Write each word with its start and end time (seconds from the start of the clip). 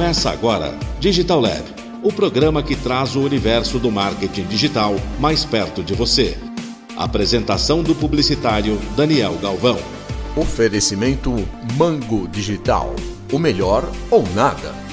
Começa 0.00 0.30
agora 0.30 0.74
Digital 0.98 1.38
Lab, 1.42 1.62
o 2.02 2.10
programa 2.10 2.62
que 2.62 2.74
traz 2.74 3.16
o 3.16 3.20
universo 3.20 3.78
do 3.78 3.90
marketing 3.90 4.44
digital 4.44 4.94
mais 5.18 5.44
perto 5.44 5.82
de 5.82 5.92
você. 5.92 6.38
Apresentação 6.96 7.82
do 7.82 7.94
publicitário 7.94 8.78
Daniel 8.96 9.34
Galvão. 9.42 9.76
Oferecimento 10.34 11.30
Mango 11.76 12.26
Digital. 12.28 12.96
O 13.30 13.38
melhor 13.38 13.86
ou 14.10 14.24
nada. 14.34 14.89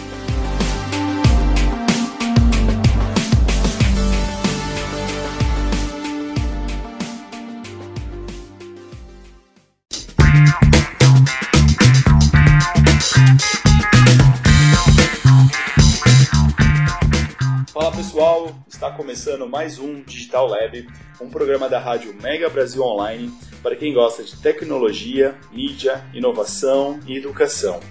Está 18.88 18.96
começando 18.96 19.50
mais 19.50 19.80
um 19.80 20.02
Digital 20.02 20.48
Lab, 20.48 20.88
um 21.20 21.30
programa 21.30 21.68
da 21.68 21.78
rádio 21.78 22.16
Mega 22.22 22.50
Brasil 22.50 22.82
Online 22.82 23.30
para 23.62 23.76
quem 23.76 23.94
gosta 23.94 24.24
de 24.24 24.38
tecnologia, 24.38 25.36
mídia, 25.52 26.06
inovação 26.14 26.98
e 27.06 27.18
educação. 27.18 27.82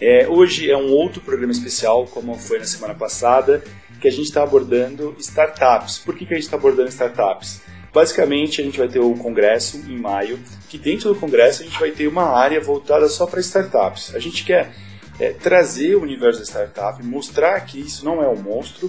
É, 0.00 0.28
hoje 0.28 0.70
é 0.70 0.76
um 0.76 0.92
outro 0.92 1.20
programa 1.20 1.50
especial, 1.50 2.06
como 2.06 2.36
foi 2.36 2.60
na 2.60 2.64
semana 2.64 2.94
passada, 2.94 3.64
que 4.00 4.06
a 4.06 4.10
gente 4.10 4.26
está 4.26 4.44
abordando 4.44 5.16
startups. 5.18 5.98
Por 5.98 6.14
que, 6.14 6.24
que 6.24 6.32
a 6.32 6.36
gente 6.36 6.44
está 6.44 6.56
abordando 6.56 6.90
startups? 6.90 7.62
Basicamente, 7.92 8.60
a 8.60 8.64
gente 8.64 8.78
vai 8.78 8.86
ter 8.86 9.00
o 9.00 9.14
congresso 9.14 9.78
em 9.78 9.98
maio, 9.98 10.38
que 10.68 10.78
dentro 10.78 11.12
do 11.12 11.18
congresso 11.18 11.62
a 11.62 11.64
gente 11.64 11.80
vai 11.80 11.90
ter 11.90 12.06
uma 12.06 12.38
área 12.38 12.60
voltada 12.60 13.08
só 13.08 13.26
para 13.26 13.40
startups. 13.40 14.14
A 14.14 14.20
gente 14.20 14.44
quer 14.44 14.72
é, 15.18 15.32
trazer 15.32 15.96
o 15.96 16.02
universo 16.02 16.38
da 16.38 16.44
startup, 16.44 17.02
mostrar 17.04 17.60
que 17.62 17.80
isso 17.80 18.04
não 18.04 18.22
é 18.22 18.28
um 18.28 18.36
monstro 18.36 18.88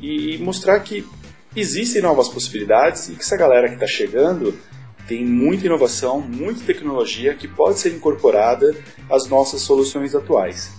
e 0.00 0.38
mostrar 0.38 0.80
que 0.80 1.06
existem 1.54 2.02
novas 2.02 2.28
possibilidades 2.28 3.08
e 3.08 3.12
que 3.14 3.22
essa 3.22 3.36
galera 3.36 3.68
que 3.68 3.74
está 3.74 3.86
chegando 3.86 4.58
tem 5.06 5.24
muita 5.24 5.66
inovação, 5.66 6.20
muita 6.20 6.64
tecnologia 6.64 7.34
que 7.34 7.46
pode 7.46 7.78
ser 7.78 7.94
incorporada 7.94 8.74
às 9.08 9.28
nossas 9.28 9.62
soluções 9.62 10.14
atuais. 10.14 10.72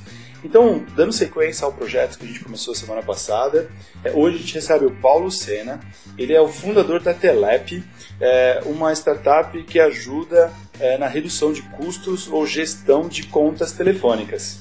Então, 0.44 0.86
dando 0.96 1.12
sequência 1.12 1.66
ao 1.66 1.74
projeto 1.74 2.18
que 2.18 2.26
a 2.26 2.28
gente 2.28 2.44
começou 2.44 2.76
semana 2.76 3.02
passada, 3.02 3.70
é, 4.04 4.12
hoje 4.12 4.38
a 4.38 4.40
gente 4.40 4.54
recebe 4.54 4.86
o 4.86 4.92
Paulo 4.92 5.32
Sena. 5.32 5.80
Ele 6.18 6.34
é 6.34 6.40
o 6.40 6.48
fundador 6.48 7.02
da 7.02 7.14
Telep, 7.14 7.84
é, 8.20 8.62
uma 8.66 8.94
startup 8.94 9.62
que 9.64 9.80
ajuda 9.80 10.54
é, 10.80 10.98
na 10.98 11.08
redução 11.08 11.52
de 11.52 11.64
custos 11.64 12.28
ou 12.28 12.46
gestão 12.46 13.08
de 13.08 13.24
contas 13.24 13.72
telefônicas. 13.72 14.60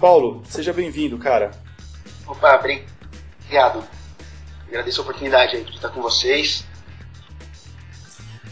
Paulo, 0.00 0.42
seja 0.48 0.72
bem-vindo, 0.72 1.18
cara. 1.18 1.50
Opa, 2.26 2.56
obrigado. 2.56 3.97
Agradeço 4.68 5.00
a 5.00 5.04
oportunidade 5.04 5.56
aí 5.56 5.64
de 5.64 5.74
estar 5.74 5.88
com 5.88 6.00
vocês. 6.02 6.64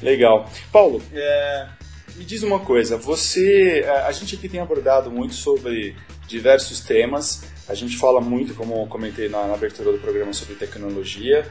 Legal. 0.03 0.51
Paulo, 0.73 1.03
é, 1.13 1.69
me 2.17 2.25
diz 2.25 2.43
uma 2.43 2.59
coisa. 2.59 2.97
Você, 2.97 3.85
a 4.05 4.13
gente 4.13 4.35
aqui 4.35 4.49
tem 4.49 4.61
abordado 4.61 5.11
muito 5.11 5.35
sobre 5.35 5.95
diversos 6.27 6.81
temas. 6.81 7.45
A 7.69 7.75
gente 7.75 7.97
fala 7.97 8.21
muito, 8.21 8.55
como 8.55 8.75
eu 8.75 8.87
comentei 8.87 9.29
na, 9.29 9.47
na 9.47 9.55
abertura 9.55 9.93
do 9.93 9.99
programa, 9.99 10.33
sobre 10.33 10.55
tecnologia. 10.55 11.47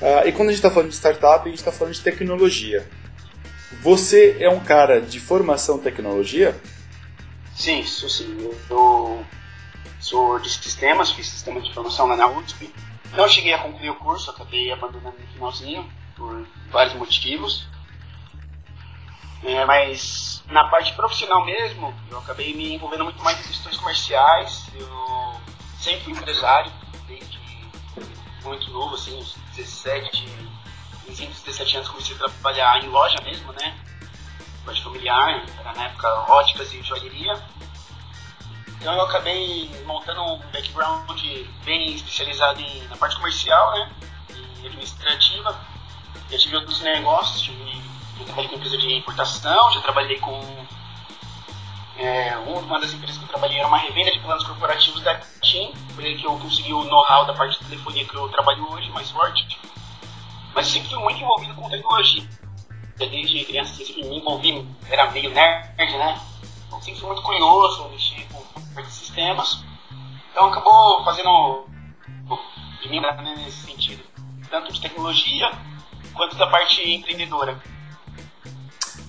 Uh, 0.00 0.28
e 0.28 0.32
quando 0.32 0.48
a 0.48 0.52
gente 0.52 0.56
está 0.58 0.70
falando 0.70 0.90
de 0.90 0.96
startup, 0.96 1.46
a 1.46 1.48
gente 1.48 1.58
está 1.58 1.72
falando 1.72 1.94
de 1.94 2.00
tecnologia. 2.00 2.86
Você 3.80 4.36
é 4.40 4.48
um 4.48 4.60
cara 4.60 5.00
de 5.00 5.20
formação 5.20 5.78
tecnologia? 5.78 6.54
Sim, 7.54 7.82
sou 7.84 8.08
sim. 8.08 8.36
Eu 8.68 9.24
sou 10.00 10.38
de 10.38 10.50
sistemas, 10.50 11.12
fiz 11.12 11.28
sistema 11.28 11.60
de 11.60 11.70
informação 11.70 12.06
lá 12.06 12.16
na 12.16 12.26
USP. 12.26 12.70
Não 13.16 13.28
cheguei 13.28 13.52
a 13.52 13.58
concluir 13.58 13.90
o 13.90 13.94
curso, 13.96 14.30
acabei 14.30 14.72
abandonando 14.72 15.16
no 15.18 15.26
finalzinho, 15.28 15.88
por 16.16 16.46
vários 16.70 16.94
motivos. 16.94 17.66
É, 19.44 19.64
mas 19.64 20.42
na 20.46 20.68
parte 20.68 20.92
profissional 20.94 21.44
mesmo, 21.44 21.94
eu 22.10 22.18
acabei 22.18 22.54
me 22.54 22.74
envolvendo 22.74 23.04
muito 23.04 23.22
mais 23.22 23.38
em 23.40 23.48
questões 23.48 23.76
comerciais. 23.76 24.66
Eu 24.74 25.34
sempre 25.78 26.04
fui 26.04 26.12
empresário, 26.12 26.72
desde 27.06 27.38
muito 28.42 28.70
novo, 28.70 28.94
assim, 28.94 29.16
uns 29.18 29.36
17, 29.54 30.28
15, 31.06 31.26
17 31.26 31.76
anos 31.76 31.88
comecei 31.88 32.16
a 32.16 32.18
trabalhar 32.18 32.82
em 32.82 32.88
loja 32.88 33.20
mesmo, 33.22 33.52
né? 33.52 33.78
Loja 34.66 34.82
familiar, 34.82 35.44
era 35.60 35.72
na 35.72 35.84
época 35.84 36.08
óticas 36.30 36.72
e 36.72 36.82
joalheria. 36.82 37.34
Então 38.84 38.92
eu 38.96 39.00
acabei 39.00 39.70
montando 39.86 40.22
um 40.22 40.38
background 40.52 41.18
bem 41.64 41.94
especializado 41.94 42.60
em, 42.60 42.86
na 42.88 42.96
parte 42.96 43.16
comercial, 43.16 43.72
né? 43.72 43.90
E 44.60 44.66
administrativa. 44.66 45.58
Já 46.30 46.36
tive 46.36 46.56
outros 46.56 46.82
negócios, 46.82 47.40
tive, 47.40 47.82
já 48.18 48.24
trabalhei 48.26 48.50
com 48.50 48.56
empresa 48.56 48.76
de 48.76 48.94
importação, 48.94 49.72
já 49.72 49.80
trabalhei 49.80 50.18
com. 50.18 50.38
É, 51.96 52.36
uma 52.36 52.78
das 52.78 52.92
empresas 52.92 53.16
que 53.16 53.24
eu 53.24 53.28
trabalhei 53.28 53.58
era 53.58 53.66
uma 53.66 53.78
revenda 53.78 54.12
de 54.12 54.18
planos 54.18 54.44
corporativos 54.44 55.00
da 55.00 55.14
TIM, 55.40 55.72
foi 55.94 56.04
aí 56.04 56.18
que 56.18 56.26
eu 56.26 56.38
consegui 56.38 56.74
o 56.74 56.84
know-how 56.84 57.24
da 57.24 57.32
parte 57.32 57.58
de 57.58 57.64
telefonia 57.64 58.04
que 58.04 58.14
eu 58.14 58.28
trabalho 58.28 58.70
hoje, 58.70 58.90
mais 58.90 59.10
forte. 59.10 59.58
Mas 60.54 60.66
sempre 60.66 60.90
fui 60.90 60.98
muito 60.98 61.22
envolvido 61.22 61.54
com 61.54 61.70
tecnologia. 61.70 62.28
Desde 62.98 63.46
criança 63.46 63.76
sempre 63.76 64.04
me 64.04 64.18
envolvi, 64.18 64.68
era 64.90 65.10
meio 65.10 65.30
nerd, 65.30 65.96
né? 65.96 66.20
Então 66.66 66.82
sempre 66.82 67.00
fui 67.00 67.08
muito 67.08 67.22
curioso, 67.22 67.88
mexer 67.88 68.23
Então 70.30 70.46
acabou 70.46 71.04
fazendo 71.04 71.66
de 72.82 72.88
mim 72.88 73.00
né, 73.00 73.34
nesse 73.44 73.66
sentido, 73.66 74.02
tanto 74.50 74.72
de 74.72 74.80
tecnologia 74.80 75.50
quanto 76.12 76.36
da 76.36 76.46
parte 76.46 76.82
empreendedora. 76.88 77.58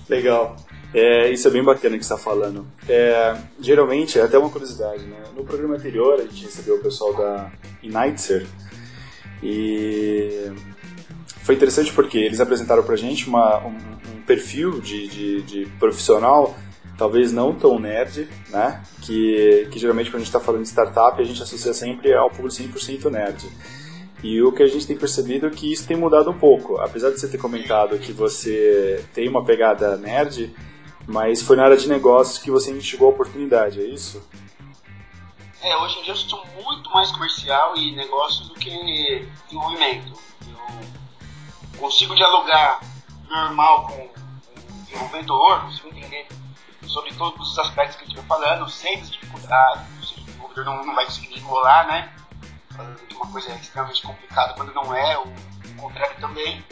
Legal. 0.08 0.56
É, 0.94 1.30
isso 1.30 1.46
é 1.48 1.50
bem 1.50 1.62
bacana 1.62 1.96
que 1.96 2.02
está 2.02 2.16
falando. 2.16 2.66
É, 2.88 3.36
geralmente, 3.60 4.18
é 4.18 4.22
até 4.22 4.38
uma 4.38 4.48
curiosidade, 4.48 5.04
né? 5.04 5.24
No 5.36 5.44
programa 5.44 5.74
anterior, 5.74 6.14
a 6.14 6.22
gente 6.22 6.44
recebeu 6.44 6.76
o 6.76 6.82
pessoal 6.82 7.12
da 7.12 7.50
Initzer 7.82 8.46
e 9.42 10.50
foi 11.42 11.54
interessante 11.54 11.92
porque 11.92 12.18
eles 12.18 12.40
apresentaram 12.40 12.82
para 12.82 12.96
gente 12.96 13.28
uma, 13.28 13.58
um, 13.58 13.76
um 14.14 14.22
perfil 14.22 14.80
de, 14.80 15.06
de, 15.06 15.42
de 15.42 15.66
profissional 15.78 16.56
talvez 16.96 17.32
não 17.32 17.54
tão 17.54 17.78
nerd, 17.78 18.28
né? 18.48 18.82
Que, 19.02 19.68
que 19.70 19.78
geralmente 19.78 20.10
quando 20.10 20.16
a 20.16 20.18
gente 20.18 20.28
está 20.28 20.40
falando 20.40 20.62
de 20.62 20.68
startup, 20.68 21.20
a 21.20 21.24
gente 21.24 21.42
associa 21.42 21.72
sempre 21.72 22.14
ao 22.14 22.30
público 22.30 22.48
100% 22.48 23.10
nerd. 23.10 23.48
E 24.22 24.42
o 24.42 24.50
que 24.50 24.62
a 24.62 24.66
gente 24.66 24.86
tem 24.86 24.96
percebido 24.96 25.46
é 25.46 25.50
que 25.50 25.70
isso 25.70 25.86
tem 25.86 25.96
mudado 25.96 26.30
um 26.30 26.38
pouco. 26.38 26.78
Apesar 26.80 27.10
de 27.10 27.20
você 27.20 27.28
ter 27.28 27.38
comentado 27.38 27.98
que 27.98 28.12
você 28.12 29.04
tem 29.12 29.28
uma 29.28 29.44
pegada 29.44 29.96
nerd, 29.96 30.54
mas 31.06 31.42
foi 31.42 31.56
na 31.56 31.64
área 31.64 31.76
de 31.76 31.88
negócios 31.88 32.38
que 32.38 32.50
você 32.50 32.72
enxergou 32.72 33.08
a 33.08 33.10
oportunidade, 33.12 33.80
é 33.80 33.84
isso? 33.84 34.26
É, 35.62 35.76
hoje 35.76 35.98
em 35.98 36.02
dia 36.02 36.12
eu 36.12 36.16
sou 36.16 36.44
muito 36.62 36.90
mais 36.90 37.10
comercial 37.12 37.76
e 37.76 37.94
negócio 37.94 38.46
do 38.46 38.54
que 38.54 39.26
desenvolvimento. 39.44 40.12
Eu 40.48 41.80
consigo 41.80 42.14
dialogar 42.14 42.80
normal 43.28 43.86
com 43.86 44.02
o 44.02 44.84
desenvolvedor, 44.84 45.62
consigo 45.62 45.88
entender 45.88 46.26
sobre 46.88 47.12
todos 47.14 47.52
os 47.52 47.58
aspectos 47.58 47.96
que 47.96 48.04
a 48.04 48.06
gente 48.06 48.16
vai 48.16 48.26
falando, 48.26 48.68
sem 48.68 49.00
as 49.00 49.10
dificuldades, 49.10 50.12
o 50.12 50.24
desenvolvedor 50.24 50.64
não, 50.64 50.84
não 50.84 50.94
vai 50.94 51.04
conseguir 51.04 51.38
enrolar, 51.38 51.86
né? 51.86 52.12
Falando 52.70 53.08
de 53.08 53.14
uma 53.14 53.26
coisa 53.30 53.52
extremamente 53.54 54.02
complicada 54.02 54.54
quando 54.54 54.72
não 54.74 54.94
é, 54.94 55.18
o 55.18 55.32
contrário 55.76 56.16
também. 56.20 56.64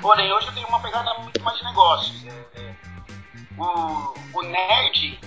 Porém, 0.00 0.32
hoje 0.32 0.46
eu 0.46 0.54
tenho 0.54 0.68
uma 0.68 0.80
pegada 0.80 1.12
muito 1.20 1.42
mais 1.42 1.58
de 1.58 1.64
negócios. 1.64 2.26
É, 2.26 2.60
é, 2.60 2.74
o, 3.56 4.14
o 4.34 4.42
nerd 4.42 5.18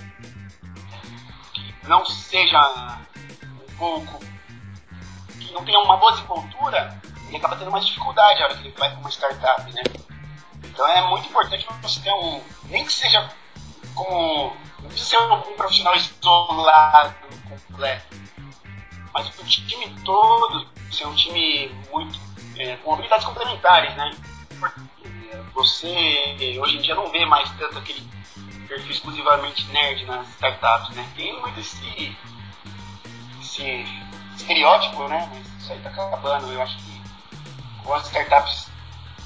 que 1.53 1.75
não 1.87 2.05
seja 2.05 2.59
um 3.43 3.75
pouco. 3.77 4.19
que 5.39 5.51
não 5.51 5.65
tenha 5.65 5.79
uma 5.79 5.97
boa 5.97 6.11
desenvoltura, 6.13 7.01
ele 7.27 7.37
acaba 7.37 7.55
tendo 7.57 7.71
mais 7.71 7.85
dificuldade 7.85 8.39
na 8.39 8.45
hora 8.45 8.55
que 8.55 8.67
ele 8.67 8.77
vai 8.77 8.89
para 8.89 8.99
uma 8.99 9.09
startup, 9.09 9.73
né? 9.73 9.83
Então 10.63 10.87
é 10.87 11.07
muito 11.09 11.27
importante 11.27 11.67
você 11.81 11.99
ter 11.99 12.11
um. 12.11 12.41
nem 12.65 12.85
que 12.85 12.93
seja 12.93 13.29
como. 14.03 14.55
Não 14.79 14.89
precisa 14.89 15.09
ser 15.09 15.17
um 15.19 15.55
profissional 15.55 15.95
isolado, 15.95 17.15
completo. 17.47 18.21
Mas 19.13 19.27
o 19.27 19.43
time 19.45 19.95
todo 20.03 20.67
ser 20.91 21.05
um 21.05 21.15
time 21.15 21.69
muito. 21.91 22.19
É, 22.57 22.75
com 22.77 22.93
habilidades 22.93 23.25
complementares, 23.25 23.95
né? 23.95 24.11
Você 25.53 26.59
hoje 26.61 26.77
em 26.77 26.81
dia 26.81 26.95
não 26.95 27.09
vê 27.09 27.25
mais 27.25 27.49
tanto 27.51 27.77
aquele 27.77 28.07
perfil 28.67 28.91
exclusivamente 28.91 29.65
nerd 29.71 30.05
nas 30.05 30.27
startups, 30.31 30.95
né? 30.95 31.09
Tem 31.15 31.39
muito 31.39 31.59
esse, 31.59 32.15
esse 33.41 33.85
estereótipo, 34.35 35.07
né? 35.07 35.29
Mas 35.33 35.63
isso 35.63 35.71
aí 35.71 35.79
tá 35.79 35.89
acabando. 35.89 36.51
Eu 36.51 36.61
acho 36.61 36.77
que 36.77 37.01
com 37.83 37.93
as 37.93 38.05
startups 38.07 38.69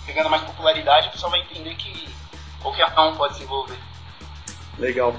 pegando 0.06 0.30
mais 0.30 0.44
popularidade, 0.44 1.07
o 1.07 1.12
pessoal 1.12 1.31
vai 1.31 1.42
entender 1.42 1.75
que 1.75 2.07
qualquer 2.62 2.88
um 3.00 3.16
pode 3.16 3.36
se 3.36 3.44
envolver. 3.44 3.80
Legal. 4.77 5.16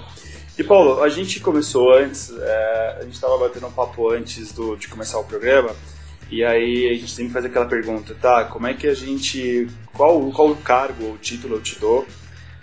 E 0.59 0.65
Paulo, 0.65 1.03
a 1.03 1.09
gente 1.09 1.39
começou 1.41 1.93
antes, 1.93 2.33
é, 2.35 2.97
a 3.01 3.03
gente 3.03 3.15
estava 3.15 3.37
batendo 3.37 3.67
um 3.67 3.73
papo 3.73 4.11
antes 4.11 4.53
do, 4.53 4.75
de 4.77 4.89
começar 4.89 5.19
o 5.19 5.25
programa, 5.25 5.75
e 6.31 6.43
aí 6.43 6.89
a 6.89 6.95
gente 6.95 7.11
sempre 7.11 7.33
faz 7.33 7.45
aquela 7.45 7.67
pergunta, 7.67 8.17
tá? 8.21 8.45
Como 8.45 8.67
é 8.67 8.75
que 8.75 8.87
a 8.87 8.95
gente. 8.95 9.69
Qual, 9.93 10.31
qual 10.33 10.51
o 10.51 10.57
cargo 10.57 11.05
ou 11.05 11.19
título 11.19 11.57
eu 11.57 11.63
te 11.63 11.79
dou 11.79 12.07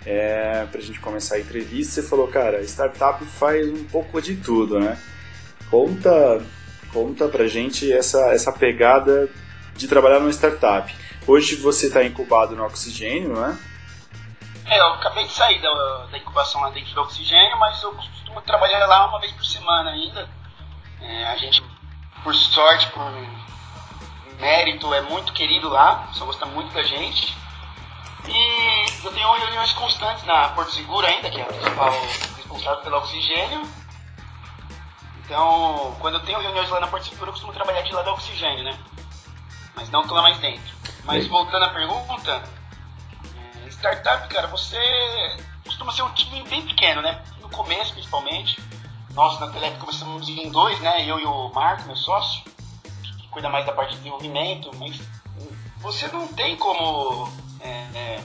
é, 0.04 0.66
pra 0.70 0.80
gente 0.80 1.00
começar 1.00 1.36
a 1.36 1.40
entrevista? 1.40 1.94
Você 1.94 2.02
falou, 2.02 2.28
cara, 2.28 2.62
startup 2.62 3.24
faz 3.24 3.68
um 3.68 3.84
pouco 3.84 4.20
de 4.20 4.36
tudo, 4.36 4.80
né? 4.80 4.98
Conta, 5.70 6.42
conta 6.92 7.28
pra 7.28 7.46
gente 7.46 7.90
essa, 7.90 8.32
essa 8.32 8.52
pegada 8.52 9.30
de 9.76 9.88
trabalhar 9.88 10.20
numa 10.20 10.32
startup. 10.32 10.94
Hoje 11.26 11.56
você 11.56 11.86
está 11.86 12.04
incubado 12.04 12.54
no 12.54 12.64
oxigênio, 12.64 13.30
não 13.30 13.73
é? 14.66 14.78
Eu 14.78 14.94
acabei 14.94 15.24
de 15.24 15.32
sair 15.32 15.60
da, 15.60 16.06
da 16.06 16.18
incubação 16.18 16.60
lá 16.60 16.70
dentro 16.70 16.94
do 16.94 17.02
oxigênio, 17.02 17.58
mas 17.58 17.82
eu 17.82 17.92
costumo 17.92 18.40
trabalhar 18.42 18.86
lá 18.86 19.06
uma 19.06 19.20
vez 19.20 19.32
por 19.32 19.44
semana 19.44 19.90
ainda. 19.90 20.28
É, 21.00 21.26
a 21.26 21.36
gente, 21.36 21.62
por 22.22 22.34
sorte, 22.34 22.86
por 22.88 23.04
mérito, 24.40 24.92
é 24.94 25.02
muito 25.02 25.32
querido 25.32 25.68
lá, 25.68 26.08
só 26.12 26.24
gosta 26.24 26.46
muito 26.46 26.72
da 26.72 26.82
gente. 26.82 27.36
E 28.26 29.04
eu 29.04 29.12
tenho 29.12 29.30
reuniões 29.32 29.72
constantes 29.72 30.24
na 30.24 30.48
Porto 30.50 30.72
Seguro 30.72 31.06
ainda, 31.06 31.30
que 31.30 31.38
é 31.38 31.42
a 31.42 31.46
principal 31.46 31.90
responsável 32.36 32.82
pelo 32.82 32.96
oxigênio. 32.96 33.62
Então, 35.24 35.96
quando 36.00 36.14
eu 36.14 36.20
tenho 36.20 36.40
reuniões 36.40 36.70
lá 36.70 36.80
na 36.80 36.86
Porto 36.86 37.06
Seguro, 37.06 37.28
eu 37.28 37.32
costumo 37.32 37.52
trabalhar 37.52 37.82
de 37.82 37.92
lá 37.92 38.02
do 38.02 38.10
oxigênio, 38.10 38.64
né? 38.64 38.78
Mas 39.74 39.90
não 39.90 40.06
tô 40.06 40.14
lá 40.14 40.22
mais 40.22 40.38
dentro. 40.38 40.74
Mas 41.04 41.26
voltando 41.26 41.64
à 41.64 41.68
pergunta, 41.68 42.42
startup, 43.84 44.26
cara, 44.28 44.46
você 44.46 44.78
costuma 45.62 45.92
ser 45.92 46.02
um 46.02 46.12
time 46.14 46.42
bem 46.48 46.62
pequeno, 46.62 47.02
né? 47.02 47.22
No 47.40 47.50
começo, 47.50 47.92
principalmente. 47.92 48.58
Nós 49.12 49.38
na 49.38 49.48
Telep 49.48 49.78
começamos 49.78 50.26
em 50.26 50.50
dois, 50.50 50.80
né? 50.80 51.04
Eu 51.04 51.20
e 51.20 51.26
o 51.26 51.50
Marco, 51.50 51.86
meu 51.86 51.96
sócio, 51.96 52.42
que 53.18 53.28
cuida 53.28 53.50
mais 53.50 53.66
da 53.66 53.72
parte 53.72 53.90
de 53.90 53.98
desenvolvimento, 53.98 54.70
mas 54.78 54.98
você 55.80 56.08
não 56.08 56.26
tem 56.28 56.56
como 56.56 57.30
é, 57.60 57.68
é, 57.94 58.24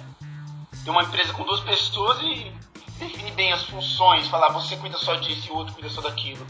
ter 0.84 0.90
uma 0.90 1.04
empresa 1.04 1.34
com 1.34 1.44
duas 1.44 1.60
pessoas 1.60 2.18
e 2.22 2.54
definir 2.98 3.34
bem 3.34 3.52
as 3.52 3.64
funções, 3.64 4.28
falar 4.30 4.54
você 4.54 4.78
cuida 4.78 4.98
só 4.98 5.16
disso 5.16 5.48
e 5.48 5.52
o 5.52 5.58
outro 5.58 5.74
cuida 5.74 5.90
só 5.90 6.02
daquilo. 6.02 6.46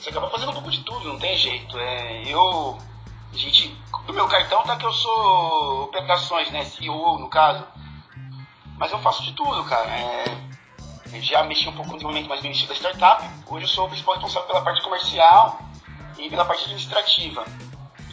Você 0.00 0.08
acaba 0.08 0.30
fazendo 0.30 0.50
um 0.50 0.54
pouco 0.54 0.70
de 0.70 0.82
tudo, 0.82 1.12
não 1.12 1.18
tem 1.18 1.36
jeito. 1.36 1.78
É, 1.78 2.22
eu 2.26 2.78
a 3.32 3.36
gente, 3.36 3.76
no 4.08 4.14
meu 4.14 4.26
cartão 4.26 4.62
tá 4.62 4.76
que 4.76 4.86
eu 4.86 4.92
sou 4.92 5.84
operações, 5.84 6.50
né? 6.50 6.64
CEO 6.64 7.18
no 7.18 7.28
caso. 7.28 7.66
Mas 8.78 8.92
eu 8.92 8.98
faço 9.00 9.22
de 9.22 9.32
tudo, 9.32 9.64
cara. 9.64 9.90
É, 9.90 11.20
já 11.20 11.42
mexi 11.44 11.68
um 11.68 11.72
pouco 11.72 11.90
no 11.90 11.96
desenvolvimento 11.96 12.28
mais 12.28 12.40
no 12.42 12.46
início 12.46 12.68
da 12.68 12.74
startup. 12.74 13.24
Hoje 13.46 13.64
eu 13.64 13.68
sou 13.68 13.86
o 13.86 13.88
principal 13.88 14.14
responsável 14.14 14.46
pela 14.48 14.62
parte 14.62 14.82
comercial 14.82 15.60
e 16.18 16.28
pela 16.28 16.44
parte 16.44 16.64
administrativa. 16.64 17.44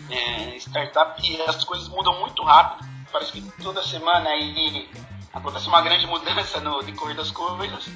É, 0.10 0.56
startup, 0.57 1.42
as 1.48 1.63
coisas 1.63 1.88
mudam 1.89 2.19
muito 2.19 2.44
rápido. 2.44 2.88
Parece 3.12 3.31
que 3.31 3.42
toda 3.62 3.83
semana 3.83 4.30
aí 4.30 4.89
acontece 5.33 5.68
uma 5.68 5.81
grande 5.81 6.07
mudança 6.07 6.60
no 6.62 6.81
decorrer 6.81 7.16
das 7.16 7.31
coisas. 7.31 7.89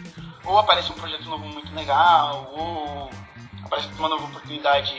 Ou 0.46 0.58
aparece 0.58 0.92
um 0.92 0.96
projeto 0.96 1.26
novo 1.26 1.46
muito 1.46 1.74
legal, 1.74 2.52
ou 2.54 3.10
aparece 3.64 3.88
uma 3.98 4.10
nova 4.10 4.26
oportunidade 4.26 4.96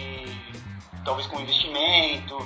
talvez 1.04 1.26
com 1.26 1.40
investimento, 1.40 2.36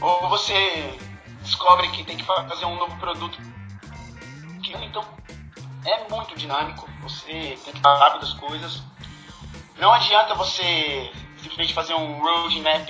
ou 0.00 0.28
você 0.28 0.98
descobre 1.40 1.88
que 1.90 2.04
tem 2.04 2.16
que 2.16 2.24
fazer 2.24 2.66
um 2.66 2.76
novo 2.76 2.96
produto. 2.98 3.38
Então 4.72 5.04
é 5.84 6.08
muito 6.08 6.36
dinâmico, 6.36 6.88
você 7.00 7.58
tem 7.64 7.72
que 7.72 7.76
estar 7.76 7.96
rápido 7.96 8.22
das 8.22 8.34
coisas. 8.34 8.82
Não 9.78 9.92
adianta 9.92 10.34
você 10.34 11.10
simplesmente 11.38 11.74
fazer 11.74 11.94
um 11.94 12.20
roadmap 12.20 12.88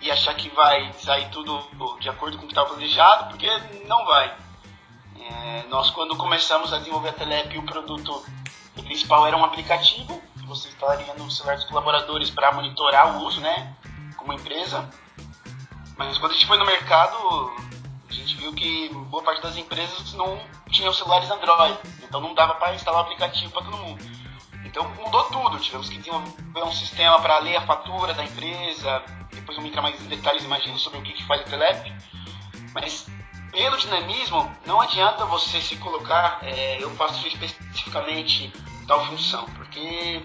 e 0.00 0.10
achar 0.10 0.34
que 0.34 0.48
vai 0.50 0.92
sair 0.94 1.28
tudo 1.30 1.62
de 2.00 2.08
acordo 2.08 2.36
com 2.38 2.44
o 2.44 2.46
que 2.46 2.52
estava 2.52 2.70
planejado, 2.70 3.28
porque 3.28 3.48
não 3.86 4.04
vai. 4.04 4.34
É, 5.20 5.64
nós, 5.68 5.90
quando 5.90 6.16
começamos 6.16 6.72
a 6.72 6.78
desenvolver 6.78 7.10
a 7.10 7.12
Telep, 7.12 7.56
o 7.56 7.62
produto 7.62 8.24
principal 8.82 9.26
era 9.26 9.36
um 9.36 9.44
aplicativo 9.44 10.20
que 10.38 10.46
você 10.46 10.68
instalaria 10.68 11.14
no 11.14 11.30
celular 11.30 11.56
dos 11.56 11.66
colaboradores 11.66 12.30
para 12.30 12.50
monitorar 12.52 13.16
o 13.16 13.24
uso, 13.24 13.40
né? 13.40 13.76
como 14.22 14.32
empresa. 14.32 14.88
Mas 15.96 16.16
quando 16.18 16.32
a 16.32 16.34
gente 16.34 16.46
foi 16.46 16.56
no 16.56 16.64
mercado, 16.64 17.16
a 18.12 18.14
gente 18.14 18.36
viu 18.36 18.52
que 18.52 18.88
boa 19.10 19.22
parte 19.22 19.42
das 19.42 19.56
empresas 19.56 20.12
não 20.14 20.40
tinham 20.70 20.92
celulares 20.92 21.30
Android, 21.30 21.78
então 22.02 22.20
não 22.20 22.34
dava 22.34 22.54
para 22.54 22.74
instalar 22.74 23.00
o 23.00 23.04
aplicativo 23.04 23.50
para 23.50 23.62
todo 23.62 23.76
mundo. 23.78 24.04
Então 24.64 24.88
mudou 24.90 25.24
tudo, 25.24 25.58
tivemos 25.58 25.88
que 25.88 25.98
desenvolver 25.98 26.64
um 26.64 26.72
sistema 26.72 27.20
para 27.20 27.38
ler 27.38 27.56
a 27.56 27.62
fatura 27.62 28.14
da 28.14 28.24
empresa, 28.24 29.02
depois 29.32 29.56
vamos 29.56 29.70
entrar 29.70 29.82
mais 29.82 30.00
em 30.00 30.08
detalhes, 30.08 30.44
imagino, 30.44 30.78
sobre 30.78 30.98
o 30.98 31.02
que, 31.02 31.12
que 31.12 31.24
faz 31.24 31.40
a 31.40 31.44
Telep. 31.44 31.92
Mas 32.74 33.06
pelo 33.50 33.76
dinamismo, 33.76 34.50
não 34.66 34.80
adianta 34.80 35.26
você 35.26 35.60
se 35.60 35.76
colocar, 35.76 36.38
é, 36.42 36.82
eu 36.82 36.90
faço 36.96 37.26
especificamente 37.26 38.52
tal 38.86 39.04
função, 39.06 39.44
porque 39.56 40.24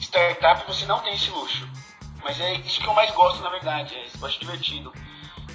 startup 0.00 0.66
você 0.66 0.84
não 0.86 1.00
tem 1.00 1.14
esse 1.14 1.30
luxo. 1.30 1.68
Mas 2.22 2.38
é 2.40 2.54
isso 2.54 2.80
que 2.80 2.86
eu 2.86 2.94
mais 2.94 3.10
gosto, 3.12 3.42
na 3.42 3.50
verdade. 3.50 3.94
É 3.94 4.06
eu 4.20 4.26
acho 4.26 4.40
divertido. 4.40 4.92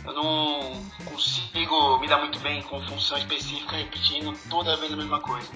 Eu 0.05 0.13
não 0.13 0.83
consigo 1.05 1.99
me 1.99 2.07
dar 2.07 2.19
muito 2.19 2.39
bem 2.39 2.61
com 2.63 2.81
função 2.87 3.17
específica 3.17 3.75
repetindo 3.75 4.33
toda 4.49 4.77
vez 4.77 4.93
a 4.93 4.95
mesma 4.95 5.19
coisa. 5.19 5.47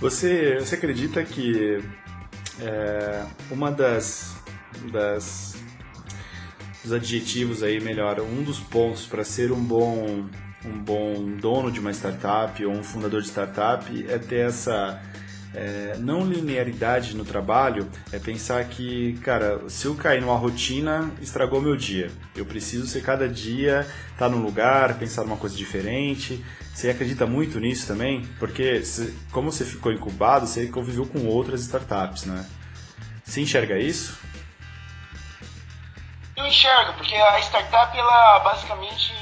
Você, 0.00 0.58
você 0.60 0.76
acredita 0.76 1.22
que 1.24 1.82
é, 2.60 3.26
uma 3.50 3.70
das, 3.70 4.36
das 4.90 5.60
dos 6.82 6.92
adjetivos 6.92 7.62
aí, 7.62 7.80
melhor, 7.80 8.20
um 8.20 8.42
dos 8.42 8.58
pontos 8.58 9.06
para 9.06 9.24
ser 9.24 9.52
um 9.52 9.62
bom 9.62 10.26
um 10.64 10.78
bom 10.78 11.36
dono 11.36 11.70
de 11.70 11.80
uma 11.80 11.90
startup 11.90 12.64
ou 12.64 12.72
um 12.72 12.82
fundador 12.82 13.22
de 13.22 13.28
startup 13.28 14.06
é 14.08 14.18
ter 14.18 14.46
essa 14.46 15.00
é, 15.52 15.96
não 15.98 16.24
linearidade 16.24 17.16
no 17.16 17.24
trabalho 17.24 17.90
é 18.12 18.18
pensar 18.18 18.64
que, 18.66 19.18
cara, 19.24 19.68
se 19.68 19.86
eu 19.86 19.96
cair 19.96 20.20
numa 20.20 20.36
rotina, 20.36 21.10
estragou 21.20 21.60
meu 21.60 21.76
dia. 21.76 22.10
Eu 22.36 22.46
preciso 22.46 22.86
ser 22.86 23.02
cada 23.02 23.28
dia 23.28 23.80
estar 24.12 24.16
tá 24.16 24.28
num 24.28 24.42
lugar, 24.42 24.94
pensar 24.98 25.22
numa 25.22 25.36
coisa 25.36 25.56
diferente. 25.56 26.44
Você 26.72 26.88
acredita 26.88 27.26
muito 27.26 27.58
nisso 27.58 27.86
também? 27.86 28.24
Porque, 28.38 28.80
como 29.32 29.50
você 29.50 29.64
ficou 29.64 29.92
incubado, 29.92 30.46
você 30.46 30.66
conviveu 30.68 31.04
com 31.06 31.26
outras 31.26 31.62
startups, 31.62 32.26
né? 32.26 32.46
Você 33.24 33.40
enxerga 33.40 33.76
isso? 33.76 34.18
Eu 36.36 36.46
enxergo, 36.46 36.94
porque 36.94 37.14
a 37.14 37.38
startup, 37.40 37.96
ela 37.96 38.38
basicamente. 38.40 39.12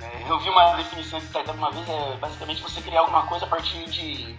É, 0.00 0.30
eu 0.30 0.38
vi 0.38 0.48
uma 0.48 0.74
definição 0.76 1.18
de 1.18 1.26
startup 1.26 1.58
uma 1.58 1.70
vez, 1.70 1.88
é 1.88 2.16
basicamente 2.18 2.62
você 2.62 2.80
criar 2.80 3.00
alguma 3.00 3.26
coisa 3.26 3.46
a 3.46 3.48
partir 3.48 3.84
de 3.90 4.38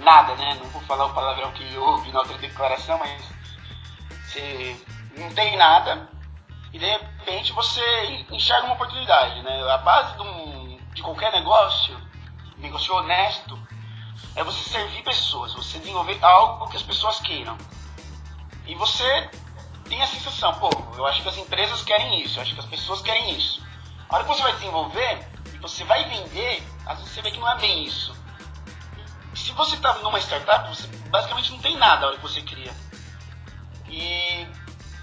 nada, 0.00 0.34
né? 0.34 0.54
Não 0.54 0.66
vou 0.70 0.82
falar 0.82 1.06
o 1.06 1.14
palavrão 1.14 1.52
que 1.52 1.76
houve 1.76 2.10
na 2.12 2.20
outra 2.20 2.36
declaração, 2.38 2.98
mas 2.98 3.22
você 4.24 4.76
não 5.16 5.32
tem 5.32 5.56
nada 5.56 6.08
e 6.72 6.78
de 6.78 6.86
repente 6.86 7.52
você 7.52 8.26
enxerga 8.30 8.66
uma 8.66 8.74
oportunidade, 8.74 9.42
né? 9.42 9.70
A 9.72 9.78
base 9.78 10.16
de, 10.16 10.22
um, 10.22 10.80
de 10.94 11.02
qualquer 11.02 11.32
negócio, 11.32 11.96
negócio 12.58 12.94
honesto, 12.94 13.58
é 14.36 14.44
você 14.44 14.68
servir 14.68 15.02
pessoas, 15.02 15.54
você 15.54 15.78
desenvolver 15.78 16.18
algo 16.22 16.68
que 16.68 16.76
as 16.76 16.82
pessoas 16.82 17.18
queiram. 17.20 17.56
E 18.66 18.74
você 18.74 19.30
tem 19.88 20.00
a 20.02 20.06
sensação, 20.06 20.54
pô, 20.54 20.70
eu 20.96 21.06
acho 21.06 21.22
que 21.22 21.28
as 21.28 21.36
empresas 21.36 21.82
querem 21.82 22.20
isso, 22.22 22.38
eu 22.38 22.42
acho 22.42 22.54
que 22.54 22.60
as 22.60 22.66
pessoas 22.66 23.02
querem 23.02 23.32
isso. 23.32 23.64
A 24.08 24.16
hora 24.16 24.24
que 24.24 24.30
você 24.30 24.42
vai 24.42 24.52
desenvolver 24.52 25.30
você 25.60 25.84
vai 25.84 26.04
vender, 26.04 26.62
às 26.86 26.98
vezes 26.98 27.12
você 27.12 27.22
vê 27.22 27.30
que 27.30 27.38
não 27.38 27.48
é 27.50 27.58
bem 27.58 27.84
isso 27.84 28.19
se 29.34 29.52
você 29.52 29.76
está 29.76 29.94
numa 29.94 30.18
startup, 30.18 30.68
você 30.68 30.86
basicamente 31.08 31.52
não 31.52 31.58
tem 31.58 31.76
nada 31.76 32.04
a 32.04 32.08
hora 32.08 32.16
que 32.16 32.22
você 32.22 32.42
cria. 32.42 32.72
E 33.88 34.46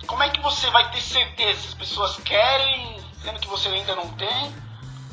como 0.06 0.24
é 0.24 0.30
que 0.30 0.42
você 0.42 0.70
vai 0.70 0.90
ter 0.92 1.02
certeza 1.02 1.62
se 1.62 1.68
as 1.68 1.74
pessoas 1.74 2.18
querem, 2.18 3.00
sendo 3.22 3.40
que 3.40 3.48
você 3.48 3.68
ainda 3.70 3.96
não 3.96 4.08
tem? 4.14 4.56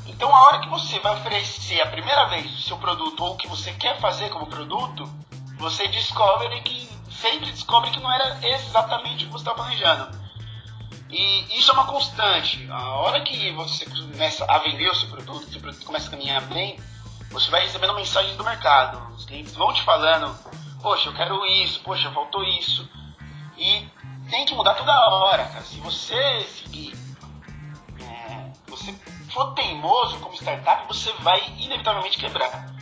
Então, 0.06 0.34
a 0.34 0.46
hora 0.46 0.60
que 0.60 0.68
você 0.68 0.98
vai 1.00 1.14
oferecer 1.14 1.80
a 1.80 1.86
primeira 1.86 2.26
vez 2.26 2.46
o 2.46 2.62
seu 2.62 2.76
produto 2.76 3.24
ou 3.24 3.34
o 3.34 3.36
que 3.36 3.48
você 3.48 3.72
quer 3.72 3.98
fazer 4.00 4.28
como 4.30 4.46
produto, 4.46 5.12
você 5.58 5.88
descobre 5.88 6.60
que 6.60 6.88
sempre 7.10 7.50
descobre 7.50 7.90
que 7.90 8.00
não 8.00 8.12
era 8.12 8.38
exatamente 8.46 9.24
o 9.24 9.26
que 9.26 9.32
você 9.32 9.48
estava 9.48 9.62
planejando. 9.62 10.24
E 11.10 11.58
isso 11.58 11.70
é 11.70 11.74
uma 11.74 11.86
constante. 11.86 12.68
A 12.70 12.90
hora 12.96 13.20
que 13.22 13.50
você 13.52 13.86
começa 13.86 14.44
a 14.48 14.58
vender 14.58 14.90
o 14.90 14.94
seu 14.94 15.08
produto, 15.08 15.46
o 15.46 15.50
seu 15.50 15.60
produto 15.60 15.86
começa 15.86 16.08
a 16.08 16.10
caminhar 16.10 16.42
bem, 16.42 16.78
você 17.34 17.50
vai 17.50 17.62
recebendo 17.62 17.92
mensagens 17.94 18.36
do 18.36 18.44
mercado. 18.44 19.12
Os 19.12 19.24
clientes 19.24 19.56
vão 19.56 19.72
te 19.72 19.82
falando, 19.82 20.32
poxa, 20.80 21.08
eu 21.08 21.14
quero 21.14 21.44
isso, 21.44 21.80
poxa, 21.80 22.08
faltou 22.12 22.44
isso. 22.44 22.88
E 23.58 23.88
tem 24.30 24.46
que 24.46 24.54
mudar 24.54 24.74
toda 24.74 24.92
hora, 25.10 25.44
cara. 25.44 25.64
Se 25.64 25.80
você 25.80 26.42
seguir, 26.42 26.96
é, 28.00 28.52
você 28.68 28.94
for 29.32 29.52
teimoso 29.54 30.16
como 30.20 30.36
startup, 30.36 30.86
você 30.86 31.12
vai 31.14 31.44
inevitavelmente 31.58 32.18
quebrar. 32.18 32.72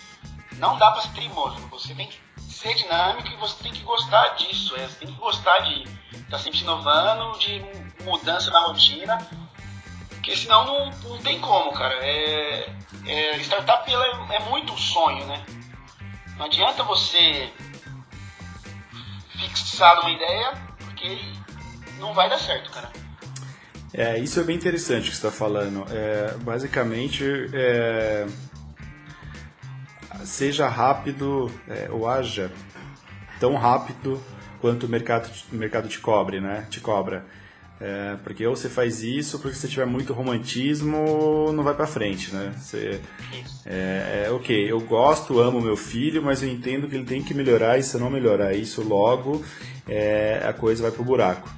Não 0.58 0.76
dá 0.76 0.90
para 0.90 1.00
ser 1.00 1.12
teimoso. 1.12 1.56
Você 1.68 1.94
tem 1.94 2.06
que 2.06 2.20
ser 2.42 2.74
dinâmico 2.74 3.28
e 3.28 3.36
você 3.36 3.62
tem 3.62 3.72
que 3.72 3.82
gostar 3.82 4.34
disso. 4.34 4.76
É, 4.76 4.86
você 4.86 4.98
tem 4.98 5.14
que 5.14 5.18
gostar 5.18 5.60
de 5.60 5.84
estar 6.12 6.30
tá 6.30 6.38
sempre 6.38 6.60
inovando, 6.60 7.38
de 7.38 7.64
mudança 8.04 8.50
na 8.50 8.60
rotina. 8.66 9.16
Porque 10.22 10.36
senão 10.36 10.64
não, 10.64 10.90
não 11.08 11.18
tem 11.18 11.40
como, 11.40 11.72
cara. 11.72 11.94
É, 11.94 12.70
é, 13.08 13.38
startup 13.40 13.92
é, 13.92 14.36
é 14.36 14.38
muito 14.48 14.78
sonho, 14.78 15.26
né? 15.26 15.44
Não 16.36 16.46
adianta 16.46 16.84
você 16.84 17.50
fixar 19.32 19.96
numa 19.96 20.12
ideia, 20.12 20.52
porque 20.78 21.18
não 21.98 22.14
vai 22.14 22.30
dar 22.30 22.38
certo, 22.38 22.70
cara. 22.70 22.88
É, 23.92 24.16
isso 24.20 24.38
é 24.38 24.44
bem 24.44 24.54
interessante 24.54 25.10
que 25.10 25.16
você 25.16 25.26
está 25.26 25.32
falando. 25.32 25.84
É, 25.90 26.36
basicamente, 26.38 27.24
é, 27.52 28.24
seja 30.24 30.68
rápido 30.68 31.52
é, 31.66 31.90
ou 31.90 32.08
haja 32.08 32.52
tão 33.40 33.56
rápido 33.56 34.22
quanto 34.60 34.86
o 34.86 34.88
mercado, 34.88 35.28
o 35.52 35.56
mercado 35.56 35.88
te 35.88 35.98
cobre, 35.98 36.40
né? 36.40 36.64
Te 36.70 36.78
cobra. 36.78 37.26
É, 37.84 38.16
porque 38.22 38.46
ou 38.46 38.54
você 38.54 38.68
faz 38.68 39.02
isso, 39.02 39.40
porque 39.40 39.56
se 39.56 39.66
tiver 39.66 39.86
muito 39.86 40.12
romantismo, 40.12 41.52
não 41.52 41.64
vai 41.64 41.74
para 41.74 41.84
frente, 41.84 42.32
né? 42.32 42.54
Você, 42.56 43.00
é, 43.66 44.24
é, 44.26 44.30
ok, 44.30 44.70
eu 44.70 44.80
gosto, 44.80 45.40
amo 45.40 45.60
meu 45.60 45.76
filho, 45.76 46.22
mas 46.22 46.44
eu 46.44 46.48
entendo 46.48 46.86
que 46.86 46.94
ele 46.94 47.04
tem 47.04 47.24
que 47.24 47.34
melhorar 47.34 47.78
e 47.78 47.82
se 47.82 47.98
não 47.98 48.08
melhorar 48.08 48.54
isso 48.54 48.86
logo, 48.86 49.44
é, 49.88 50.40
a 50.44 50.52
coisa 50.52 50.84
vai 50.84 50.92
pro 50.92 51.02
buraco. 51.02 51.50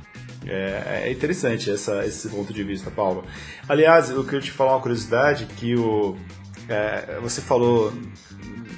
É, 0.47 1.03
é, 1.05 1.13
interessante 1.13 1.71
essa, 1.71 2.07
esse 2.07 2.27
ponto 2.31 2.55
de 2.55 2.65
vista, 2.65 2.91
Paulo. 2.91 3.23
Aliás, 3.69 4.09
eu 4.09 4.25
queria 4.25 4.41
te 4.41 4.51
falar 4.51 4.73
uma 4.73 4.81
curiosidade 4.81 5.45
que 5.45 5.77
o, 5.77 6.17
é, 6.71 7.19
você 7.21 7.43
falou 7.43 7.93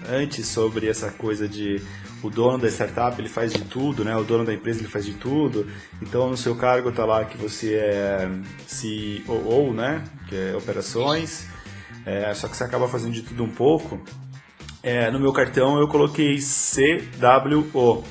antes 0.08 0.48
sobre 0.48 0.88
essa 0.88 1.12
coisa 1.12 1.46
de 1.46 1.80
o 2.22 2.30
dono 2.30 2.58
da 2.58 2.68
startup 2.68 3.20
ele 3.20 3.28
faz 3.28 3.52
de 3.52 3.62
tudo, 3.64 4.04
né? 4.04 4.16
O 4.16 4.24
dono 4.24 4.44
da 4.44 4.52
empresa 4.52 4.80
ele 4.80 4.88
faz 4.88 5.04
de 5.04 5.14
tudo. 5.14 5.66
Então 6.00 6.28
no 6.28 6.36
seu 6.36 6.54
cargo 6.56 6.90
está 6.90 7.04
lá 7.04 7.24
que 7.24 7.36
você 7.36 7.74
é 7.74 8.28
CEO, 8.66 9.72
né? 9.72 10.04
Que 10.28 10.36
é 10.36 10.56
operações. 10.56 11.46
É, 12.04 12.32
só 12.34 12.48
que 12.48 12.56
você 12.56 12.64
acaba 12.64 12.88
fazendo 12.88 13.12
de 13.12 13.22
tudo 13.22 13.42
um 13.42 13.50
pouco. 13.50 14.00
É, 14.82 15.10
no 15.10 15.18
meu 15.18 15.32
cartão 15.32 15.78
eu 15.80 15.88
coloquei 15.88 16.38
CWO, 16.38 18.04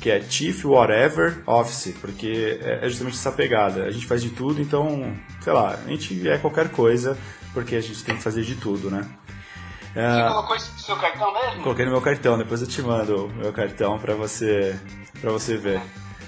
que 0.00 0.10
é 0.10 0.20
Chief 0.20 0.64
Whatever 0.64 1.42
Office, 1.46 1.94
porque 2.00 2.58
é, 2.60 2.84
é 2.84 2.88
justamente 2.88 3.14
essa 3.14 3.30
pegada. 3.30 3.84
A 3.84 3.90
gente 3.92 4.04
faz 4.04 4.20
de 4.20 4.30
tudo, 4.30 4.60
então, 4.60 5.14
sei 5.40 5.52
lá, 5.52 5.78
a 5.86 5.88
gente 5.88 6.28
é 6.28 6.36
qualquer 6.36 6.68
coisa, 6.70 7.16
porque 7.52 7.76
a 7.76 7.80
gente 7.80 8.02
tem 8.02 8.16
que 8.16 8.22
fazer 8.22 8.42
de 8.42 8.56
tudo, 8.56 8.90
né? 8.90 9.08
Você 9.94 10.28
colocou 10.28 10.56
isso 10.56 10.72
no 10.72 10.78
seu 10.80 10.96
cartão 10.96 11.32
mesmo? 11.32 11.62
Coloquei 11.62 11.84
no 11.84 11.92
meu 11.92 12.00
cartão, 12.00 12.36
depois 12.36 12.60
eu 12.60 12.66
te 12.66 12.82
mando 12.82 13.26
o 13.26 13.28
meu 13.34 13.52
cartão 13.52 13.98
para 13.98 14.14
você, 14.14 14.78
pra 15.20 15.30
você 15.30 15.56
ver. 15.56 15.80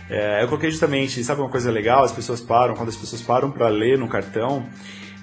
É, 0.08 0.42
eu 0.42 0.46
coloquei 0.46 0.70
justamente, 0.70 1.22
sabe 1.24 1.40
uma 1.40 1.50
coisa 1.50 1.70
legal? 1.70 2.04
As 2.04 2.12
pessoas 2.12 2.40
param, 2.40 2.74
quando 2.74 2.90
as 2.90 2.96
pessoas 2.96 3.20
param 3.22 3.50
para 3.50 3.68
ler 3.68 3.98
no 3.98 4.08
cartão, 4.08 4.64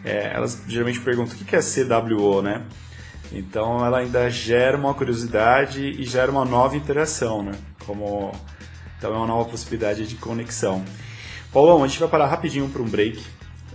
é, 0.04 0.34
elas 0.34 0.62
geralmente 0.68 1.00
perguntam 1.00 1.36
o 1.36 1.46
que 1.46 1.56
é 1.56 1.60
CWO, 1.60 2.42
né? 2.42 2.66
Então 3.32 3.84
ela 3.86 4.00
ainda 4.00 4.30
gera 4.30 4.78
uma 4.78 4.94
curiosidade 4.94 5.82
e 5.82 6.04
gera 6.04 6.30
uma 6.30 6.44
nova 6.44 6.76
interação, 6.76 7.42
né? 7.42 7.54
Como 7.86 8.32
então 8.98 9.14
é 9.14 9.18
uma 9.18 9.28
nova 9.28 9.50
possibilidade 9.50 10.08
de 10.08 10.16
conexão. 10.16 10.84
Paulão, 11.52 11.84
a 11.84 11.88
gente 11.88 12.00
vai 12.00 12.08
parar 12.08 12.28
rapidinho 12.28 12.70
para 12.70 12.82
um 12.82 12.88
break. 12.88 13.22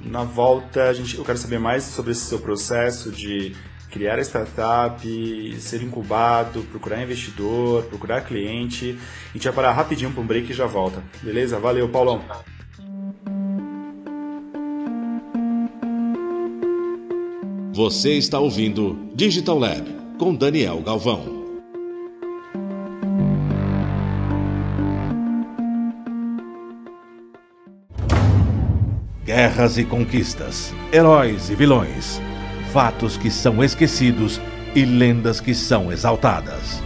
Na 0.00 0.24
volta, 0.24 0.84
a 0.84 0.92
gente, 0.94 1.18
eu 1.18 1.24
quero 1.24 1.36
saber 1.36 1.58
mais 1.58 1.84
sobre 1.84 2.12
esse 2.12 2.22
seu 2.22 2.38
processo 2.38 3.10
de 3.10 3.54
criar 3.90 4.18
a 4.18 4.22
startup, 4.22 5.60
ser 5.60 5.82
incubado, 5.82 6.62
procurar 6.64 7.02
investidor, 7.02 7.84
procurar 7.84 8.22
cliente. 8.22 8.98
A 9.30 9.32
gente 9.32 9.44
vai 9.44 9.52
parar 9.52 9.72
rapidinho 9.72 10.10
para 10.10 10.20
um 10.20 10.26
break 10.26 10.50
e 10.50 10.54
já 10.54 10.66
volta. 10.66 11.02
Beleza? 11.22 11.58
Valeu, 11.58 11.88
Paulão. 11.88 12.22
Você 17.72 18.14
está 18.14 18.40
ouvindo 18.40 19.10
Digital 19.14 19.58
Lab 19.58 19.84
com 20.18 20.34
Daniel 20.34 20.80
Galvão. 20.80 21.38
Guerras 29.24 29.78
e 29.78 29.84
conquistas, 29.84 30.74
heróis 30.90 31.50
e 31.50 31.54
vilões 31.54 32.20
fatos 32.68 33.16
que 33.16 33.30
são 33.30 33.62
esquecidos 33.64 34.40
e 34.74 34.84
lendas 34.84 35.40
que 35.40 35.54
são 35.54 35.90
exaltadas. 35.90 36.82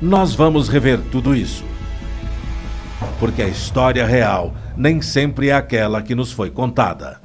Nós 0.00 0.34
vamos 0.34 0.68
rever 0.68 1.00
tudo 1.10 1.34
isso. 1.34 1.64
Porque 3.18 3.42
a 3.42 3.48
história 3.48 4.06
real 4.06 4.54
nem 4.76 5.02
sempre 5.02 5.48
é 5.48 5.54
aquela 5.54 6.02
que 6.02 6.14
nos 6.14 6.32
foi 6.32 6.50
contada. 6.50 7.20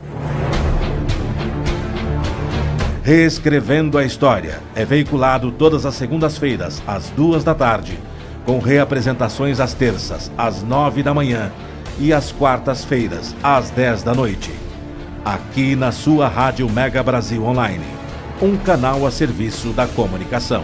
Reescrevendo 3.03 3.97
a 3.97 4.03
História 4.03 4.59
é 4.75 4.83
veiculado 4.83 5.51
todas 5.51 5.85
as 5.85 5.93
segundas-feiras, 5.93 6.81
às 6.87 7.11
duas 7.11 7.43
da 7.43 7.53
tarde, 7.53 7.99
com 8.45 8.57
reapresentações 8.57 9.59
às 9.59 9.75
terças, 9.75 10.31
às 10.35 10.63
nove 10.63 11.03
da 11.03 11.13
manhã 11.13 11.51
e 11.99 12.11
às 12.11 12.31
quartas-feiras, 12.31 13.35
às 13.43 13.69
dez 13.69 14.01
da 14.01 14.13
noite 14.13 14.64
aqui 15.25 15.75
na 15.75 15.91
sua 15.91 16.27
Rádio 16.27 16.69
Mega 16.69 17.01
Brasil 17.01 17.43
Online, 17.43 17.83
um 18.39 18.55
canal 18.55 19.07
a 19.07 19.11
serviço 19.11 19.69
da 19.69 19.87
comunicação. 19.87 20.63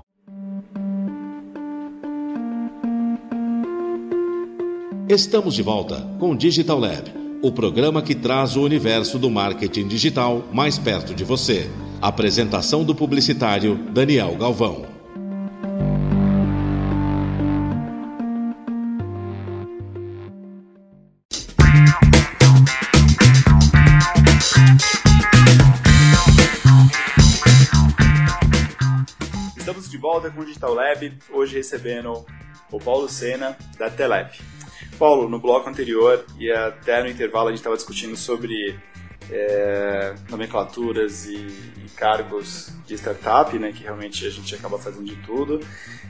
Estamos 5.09 5.55
de 5.55 5.61
volta 5.61 6.07
com 6.19 6.35
Digital 6.35 6.79
Lab, 6.79 7.11
o 7.41 7.51
programa 7.51 8.01
que 8.01 8.15
traz 8.15 8.55
o 8.55 8.63
universo 8.63 9.19
do 9.19 9.29
marketing 9.29 9.87
digital 9.87 10.47
mais 10.53 10.77
perto 10.77 11.13
de 11.13 11.23
você. 11.23 11.69
Apresentação 12.01 12.83
do 12.83 12.95
publicitário 12.95 13.75
Daniel 13.91 14.35
Galvão. 14.37 14.85
Estamos 29.57 29.89
de 29.89 29.97
volta 29.97 30.29
com 30.31 30.41
o 30.41 30.45
Digital 30.45 30.73
Lab, 30.73 31.17
hoje 31.33 31.57
recebendo 31.57 32.25
o 32.71 32.79
Paulo 32.79 33.09
Sena, 33.09 33.57
da 33.77 33.89
Telep. 33.89 34.60
Paulo, 34.97 35.29
no 35.29 35.39
bloco 35.39 35.69
anterior 35.69 36.25
e 36.37 36.51
até 36.51 37.01
no 37.01 37.09
intervalo 37.09 37.47
a 37.47 37.51
gente 37.51 37.59
estava 37.59 37.75
discutindo 37.75 38.15
sobre 38.15 38.79
é, 39.29 40.13
nomenclaturas 40.29 41.25
e, 41.25 41.35
e, 41.35 41.89
cargos 41.95 42.73
de 42.85 42.95
startup, 42.95 43.57
né, 43.57 43.71
que 43.71 43.83
realmente 43.83 44.25
a 44.25 44.29
gente 44.29 44.53
acaba 44.55 44.77
fazendo 44.77 45.05
de 45.05 45.15
tudo. 45.17 45.59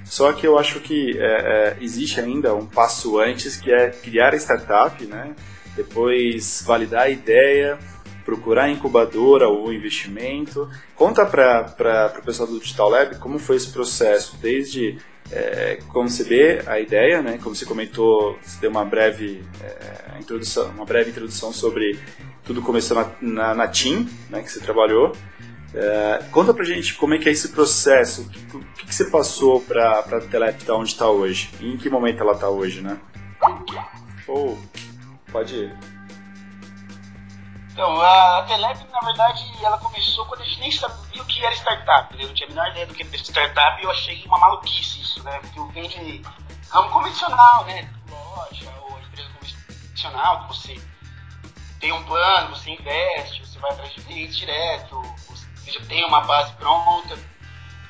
Só 0.03 0.33
que 0.33 0.47
eu 0.47 0.57
acho 0.57 0.79
que 0.79 1.17
é, 1.17 1.23
é, 1.23 1.77
existe 1.81 2.19
ainda 2.19 2.55
um 2.55 2.65
passo 2.65 3.19
antes 3.19 3.57
que 3.57 3.71
é 3.71 3.89
criar 3.89 4.33
a 4.33 4.37
startup, 4.37 5.03
né, 5.05 5.35
depois 5.75 6.63
validar 6.65 7.03
a 7.03 7.09
ideia, 7.09 7.77
procurar 8.25 8.65
a 8.65 8.69
incubadora 8.69 9.47
ou 9.47 9.73
investimento. 9.73 10.69
Conta 10.95 11.25
para 11.25 12.19
o 12.19 12.23
pessoal 12.23 12.47
do 12.47 12.59
Digital 12.59 12.89
Lab 12.89 13.15
como 13.17 13.39
foi 13.39 13.57
esse 13.57 13.71
processo, 13.71 14.37
desde 14.37 14.97
é, 15.31 15.79
conceber 15.87 16.67
a 16.67 16.79
ideia, 16.79 17.21
né? 17.21 17.39
Como 17.41 17.55
você 17.55 17.65
comentou, 17.65 18.37
você 18.41 18.59
deu 18.61 18.69
uma 18.69 18.85
breve 18.85 19.43
é, 19.63 20.19
introdução, 20.19 20.69
uma 20.69 20.85
breve 20.85 21.11
introdução 21.11 21.51
sobre 21.53 21.99
tudo 22.43 22.61
começou 22.61 22.97
na, 22.97 23.11
na, 23.21 23.55
na 23.55 23.67
TIM, 23.67 24.09
né? 24.29 24.41
Que 24.41 24.51
você 24.51 24.59
trabalhou. 24.59 25.13
É, 25.73 26.23
conta 26.31 26.53
pra 26.53 26.65
gente 26.65 26.95
como 26.95 27.13
é 27.13 27.17
que 27.17 27.29
é 27.29 27.31
esse 27.31 27.49
processo, 27.49 28.23
o 28.53 28.59
que, 28.59 28.87
que, 28.87 28.93
você 28.93 29.05
passou 29.05 29.61
pra, 29.61 29.99
a 29.99 30.19
Telep 30.19 30.69
onde 30.71 30.89
está 30.89 31.09
hoje, 31.09 31.49
e 31.61 31.71
em 31.71 31.77
que 31.77 31.89
momento 31.89 32.21
ela 32.21 32.33
está 32.33 32.49
hoje, 32.49 32.81
né? 32.81 32.97
Ou, 34.27 34.57
oh, 34.57 35.31
pode 35.31 35.55
ir. 35.55 35.90
Então, 37.71 38.01
a 38.01 38.43
Telep, 38.43 38.85
na 38.91 38.99
verdade, 38.99 39.49
ela 39.63 39.77
começou 39.77 40.25
quando 40.25 40.41
a 40.41 40.43
gente 40.43 40.59
nem 40.59 40.71
sabia 40.71 41.21
o 41.21 41.25
que 41.25 41.43
era 41.43 41.55
startup. 41.55 42.13
Eu 42.19 42.27
não 42.27 42.33
tinha 42.33 42.47
a 42.47 42.49
menor 42.49 42.67
ideia 42.67 42.85
do 42.85 42.93
que 42.93 43.01
era 43.01 43.15
startup 43.15 43.81
e 43.81 43.85
eu 43.85 43.91
achei 43.91 44.25
uma 44.25 44.37
maluquice 44.37 45.01
isso, 45.01 45.23
né? 45.23 45.39
Porque 45.39 45.57
eu 45.57 45.67
venho 45.69 45.87
de 45.87 46.21
ramo 46.69 46.89
convencional, 46.89 47.63
né? 47.63 47.89
Loja 48.09 48.69
ou 48.81 48.99
empresa 48.99 49.29
convencional, 49.39 50.41
que 50.41 50.47
você 50.49 50.81
tem 51.79 51.93
um 51.93 52.03
plano, 52.03 52.49
você 52.49 52.71
investe, 52.71 53.45
você 53.45 53.57
vai 53.57 53.71
atrás 53.71 53.93
de 53.93 54.01
clientes 54.01 54.35
direto, 54.35 55.01
você 55.25 55.71
já 55.71 55.85
tem 55.85 56.03
uma 56.03 56.21
base 56.21 56.51
pronta. 56.55 57.17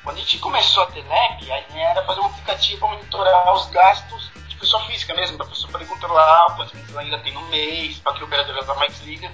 Quando 0.04 0.16
a 0.16 0.20
gente 0.20 0.38
começou 0.38 0.84
a 0.84 0.86
Telep, 0.92 1.52
a 1.52 1.60
ideia 1.60 1.88
era 1.88 2.04
fazer 2.04 2.20
um 2.20 2.26
aplicativo 2.26 2.78
para 2.78 2.88
monitorar 2.88 3.52
os 3.52 3.66
gastos 3.70 4.30
de 4.48 4.54
pessoa 4.56 4.84
física 4.84 5.12
mesmo, 5.12 5.36
para 5.36 5.46
a 5.46 5.50
pessoa 5.50 5.72
poder 5.72 5.86
controlar 5.86 6.54
quantos 6.54 6.88
ela 6.88 7.00
ainda 7.00 7.18
tem 7.18 7.32
no 7.34 7.42
mês, 7.48 7.98
para 7.98 8.12
que 8.12 8.22
o 8.22 8.26
operador 8.26 8.64
vá 8.64 8.76
mais 8.76 9.00
liga 9.00 9.28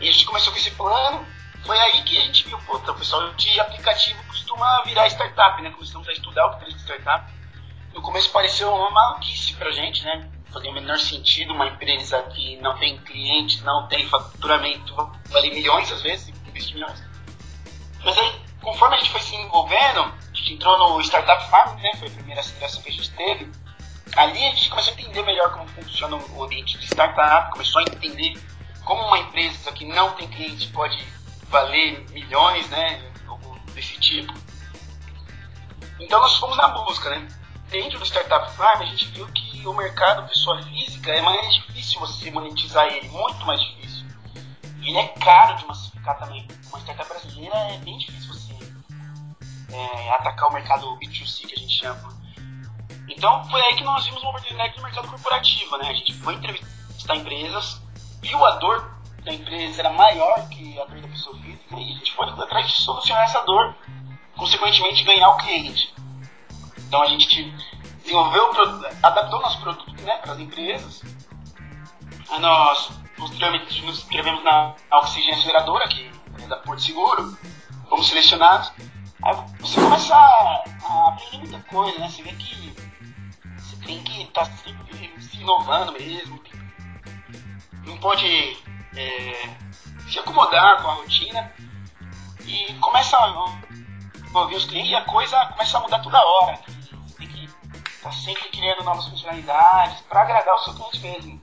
e 0.00 0.08
a 0.08 0.12
gente 0.12 0.24
começou 0.24 0.52
com 0.52 0.58
esse 0.58 0.70
plano. 0.72 1.26
Foi 1.64 1.78
aí 1.78 2.02
que 2.02 2.16
a 2.16 2.20
gente 2.22 2.46
viu, 2.46 2.58
pô, 2.60 2.76
o 2.76 2.94
pessoal 2.94 3.32
de 3.34 3.60
aplicativo 3.60 4.22
costuma 4.24 4.82
virar 4.82 5.06
startup, 5.08 5.60
né? 5.60 5.70
Começamos 5.70 6.08
a 6.08 6.12
estudar 6.12 6.46
o 6.46 6.58
que 6.58 6.64
é 6.64 6.68
startup. 6.70 7.32
No 7.92 8.00
começo 8.00 8.30
pareceu 8.30 8.72
uma 8.72 8.90
maluquice 8.90 9.54
pra 9.54 9.70
gente, 9.72 10.04
né? 10.04 10.30
Fazia 10.52 10.70
o 10.70 10.74
menor 10.74 10.98
sentido 10.98 11.52
uma 11.52 11.66
empresa 11.66 12.22
que 12.34 12.56
não 12.58 12.78
tem 12.78 12.96
clientes, 12.98 13.62
não 13.62 13.86
tem 13.88 14.08
faturamento, 14.08 14.94
vale 15.30 15.50
milhões 15.50 15.92
às 15.92 16.00
vezes, 16.02 16.32
milhões. 16.72 17.02
Mas 18.04 18.16
aí, 18.18 18.40
conforme 18.62 18.96
a 18.96 18.98
gente 18.98 19.10
foi 19.10 19.20
se 19.20 19.36
envolvendo, 19.36 20.00
a 20.00 20.34
gente 20.34 20.54
entrou 20.54 20.78
no 20.78 21.00
Startup 21.02 21.50
Farm, 21.50 21.76
né? 21.80 21.92
Foi 21.98 22.08
a 22.08 22.10
primeira 22.12 22.40
aceleração 22.40 22.82
que 22.82 22.88
a 22.88 22.92
gente 22.92 23.10
teve. 23.10 23.52
Ali 24.16 24.46
a 24.46 24.50
gente 24.50 24.70
começou 24.70 24.94
a 24.94 25.00
entender 25.00 25.22
melhor 25.22 25.52
como 25.52 25.68
funciona 25.68 26.16
o 26.16 26.44
ambiente 26.44 26.78
de 26.78 26.86
startup, 26.86 27.50
começou 27.52 27.80
a 27.80 27.84
entender 27.84 28.40
como 28.88 29.02
uma 29.02 29.18
empresa 29.18 29.70
que 29.70 29.84
não 29.84 30.12
tem 30.12 30.26
cliente 30.28 30.68
pode 30.68 30.98
valer 31.50 32.08
milhões, 32.08 32.66
né? 32.70 33.12
Algo 33.28 33.60
desse 33.74 34.00
tipo. 34.00 34.32
Então 36.00 36.18
nós 36.18 36.38
fomos 36.38 36.56
na 36.56 36.68
busca, 36.68 37.10
né? 37.10 37.28
Dentro 37.68 37.98
do 37.98 38.06
Startup 38.06 38.50
Farm 38.56 38.80
a 38.80 38.86
gente 38.86 39.04
viu 39.08 39.26
que 39.26 39.66
o 39.66 39.74
mercado 39.74 40.26
pessoa 40.26 40.62
física 40.62 41.12
é 41.12 41.20
mais 41.20 41.54
difícil 41.54 42.00
você 42.00 42.30
monetizar 42.30 42.86
ele, 42.86 43.06
muito 43.10 43.44
mais 43.44 43.60
difícil. 43.60 44.06
Ele 44.80 44.96
é 44.96 45.08
caro 45.08 45.56
de 45.58 45.66
massificar 45.66 46.18
também. 46.18 46.48
Uma 46.70 46.80
startup 46.80 47.10
brasileira 47.10 47.56
é 47.74 47.76
bem 47.78 47.98
difícil 47.98 48.32
você 48.32 48.54
é, 49.70 50.10
atacar 50.12 50.48
o 50.48 50.54
mercado 50.54 50.98
B2C 50.98 51.46
que 51.46 51.52
a 51.52 51.58
gente 51.58 51.74
chama. 51.74 52.08
Então 53.06 53.44
foi 53.50 53.60
aí 53.60 53.76
que 53.76 53.84
nós 53.84 54.02
vimos 54.06 54.22
uma 54.22 54.30
oportunidade 54.30 54.74
no 54.78 54.82
mercado 54.82 55.08
corporativo, 55.08 55.76
né? 55.76 55.90
A 55.90 55.94
gente 55.94 56.14
foi 56.14 56.32
entrevistar 56.36 57.16
empresas 57.16 57.82
viu 58.20 58.44
a 58.44 58.56
dor 58.56 58.98
da 59.24 59.32
empresa 59.32 59.80
era 59.80 59.90
maior 59.90 60.48
que 60.48 60.80
a 60.80 60.84
dor 60.84 61.00
da 61.00 61.08
pessoa 61.08 61.36
física 61.38 61.76
e 61.76 61.92
a 61.92 61.98
gente 61.98 62.14
foi 62.14 62.28
atrás 62.28 62.66
de 62.66 62.72
solucionar 62.72 63.24
essa 63.24 63.40
dor, 63.42 63.74
consequentemente 64.36 65.04
ganhar 65.04 65.28
o 65.30 65.36
cliente. 65.36 65.94
Então 66.78 67.02
a 67.02 67.06
gente 67.06 67.52
desenvolveu, 68.02 68.50
adaptou 69.02 69.40
nosso 69.40 69.60
produto 69.60 70.02
né, 70.02 70.16
para 70.18 70.32
as 70.32 70.38
empresas. 70.38 71.02
Aí 72.30 72.40
nós 72.40 72.90
nos 73.18 73.98
inscrevemos 73.98 74.42
na 74.44 74.74
Oxigênio 74.92 75.38
Aceleradora, 75.38 75.88
que 75.88 76.10
é 76.42 76.46
da 76.46 76.56
Porto 76.56 76.82
Seguro, 76.82 77.36
fomos 77.88 78.08
selecionados. 78.08 78.72
Aí 79.22 79.36
você 79.60 79.80
começa 79.80 80.14
a, 80.14 80.64
a 80.84 81.08
aprender 81.08 81.38
muita 81.38 81.58
coisa, 81.68 81.98
né? 81.98 82.08
Você 82.08 82.22
vê 82.22 82.32
que 82.32 82.74
você 83.56 83.76
tem 83.84 84.02
que 84.02 84.22
estar 84.22 84.46
tá 84.46 84.52
sempre 84.52 85.20
se 85.20 85.36
inovando 85.38 85.92
mesmo, 85.92 86.38
não 87.88 87.96
pode 87.98 88.56
é, 88.96 89.56
se 90.08 90.18
acomodar 90.18 90.82
com 90.82 90.88
a 90.90 90.94
rotina 90.94 91.52
e 92.44 92.72
começa 92.74 93.16
a 93.16 94.38
ouvir 94.38 94.56
os 94.56 94.66
clientes 94.66 94.90
e 94.90 94.94
a 94.94 95.04
coisa 95.04 95.46
começa 95.46 95.78
a 95.78 95.80
mudar 95.80 95.98
toda 96.00 96.22
hora. 96.22 96.58
Tem 97.18 97.26
que 97.26 97.44
estar 97.44 98.10
tá 98.10 98.12
sempre 98.12 98.48
criando 98.50 98.84
novas 98.84 99.08
funcionalidades 99.08 100.02
para 100.02 100.22
agradar 100.22 100.54
o 100.54 100.58
seu 100.58 100.74
cliente 100.74 101.00
mesmo. 101.00 101.42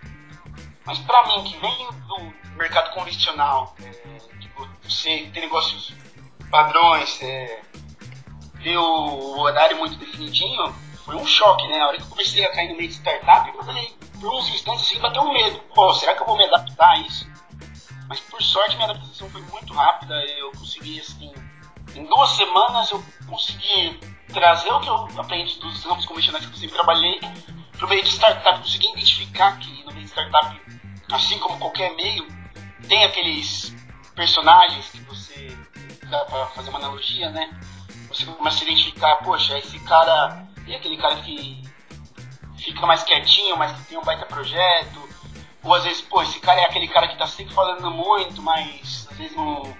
Mas 0.85 0.99
para 0.99 1.27
mim, 1.27 1.43
que 1.43 1.57
vem 1.57 1.89
do 2.07 2.33
mercado 2.57 2.93
convencional, 2.93 3.75
é, 3.81 4.37
tipo, 4.39 4.67
você 4.83 5.29
tem 5.33 5.41
negócios 5.41 5.93
padrões, 6.51 7.21
é, 7.23 7.61
ter 8.61 8.77
o 8.77 9.39
horário 9.39 9.77
muito 9.77 9.95
definidinho, 9.97 10.73
foi 11.03 11.15
um 11.15 11.25
choque, 11.25 11.67
né? 11.67 11.79
A 11.81 11.87
hora 11.87 11.97
que 11.97 12.03
eu 12.03 12.07
comecei 12.07 12.45
a 12.45 12.51
cair 12.51 12.69
no 12.69 12.77
meio 12.77 12.89
de 12.89 12.95
startup, 12.95 13.49
eu 13.49 13.63
falei, 13.63 13.95
por 14.15 14.33
uns 14.33 14.49
instantes 14.49 14.83
assim, 14.83 14.99
bateu 14.99 15.21
um 15.21 15.33
medo. 15.33 15.59
Pô, 15.73 15.93
será 15.93 16.15
que 16.15 16.21
eu 16.21 16.27
vou 16.27 16.37
me 16.37 16.45
adaptar 16.45 16.91
a 16.91 16.99
isso? 16.99 17.27
Mas 18.07 18.19
por 18.19 18.41
sorte 18.41 18.75
minha 18.75 18.89
adaptação 18.89 19.29
foi 19.29 19.41
muito 19.41 19.73
rápida. 19.73 20.13
Eu 20.37 20.51
consegui, 20.51 20.99
assim, 20.99 21.33
em 21.95 22.05
duas 22.05 22.29
semanas 22.31 22.91
eu 22.91 23.03
consegui 23.27 23.99
trazer 24.33 24.71
o 24.71 24.79
que 24.79 24.89
eu 24.89 25.07
aprendi 25.17 25.59
dos 25.59 25.83
ramos 25.83 26.05
convencionais 26.05 26.45
que 26.45 26.51
eu 26.51 26.57
sempre 26.57 26.75
trabalhei 26.75 27.19
para 27.77 27.85
o 27.85 27.89
meio 27.89 28.03
de 28.03 28.09
startup. 28.09 28.59
Consegui 28.59 28.89
identificar 28.91 29.57
que 29.59 29.83
no 29.83 29.91
meio 29.91 30.05
de 30.05 30.11
startup, 30.11 30.61
assim 31.11 31.39
como 31.39 31.57
qualquer 31.59 31.95
meio, 31.95 32.27
tem 32.87 33.03
aqueles 33.03 33.75
personagens 34.13 34.89
que 34.89 34.99
você 35.01 35.57
para 36.09 36.45
fazer 36.47 36.69
uma 36.69 36.79
analogia, 36.79 37.29
né? 37.31 37.49
Você 38.09 38.25
começa 38.25 38.59
a 38.59 38.67
identificar, 38.67 39.15
poxa, 39.17 39.57
esse 39.57 39.79
cara 39.79 40.47
e 40.67 40.75
aquele 40.75 40.97
cara 40.97 41.15
que 41.17 41.64
fica 42.71 42.85
mais 42.85 43.03
quietinho, 43.03 43.57
mas 43.57 43.71
que 43.71 43.85
tem 43.85 43.97
um 43.97 44.03
baita 44.03 44.25
projeto. 44.25 45.09
Ou 45.63 45.73
às 45.73 45.83
vezes, 45.83 46.01
pô, 46.01 46.21
esse 46.21 46.39
cara 46.39 46.61
é 46.61 46.65
aquele 46.65 46.87
cara 46.87 47.07
que 47.07 47.17
tá 47.17 47.25
sempre 47.25 47.53
falando 47.53 47.89
muito, 47.89 48.41
mas 48.41 49.07
às 49.09 49.17
vezes 49.17 49.35
não 49.35 49.75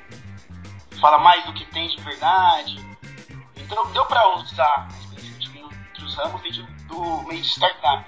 fala 1.00 1.20
mais 1.20 1.46
do 1.46 1.54
que 1.54 1.66
tem 1.66 1.88
de 1.88 2.02
verdade. 2.02 2.84
Então 3.56 3.92
deu 3.92 4.06
pra 4.06 4.36
usar 4.36 4.88
a 4.92 4.98
experiência 4.98 5.52
que 5.52 5.60
eu 5.60 5.70
entre 5.72 6.06
os 6.06 6.16
ramos 6.16 6.42
do 6.88 7.24
meio 7.28 7.42
de 7.42 7.48
startup. 7.48 8.06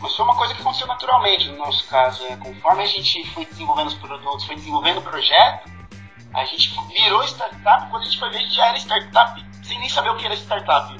Mas 0.00 0.14
foi 0.14 0.24
uma 0.24 0.36
coisa 0.36 0.54
que 0.54 0.60
aconteceu 0.60 0.86
naturalmente 0.86 1.48
no 1.48 1.58
nosso 1.58 1.86
caso. 1.88 2.24
É, 2.26 2.36
conforme 2.36 2.82
a 2.82 2.86
gente 2.86 3.28
foi 3.30 3.44
desenvolvendo 3.44 3.88
os 3.88 3.94
produtos, 3.94 4.44
foi 4.44 4.56
desenvolvendo 4.56 4.98
o 4.98 5.02
projeto, 5.02 5.70
a 6.34 6.44
gente 6.44 6.74
virou 6.88 7.22
startup. 7.24 7.90
Quando 7.90 8.02
a 8.02 8.04
gente 8.04 8.18
foi 8.18 8.30
ver, 8.30 8.48
já 8.50 8.66
era 8.66 8.78
startup 8.78 9.44
sem 9.62 9.78
nem 9.78 9.88
saber 9.88 10.10
o 10.10 10.16
que 10.16 10.24
era 10.24 10.34
startup. 10.34 10.96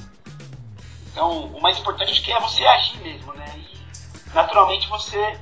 Então, 1.19 1.47
o 1.47 1.61
mais 1.61 1.77
importante 1.77 2.13
acho 2.13 2.23
que 2.23 2.31
é 2.31 2.39
você 2.39 2.63
agir 2.63 2.97
mesmo, 3.01 3.33
né? 3.33 3.45
E 3.57 4.33
naturalmente 4.33 4.87
você 4.87 5.37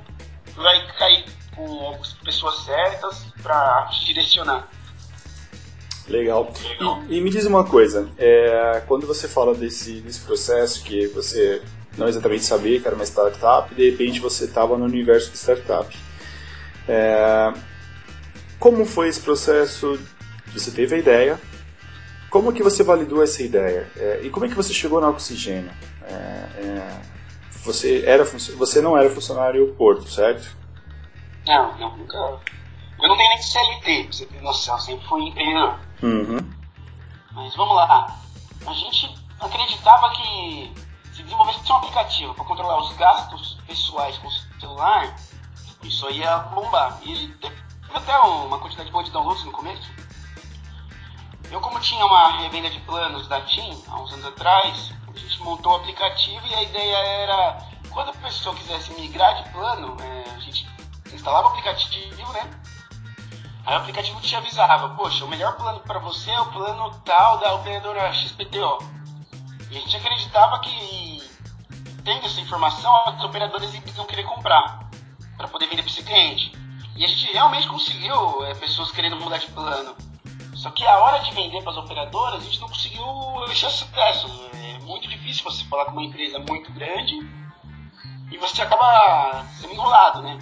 vai 0.56 0.84
cair 0.98 1.24
com 1.54 1.96
as 2.00 2.14
pessoas 2.14 2.64
certas 2.64 3.26
para 3.40 3.86
te 3.92 4.06
direcionar. 4.06 4.68
Legal. 6.08 6.52
E, 7.08 7.18
e, 7.18 7.20
me 7.20 7.30
diz 7.30 7.46
uma 7.46 7.62
coisa, 7.62 8.10
é, 8.18 8.82
quando 8.88 9.06
você 9.06 9.28
fala 9.28 9.54
desse, 9.54 10.00
desse 10.00 10.18
processo 10.22 10.82
que 10.82 11.06
você 11.08 11.62
não 11.96 12.08
exatamente 12.08 12.42
sabia 12.44 12.80
que 12.80 12.86
era 12.88 12.96
uma 12.96 13.06
startup, 13.06 13.72
de 13.72 13.88
repente 13.88 14.18
você 14.18 14.46
estava 14.46 14.76
no 14.76 14.84
universo 14.84 15.30
de 15.30 15.38
startup. 15.38 15.96
É, 16.88 17.52
como 18.58 18.84
foi 18.84 19.06
esse 19.06 19.20
processo? 19.20 19.96
Você 20.52 20.72
teve 20.72 20.96
a 20.96 20.98
ideia, 20.98 21.40
como 22.30 22.52
que 22.52 22.62
você 22.62 22.82
validou 22.82 23.22
essa 23.22 23.42
ideia? 23.42 23.90
É, 23.96 24.20
e 24.22 24.30
como 24.30 24.46
é 24.46 24.48
que 24.48 24.54
você 24.54 24.72
chegou 24.72 25.00
na 25.00 25.08
Oxigênio? 25.08 25.70
É, 26.02 26.12
é, 26.12 27.00
você, 27.64 28.04
era, 28.06 28.24
você 28.24 28.80
não 28.80 28.96
era 28.96 29.10
funcionário 29.10 29.74
Porto, 29.74 30.10
certo? 30.10 30.56
Não, 31.46 31.76
não, 31.78 31.96
nunca. 31.96 32.16
Eu 32.16 33.08
não 33.08 33.16
tenho 33.16 33.28
nem 33.28 33.42
CLT, 33.42 34.02
pra 34.04 34.12
você 34.12 34.26
ter 34.26 34.42
noção, 34.42 34.78
sempre 34.78 35.06
fui 35.06 35.22
empreendedor. 35.22 35.78
Uhum. 36.02 36.38
Mas 37.32 37.54
vamos 37.56 37.76
lá. 37.76 38.16
A 38.66 38.72
gente 38.72 39.14
acreditava 39.40 40.10
que 40.10 40.72
se 41.12 41.22
desenvolvesse 41.22 41.72
um 41.72 41.76
aplicativo 41.76 42.34
para 42.34 42.44
controlar 42.44 42.80
os 42.80 42.92
gastos 42.96 43.58
pessoais 43.66 44.18
com 44.18 44.28
o 44.28 44.60
celular, 44.60 45.16
isso 45.82 46.10
ia 46.10 46.38
bombar. 46.38 46.98
E 47.04 47.28
teve 47.40 47.56
até 47.94 48.16
uma 48.18 48.58
quantidade 48.58 48.90
boa 48.90 49.04
de 49.04 49.10
downloads 49.10 49.44
no 49.44 49.52
começo. 49.52 49.90
Eu, 51.50 51.60
como 51.60 51.80
tinha 51.80 52.04
uma 52.04 52.38
revenda 52.38 52.68
de 52.68 52.78
planos 52.80 53.26
da 53.26 53.40
TIM, 53.40 53.82
há 53.88 54.00
uns 54.00 54.12
anos 54.12 54.26
atrás, 54.26 54.92
a 55.06 55.18
gente 55.18 55.42
montou 55.42 55.72
o 55.72 55.76
aplicativo 55.76 56.46
e 56.46 56.54
a 56.54 56.62
ideia 56.62 56.96
era, 56.96 57.66
quando 57.90 58.10
a 58.10 58.14
pessoa 58.14 58.54
quisesse 58.54 58.92
migrar 58.92 59.42
de 59.42 59.50
plano, 59.50 59.96
é, 60.02 60.30
a 60.36 60.38
gente 60.40 60.68
instalava 61.12 61.48
o 61.48 61.50
aplicativo, 61.50 62.32
né? 62.32 62.50
Aí 63.64 63.74
o 63.74 63.78
aplicativo 63.78 64.20
te 64.20 64.36
avisava, 64.36 64.90
poxa, 64.90 65.24
o 65.24 65.28
melhor 65.28 65.56
plano 65.56 65.80
para 65.80 65.98
você 65.98 66.30
é 66.30 66.40
o 66.40 66.46
plano 66.52 66.90
tal 67.04 67.38
da 67.38 67.54
operadora 67.54 68.12
XPTO. 68.12 68.78
E 69.70 69.76
a 69.76 69.80
gente 69.80 69.96
acreditava 69.96 70.58
que, 70.60 71.30
tendo 72.04 72.26
essa 72.26 72.40
informação, 72.40 72.94
as 73.06 73.24
operadoras 73.24 73.72
iam 73.74 74.06
querer 74.06 74.24
comprar, 74.24 74.88
para 75.36 75.48
poder 75.48 75.66
vender 75.66 75.82
para 75.82 75.90
esse 75.90 76.02
cliente. 76.02 76.52
E 76.94 77.04
a 77.04 77.08
gente 77.08 77.32
realmente 77.32 77.68
conseguiu 77.68 78.44
é, 78.44 78.54
pessoas 78.54 78.90
querendo 78.90 79.16
mudar 79.16 79.38
de 79.38 79.46
plano. 79.48 80.07
Só 80.58 80.70
que 80.72 80.84
a 80.84 80.98
hora 80.98 81.20
de 81.20 81.32
vender 81.32 81.62
para 81.62 81.70
as 81.70 81.78
operadoras, 81.78 82.42
a 82.42 82.44
gente 82.44 82.60
não 82.60 82.68
conseguiu 82.68 83.04
esse 83.44 83.70
sucesso. 83.70 84.50
É 84.54 84.78
muito 84.80 85.08
difícil 85.08 85.44
você 85.44 85.64
falar 85.64 85.84
com 85.84 85.92
uma 85.92 86.02
empresa 86.02 86.40
muito 86.40 86.72
grande 86.72 87.14
e 88.30 88.36
você 88.38 88.62
acaba 88.62 89.46
sendo 89.60 89.72
enrolado, 89.72 90.20
né? 90.20 90.38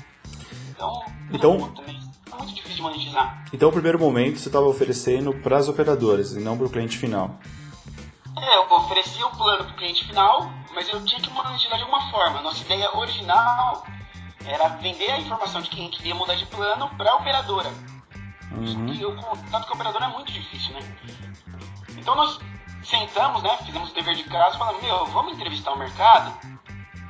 Então, 0.70 1.04
então 1.30 1.58
muito, 1.58 1.82
muito 1.82 2.16
muito 2.38 2.54
difícil 2.54 2.76
de 2.76 2.82
monetizar. 2.82 3.44
Então, 3.52 3.68
o 3.68 3.72
primeiro 3.72 3.98
momento 3.98 4.38
você 4.38 4.48
estava 4.48 4.66
oferecendo 4.66 5.34
para 5.34 5.58
as 5.58 5.68
operadoras 5.68 6.32
e 6.32 6.40
não 6.40 6.56
para 6.56 6.66
o 6.66 6.70
cliente 6.70 6.96
final. 6.96 7.36
É, 8.38 8.56
eu 8.56 8.70
oferecia 8.70 9.26
o 9.26 9.36
plano 9.36 9.64
para 9.64 9.72
o 9.72 9.76
cliente 9.76 10.04
final, 10.06 10.50
mas 10.74 10.88
eu 10.88 11.04
tinha 11.04 11.20
que 11.20 11.30
monetizar 11.30 11.76
de 11.76 11.82
alguma 11.84 12.10
forma. 12.10 12.40
Nossa 12.40 12.62
ideia 12.62 12.90
original 12.96 13.84
era 14.46 14.68
vender 14.68 15.10
a 15.10 15.20
informação 15.20 15.60
de 15.60 15.68
quem 15.68 15.90
queria 15.90 16.14
mudar 16.14 16.36
de 16.36 16.46
plano 16.46 16.88
para 16.96 17.10
a 17.10 17.16
operadora. 17.16 17.70
Uhum. 18.52 18.92
E 18.92 19.04
o 19.04 19.16
contato 19.16 19.66
com 19.66 19.72
a 19.72 19.74
operadora 19.74 20.04
é 20.06 20.08
muito 20.08 20.32
difícil, 20.32 20.74
né? 20.74 20.80
Então 21.96 22.14
nós 22.14 22.38
sentamos, 22.82 23.42
né? 23.42 23.56
Fizemos 23.58 23.90
o 23.90 23.94
dever 23.94 24.14
de 24.14 24.24
casa 24.24 24.56
falamos, 24.56 24.82
meu, 24.82 25.06
vamos 25.06 25.34
entrevistar 25.34 25.72
o 25.72 25.78
mercado 25.78 26.32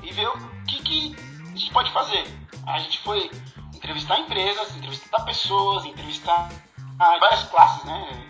e 0.02 0.12
ver 0.12 0.28
o 0.28 0.64
que, 0.66 0.82
que 0.82 1.16
a 1.44 1.56
gente 1.56 1.72
pode 1.72 1.92
fazer. 1.92 2.26
A 2.66 2.78
gente 2.78 2.98
foi 3.00 3.30
entrevistar 3.74 4.18
empresas, 4.18 4.74
entrevistar 4.76 5.20
pessoas, 5.24 5.84
entrevistar 5.84 6.48
várias 6.96 7.44
classes, 7.44 7.84
né? 7.84 8.26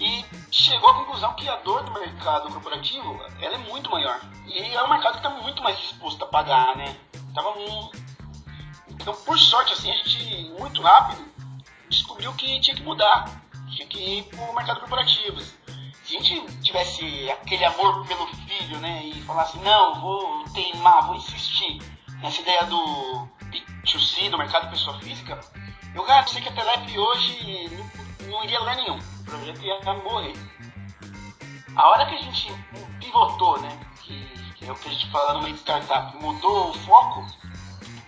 E 0.00 0.24
chegou 0.50 0.90
à 0.90 0.94
conclusão 0.94 1.34
que 1.34 1.48
a 1.48 1.56
dor 1.56 1.82
do 1.82 1.92
mercado 1.92 2.48
corporativo 2.52 3.20
ela 3.40 3.54
é 3.56 3.58
muito 3.58 3.90
maior. 3.90 4.20
E 4.46 4.74
é 4.74 4.82
um 4.82 4.88
mercado 4.88 5.20
que 5.20 5.26
está 5.26 5.30
muito 5.30 5.62
mais 5.62 5.76
disposto 5.78 6.22
a 6.24 6.28
pagar, 6.28 6.76
né? 6.76 6.96
Tava 7.34 7.52
Então, 8.88 9.14
por 9.14 9.38
sorte, 9.38 9.72
assim, 9.72 9.90
a 9.90 9.94
gente, 9.94 10.50
muito 10.58 10.80
rápido, 10.80 11.24
descobriu 11.88 12.32
que 12.34 12.60
tinha 12.60 12.76
que 12.76 12.82
mudar. 12.82 13.42
Tinha 13.70 13.86
que 13.86 13.98
ir 13.98 14.22
para 14.24 14.50
o 14.50 14.54
mercado 14.54 14.80
corporativo. 14.80 15.40
Se 15.40 16.16
a 16.16 16.20
gente 16.20 16.62
tivesse 16.62 17.30
aquele 17.30 17.64
amor 17.64 18.06
pelo 18.06 18.26
filho, 18.26 18.78
né? 18.78 19.04
E 19.04 19.22
falasse, 19.22 19.58
não, 19.58 20.00
vou 20.00 20.44
teimar, 20.54 21.06
vou 21.06 21.16
insistir 21.16 21.78
nessa 22.22 22.40
ideia 22.40 22.64
do 22.64 23.28
B2C, 23.50 24.30
do 24.30 24.38
mercado 24.38 24.70
pessoa 24.70 24.98
física, 25.00 25.38
eu 25.94 26.04
garanto 26.04 26.34
que 26.34 26.48
a 26.48 26.52
Telep 26.52 26.98
hoje 26.98 27.70
não, 28.26 28.30
não 28.30 28.44
iria 28.44 28.56
a 28.56 28.60
lugar 28.60 28.76
nenhum. 28.76 28.98
O 28.98 29.24
projeto 29.24 29.62
ia 29.62 29.94
morrer. 29.94 30.34
A 31.76 31.88
hora 31.90 32.06
que 32.06 32.14
a 32.14 32.22
gente 32.22 32.52
pivotou, 32.98 33.60
né? 33.60 33.78
Que, 34.02 34.54
que 34.54 34.66
é 34.66 34.72
o 34.72 34.74
que 34.74 34.88
a 34.88 34.92
gente 34.92 35.10
fala 35.10 35.34
no 35.34 35.42
meio 35.42 35.54
de 35.54 35.60
startup, 35.60 36.16
mudou 36.16 36.70
o 36.70 36.74
foco 36.74 37.26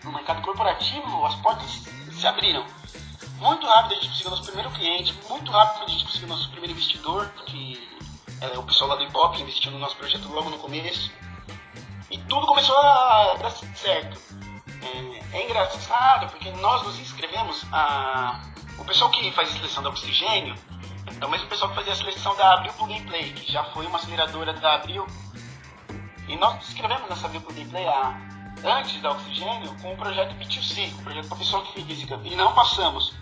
no 0.05 0.13
mercado 0.13 0.43
corporativo, 0.43 1.27
as 1.27 1.35
portas 1.37 1.85
se 2.13 2.27
abriram. 2.27 2.65
Muito 3.41 3.67
rápido 3.67 3.93
a 3.93 3.95
gente 3.95 4.09
conseguiu 4.09 4.31
nosso 4.31 4.45
primeiro 4.45 4.71
cliente, 4.71 5.19
muito 5.27 5.51
rápido 5.51 5.85
a 5.85 5.89
gente 5.89 6.05
conseguiu 6.05 6.29
nosso 6.29 6.51
primeiro 6.51 6.73
investidor, 6.73 7.27
que 7.47 7.89
é 8.39 8.59
o 8.59 8.63
pessoal 8.63 8.91
lá 8.91 8.97
do 8.97 9.05
Hip 9.05 9.41
investiu 9.41 9.73
no 9.73 9.79
nosso 9.79 9.97
projeto 9.97 10.29
logo 10.29 10.51
no 10.51 10.59
começo. 10.59 11.11
E 12.11 12.19
tudo 12.19 12.47
começou 12.47 12.77
a 12.77 13.37
dar 13.41 13.51
certo. 13.51 14.21
É, 14.83 15.39
é 15.39 15.45
engraçado 15.47 16.31
porque 16.31 16.51
nós 16.53 16.83
nos 16.83 16.99
inscrevemos, 16.99 17.65
a, 17.73 18.43
o 18.79 18.85
pessoal 18.85 19.11
que 19.11 19.33
faz 19.33 19.49
a 19.49 19.53
seleção 19.53 19.83
da 19.83 19.89
Oxigênio 19.89 20.55
é 21.19 21.25
o 21.25 21.31
mesmo 21.31 21.49
pessoal 21.49 21.71
que 21.71 21.77
fazia 21.77 21.95
a 21.95 21.97
seleção 21.97 22.37
da 22.37 22.55
Abril 22.55 22.73
Plug 22.75 22.95
and 22.95 23.07
Play, 23.07 23.33
que 23.33 23.51
já 23.51 23.65
foi 23.65 23.87
uma 23.87 23.99
aceleradora 23.99 24.53
da 24.53 24.75
Abril. 24.75 25.07
E 26.29 26.37
nós 26.37 26.57
nos 26.57 26.69
inscrevemos 26.69 27.09
nessa 27.09 27.25
Abril 27.25 27.41
Plug 27.41 27.63
and 27.63 27.69
Play 27.71 27.89
a, 27.89 28.21
antes 28.79 29.01
da 29.01 29.13
Oxigênio 29.13 29.75
com 29.81 29.95
o 29.95 29.97
projeto 29.97 30.35
B2C, 30.35 30.93
o 30.99 31.03
projeto 31.05 31.29
professor 31.29 31.67
física, 31.73 32.21
e 32.23 32.37
não 32.37 32.53
passamos. 32.53 33.15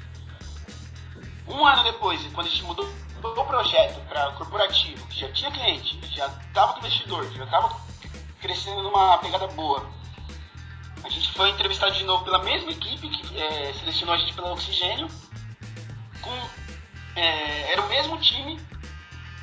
Um 1.48 1.66
ano 1.66 1.82
depois, 1.82 2.20
quando 2.32 2.46
a 2.46 2.50
gente 2.50 2.62
mudou 2.64 2.88
o 3.22 3.44
projeto 3.44 4.00
para 4.08 4.32
corporativo, 4.32 5.06
que 5.08 5.20
já 5.20 5.32
tinha 5.32 5.50
cliente, 5.50 5.98
já 6.14 6.26
estava 6.26 6.74
com 6.74 6.80
investidor, 6.80 7.30
já 7.32 7.44
estava 7.44 7.80
crescendo 8.40 8.82
numa 8.82 9.18
pegada 9.18 9.46
boa, 9.48 9.88
a 11.02 11.08
gente 11.08 11.32
foi 11.32 11.50
entrevistado 11.50 11.92
de 11.92 12.04
novo 12.04 12.24
pela 12.24 12.42
mesma 12.42 12.70
equipe 12.70 13.08
que 13.08 13.40
é, 13.40 13.72
selecionou 13.72 14.14
a 14.14 14.18
gente 14.18 14.34
pela 14.34 14.52
Oxigênio, 14.52 15.08
com, 16.20 16.30
é, 17.16 17.72
era 17.72 17.82
o 17.82 17.88
mesmo 17.88 18.18
time, 18.18 18.60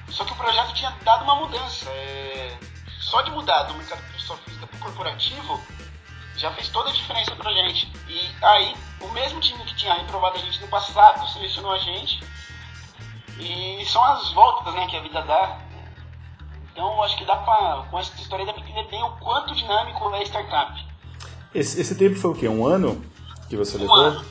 só 0.10 0.24
que 0.24 0.32
o 0.32 0.36
projeto 0.36 0.74
tinha 0.74 0.92
dado 1.04 1.24
uma 1.24 1.36
mudança. 1.36 1.90
É, 1.90 2.58
só 3.06 3.22
de 3.22 3.32
mudar 3.32 3.64
do 3.64 3.76
mercado 3.76 4.02
de 4.04 4.14
pessoa 4.14 4.38
física 4.40 4.66
para 4.66 4.80
corporativo, 4.80 5.62
já 6.36 6.52
fez 6.52 6.70
toda 6.70 6.90
a 6.90 6.94
diferença 6.94 7.36
pra 7.36 7.52
gente. 7.54 7.92
E 8.08 8.30
aí, 8.44 8.76
o 9.06 9.14
mesmo 9.14 9.40
time 9.40 9.64
que 9.66 9.76
tinha 9.76 9.94
reprovado 9.94 10.36
a 10.36 10.40
gente 10.40 10.60
no 10.62 10.68
passado 10.68 11.28
selecionou 11.32 11.72
a 11.72 11.78
gente. 11.78 12.24
E 13.40 13.86
são 13.86 14.04
as 14.04 14.32
voltas 14.34 14.74
né, 14.74 14.88
que 14.88 14.96
a 14.98 15.02
vida 15.02 15.22
dá. 15.22 15.60
Então, 16.72 17.04
acho 17.04 17.18
que 17.18 17.26
dá 17.26 17.36
pra, 17.38 17.86
com 17.90 18.00
essa 18.00 18.14
história, 18.16 18.46
dá 18.46 18.54
pra 18.54 18.62
entender 18.62 18.88
bem 18.90 19.02
o 19.04 19.12
quanto 19.18 19.54
dinâmico 19.54 20.10
é 20.14 20.20
a 20.20 20.24
startup. 20.24 20.86
Esse, 21.54 21.80
esse 21.80 21.96
tempo 21.96 22.16
foi 22.16 22.32
o 22.32 22.36
quê? 22.36 22.48
Um 22.48 22.66
ano 22.66 23.04
que 23.50 23.56
você 23.56 23.78
um 23.78 23.82
levou? 23.82 23.96
Ano. 23.96 24.26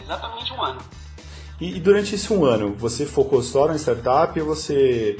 Exatamente 0.00 0.52
um 0.52 0.62
ano. 0.62 0.80
E, 1.60 1.76
e, 1.76 1.80
durante 1.80 2.14
esse 2.14 2.32
um 2.32 2.44
ano, 2.44 2.74
você 2.74 3.06
focou 3.06 3.42
só 3.42 3.66
na 3.66 3.76
startup 3.76 4.38
ou 4.40 4.46
você 4.46 5.16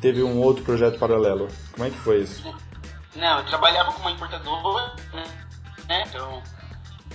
teve 0.00 0.22
um 0.22 0.40
outro 0.40 0.64
projeto 0.64 0.98
paralelo? 0.98 1.48
Como 1.72 1.86
é 1.86 1.90
que 1.90 1.96
foi 1.98 2.22
isso? 2.22 2.42
Não, 3.14 3.38
eu 3.38 3.46
trabalhava 3.46 3.92
com 3.92 4.00
uma 4.00 4.10
importadora, 4.10 4.94
né? 5.12 6.04
Então, 6.08 6.42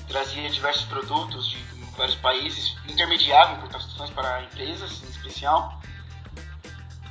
trazia 0.08 0.50
diversos 0.50 0.86
produtos 0.86 1.50
de 1.50 1.58
vários 1.98 2.16
países, 2.16 2.76
intermediava 2.88 3.54
importações 3.54 4.10
para 4.12 4.44
empresas 4.44 5.04
em 5.04 5.10
especial. 5.10 5.80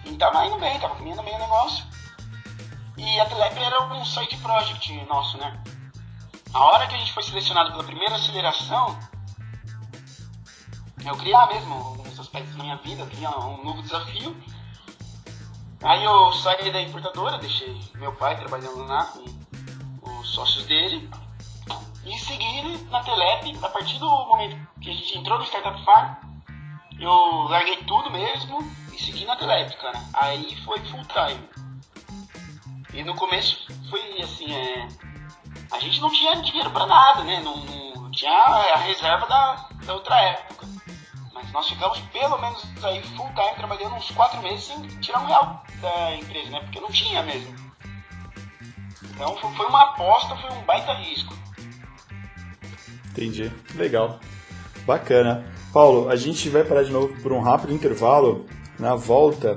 E 0.05 0.11
estava 0.11 0.47
indo 0.47 0.59
bem, 0.59 0.75
estava 0.77 0.97
caminhando 0.97 1.23
bem 1.23 1.35
o 1.35 1.39
negócio. 1.39 1.85
E 2.97 3.21
a 3.21 3.27
Telep 3.27 3.59
era 3.59 3.83
um 3.83 4.05
site 4.05 4.37
project 4.39 4.93
nosso, 5.07 5.37
né? 5.39 5.63
A 6.55 6.65
hora 6.65 6.87
que 6.87 6.95
a 6.95 6.99
gente 6.99 7.13
foi 7.13 7.23
selecionado 7.23 7.73
pela 7.73 7.85
primeira 7.85 8.15
aceleração, 8.15 8.99
eu 11.05 11.17
queria 11.17 11.47
mesmo 11.47 11.75
alguns 11.75 12.19
aspectos 12.19 12.55
da 12.57 12.63
minha 12.63 12.77
vida, 12.77 13.05
queria 13.07 13.31
um 13.31 13.63
novo 13.63 13.83
desafio. 13.83 14.37
Aí 15.83 16.03
eu 16.03 16.33
saí 16.33 16.73
da 16.73 16.81
importadora, 16.81 17.39
deixei 17.39 17.79
meu 17.97 18.13
pai 18.13 18.37
trabalhando 18.37 18.87
lá 18.87 19.13
com 20.01 20.19
os 20.19 20.29
sócios 20.31 20.65
dele 20.65 21.11
e 22.07 22.19
segui 22.19 22.79
na 22.91 23.03
Telep. 23.03 23.59
A 23.63 23.69
partir 23.69 23.99
do 23.99 24.07
momento 24.07 24.57
que 24.81 24.91
a 24.91 24.95
gente 24.95 25.19
entrou 25.19 25.39
no 25.39 25.45
Startup 25.45 25.85
Farm, 25.85 26.15
eu 26.99 27.49
larguei 27.49 27.77
tudo 27.85 28.11
mesmo 28.11 28.59
e 28.93 28.99
segui 28.99 29.25
na 29.25 29.37
Telep, 29.37 29.77
cara. 29.77 30.01
Aí 30.15 30.57
foi 30.65 30.79
full 30.87 31.05
time. 31.05 31.49
E 32.95 33.03
no 33.03 33.15
começo 33.15 33.67
foi 33.91 34.23
assim, 34.23 34.55
é... 34.55 34.89
a 35.73 35.79
gente 35.81 36.01
não 36.01 36.11
tinha 36.11 36.37
dinheiro 36.37 36.71
pra 36.71 36.87
nada, 36.87 37.25
né? 37.25 37.41
Não, 37.41 37.57
não 37.57 38.11
tinha 38.11 38.33
a 38.33 38.77
reserva 38.77 39.27
da, 39.27 39.69
da 39.85 39.95
outra 39.95 40.19
época. 40.21 40.67
Mas 41.35 41.53
nós 41.53 41.69
ficamos 41.69 41.99
pelo 42.13 42.39
menos 42.39 42.65
aí 42.85 43.03
full 43.03 43.29
time 43.35 43.55
trabalhando 43.57 43.97
uns 43.97 44.11
quatro 44.13 44.41
meses 44.43 44.65
sem 44.65 44.87
tirar 45.01 45.21
um 45.21 45.27
real 45.27 45.63
da 45.81 46.15
empresa, 46.15 46.51
né? 46.51 46.61
Porque 46.61 46.81
não 46.81 46.91
tinha 46.91 47.23
mesmo. 47.23 47.55
Então 49.03 49.37
foi 49.37 49.67
uma 49.67 49.83
aposta, 49.83 50.37
foi 50.37 50.51
um 50.53 50.63
baita 50.63 50.95
risco. 50.95 51.37
Entendi. 53.17 53.51
Legal. 53.75 54.21
Bacana. 54.87 55.45
Paulo, 55.73 56.09
a 56.09 56.17
gente 56.17 56.49
vai 56.49 56.65
parar 56.65 56.83
de 56.83 56.93
novo 56.93 57.15
por 57.23 57.33
um 57.33 57.41
rápido 57.41 57.73
intervalo. 57.73 58.45
Na 58.79 58.95
volta, 58.95 59.57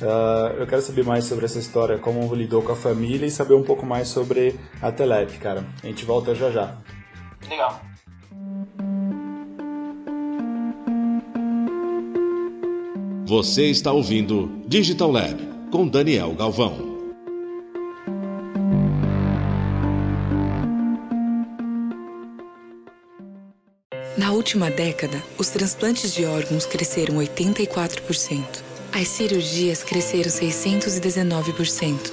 uh, 0.00 0.58
eu 0.58 0.66
quero 0.66 0.82
saber 0.82 1.04
mais 1.04 1.24
sobre 1.24 1.46
essa 1.46 1.58
história, 1.58 1.98
como 1.98 2.34
lidou 2.34 2.62
com 2.62 2.72
a 2.72 2.76
família 2.76 3.26
e 3.26 3.30
saber 3.30 3.54
um 3.54 3.62
pouco 3.62 3.86
mais 3.86 4.08
sobre 4.08 4.54
a 4.82 4.92
Telep, 4.92 5.38
cara. 5.38 5.64
A 5.82 5.86
gente 5.86 6.04
volta 6.04 6.34
já 6.34 6.50
já. 6.50 6.76
Legal. 7.48 7.80
Você 13.26 13.66
está 13.66 13.92
ouvindo 13.92 14.50
Digital 14.66 15.10
Lab 15.10 15.48
com 15.70 15.86
Daniel 15.86 16.34
Galvão. 16.34 16.89
Última 24.40 24.70
década, 24.70 25.22
os 25.36 25.48
transplantes 25.50 26.14
de 26.14 26.24
órgãos 26.24 26.64
cresceram 26.64 27.16
84%. 27.16 28.42
As 28.90 29.06
cirurgias 29.06 29.82
cresceram 29.82 30.30
619%. 30.30 32.10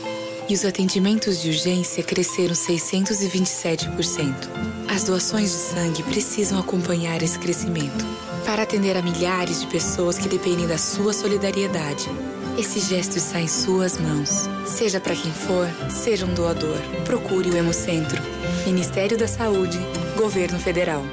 E 0.49 0.53
os 0.53 0.65
atendimentos 0.65 1.41
de 1.41 1.47
urgência 1.47 2.03
cresceram 2.03 2.53
627%. 2.53 4.33
As 4.89 5.05
doações 5.05 5.51
de 5.51 5.57
sangue 5.57 6.03
precisam 6.03 6.59
acompanhar 6.59 7.23
esse 7.23 7.39
crescimento 7.39 8.05
para 8.45 8.63
atender 8.63 8.97
a 8.97 9.01
milhares 9.01 9.61
de 9.61 9.67
pessoas 9.67 10.17
que 10.17 10.27
dependem 10.27 10.67
da 10.67 10.77
sua 10.77 11.13
solidariedade. 11.13 12.09
Esse 12.57 12.81
gesto 12.81 13.15
está 13.15 13.39
em 13.39 13.47
suas 13.47 13.97
mãos. 13.97 14.49
Seja 14.65 14.99
para 14.99 15.15
quem 15.15 15.31
for, 15.31 15.65
seja 15.89 16.25
um 16.25 16.33
doador. 16.33 16.81
Procure 17.05 17.49
o 17.49 17.55
Hemocentro. 17.55 18.21
Ministério 18.65 19.17
da 19.17 19.29
Saúde, 19.29 19.79
Governo 20.17 20.59
Federal. 20.59 21.05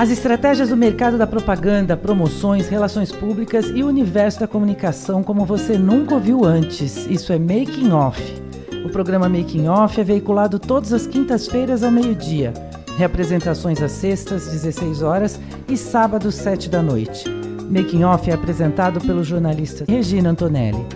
As 0.00 0.10
estratégias 0.10 0.70
do 0.70 0.76
mercado 0.78 1.18
da 1.18 1.26
propaganda, 1.26 1.94
promoções, 1.94 2.68
relações 2.68 3.12
públicas 3.12 3.66
e 3.66 3.82
o 3.82 3.86
universo 3.86 4.40
da 4.40 4.48
comunicação 4.48 5.22
como 5.22 5.44
você 5.44 5.76
nunca 5.76 6.14
ouviu 6.14 6.42
antes. 6.42 7.06
Isso 7.06 7.34
é 7.34 7.38
Making 7.38 7.92
Off. 7.92 8.42
O 8.82 8.88
programa 8.88 9.28
Making 9.28 9.68
Off 9.68 10.00
é 10.00 10.02
veiculado 10.02 10.58
todas 10.58 10.94
as 10.94 11.06
quintas-feiras 11.06 11.84
ao 11.84 11.90
meio-dia. 11.90 12.54
Reapresentações 12.96 13.82
às 13.82 13.92
sextas, 13.92 14.46
16 14.46 15.02
horas 15.02 15.38
e 15.68 15.76
sábados, 15.76 16.34
7 16.34 16.70
da 16.70 16.80
noite. 16.80 17.28
Making 17.68 18.04
Off 18.04 18.30
é 18.30 18.32
apresentado 18.32 19.02
pelo 19.02 19.22
jornalista 19.22 19.84
Regina 19.86 20.30
Antonelli. 20.30 20.86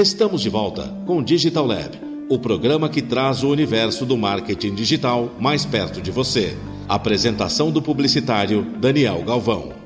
Estamos 0.00 0.40
de 0.40 0.48
volta 0.48 0.88
com 1.06 1.22
Digital 1.22 1.66
Lab, 1.66 2.00
o 2.26 2.38
programa 2.38 2.88
que 2.88 3.02
traz 3.02 3.42
o 3.42 3.50
universo 3.50 4.06
do 4.06 4.16
marketing 4.16 4.74
digital 4.74 5.30
mais 5.38 5.66
perto 5.66 6.00
de 6.00 6.10
você. 6.10 6.56
Apresentação 6.88 7.70
do 7.70 7.82
publicitário 7.82 8.62
Daniel 8.80 9.22
Galvão. 9.22 9.79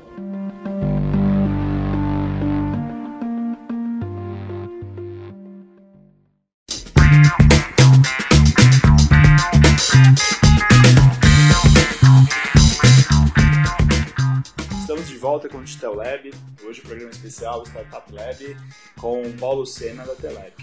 Digital 15.65 15.95
Lab, 15.95 16.31
hoje 16.63 16.79
o 16.79 16.83
programa 16.83 17.09
especial 17.09 17.63
Startup 17.65 18.13
Lab 18.13 18.57
com 18.99 19.31
Paulo 19.39 19.65
Sena 19.65 20.05
da 20.05 20.13
Telep. 20.13 20.53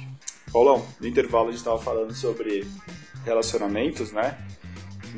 Paulão, 0.52 0.86
no 1.00 1.08
intervalo 1.08 1.48
a 1.48 1.50
gente 1.50 1.58
estava 1.58 1.78
falando 1.78 2.14
sobre 2.14 2.64
relacionamentos, 3.24 4.12
né? 4.12 4.38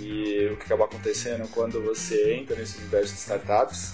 E 0.01 0.49
o 0.51 0.57
que 0.57 0.65
acaba 0.65 0.87
acontecendo 0.87 1.47
quando 1.51 1.83
você 1.83 2.35
entra 2.35 2.57
nesse 2.57 2.79
universo 2.79 3.13
de 3.13 3.21
startups. 3.21 3.93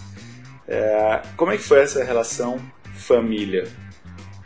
É, 0.69 1.23
como 1.37 1.51
é 1.51 1.57
que 1.57 1.63
foi 1.65 1.81
essa 1.81 2.05
relação 2.05 2.61
família? 2.95 3.67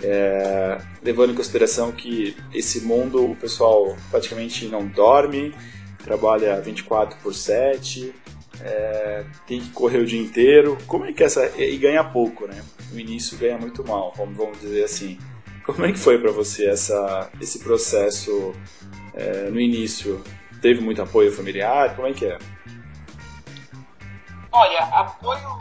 É, 0.03 0.79
levando 1.03 1.33
em 1.33 1.35
consideração 1.35 1.93
que 1.93 2.35
esse 2.55 2.81
mundo 2.81 3.33
o 3.33 3.37
pessoal 3.37 3.95
praticamente 4.11 4.67
não 4.67 4.87
dorme, 4.87 5.55
trabalha 6.03 6.59
24 6.61 7.19
por 7.19 7.35
7, 7.35 8.15
é, 8.61 9.25
tem 9.47 9.61
que 9.61 9.71
correr 9.71 9.99
o 9.99 10.07
dia 10.07 10.21
inteiro. 10.21 10.79
Como 10.87 11.05
é 11.05 11.13
que 11.13 11.23
essa. 11.23 11.47
E 11.61 11.77
ganha 11.77 12.05
pouco, 12.05 12.47
né? 12.47 12.63
No 12.93 12.99
início 12.99 13.39
ganha 13.39 13.59
muito 13.59 13.87
mal, 13.87 14.13
vamos, 14.17 14.59
dizer 14.61 14.85
assim. 14.85 15.19
Como 15.65 15.85
é 15.85 15.93
que 15.93 15.99
foi 15.99 16.19
para 16.19 16.31
você 16.31 16.67
essa, 16.67 17.31
esse 17.41 17.59
processo 17.61 18.55
é, 19.15 19.51
no 19.51 19.59
início? 19.59 20.23
Teve 20.61 20.81
muito 20.81 21.03
apoio 21.03 21.33
familiar? 21.33 21.95
Como 21.97 22.07
é 22.07 22.13
que 22.13 22.27
é? 22.27 22.39
Olha, 24.53 24.81
apoio 24.81 25.61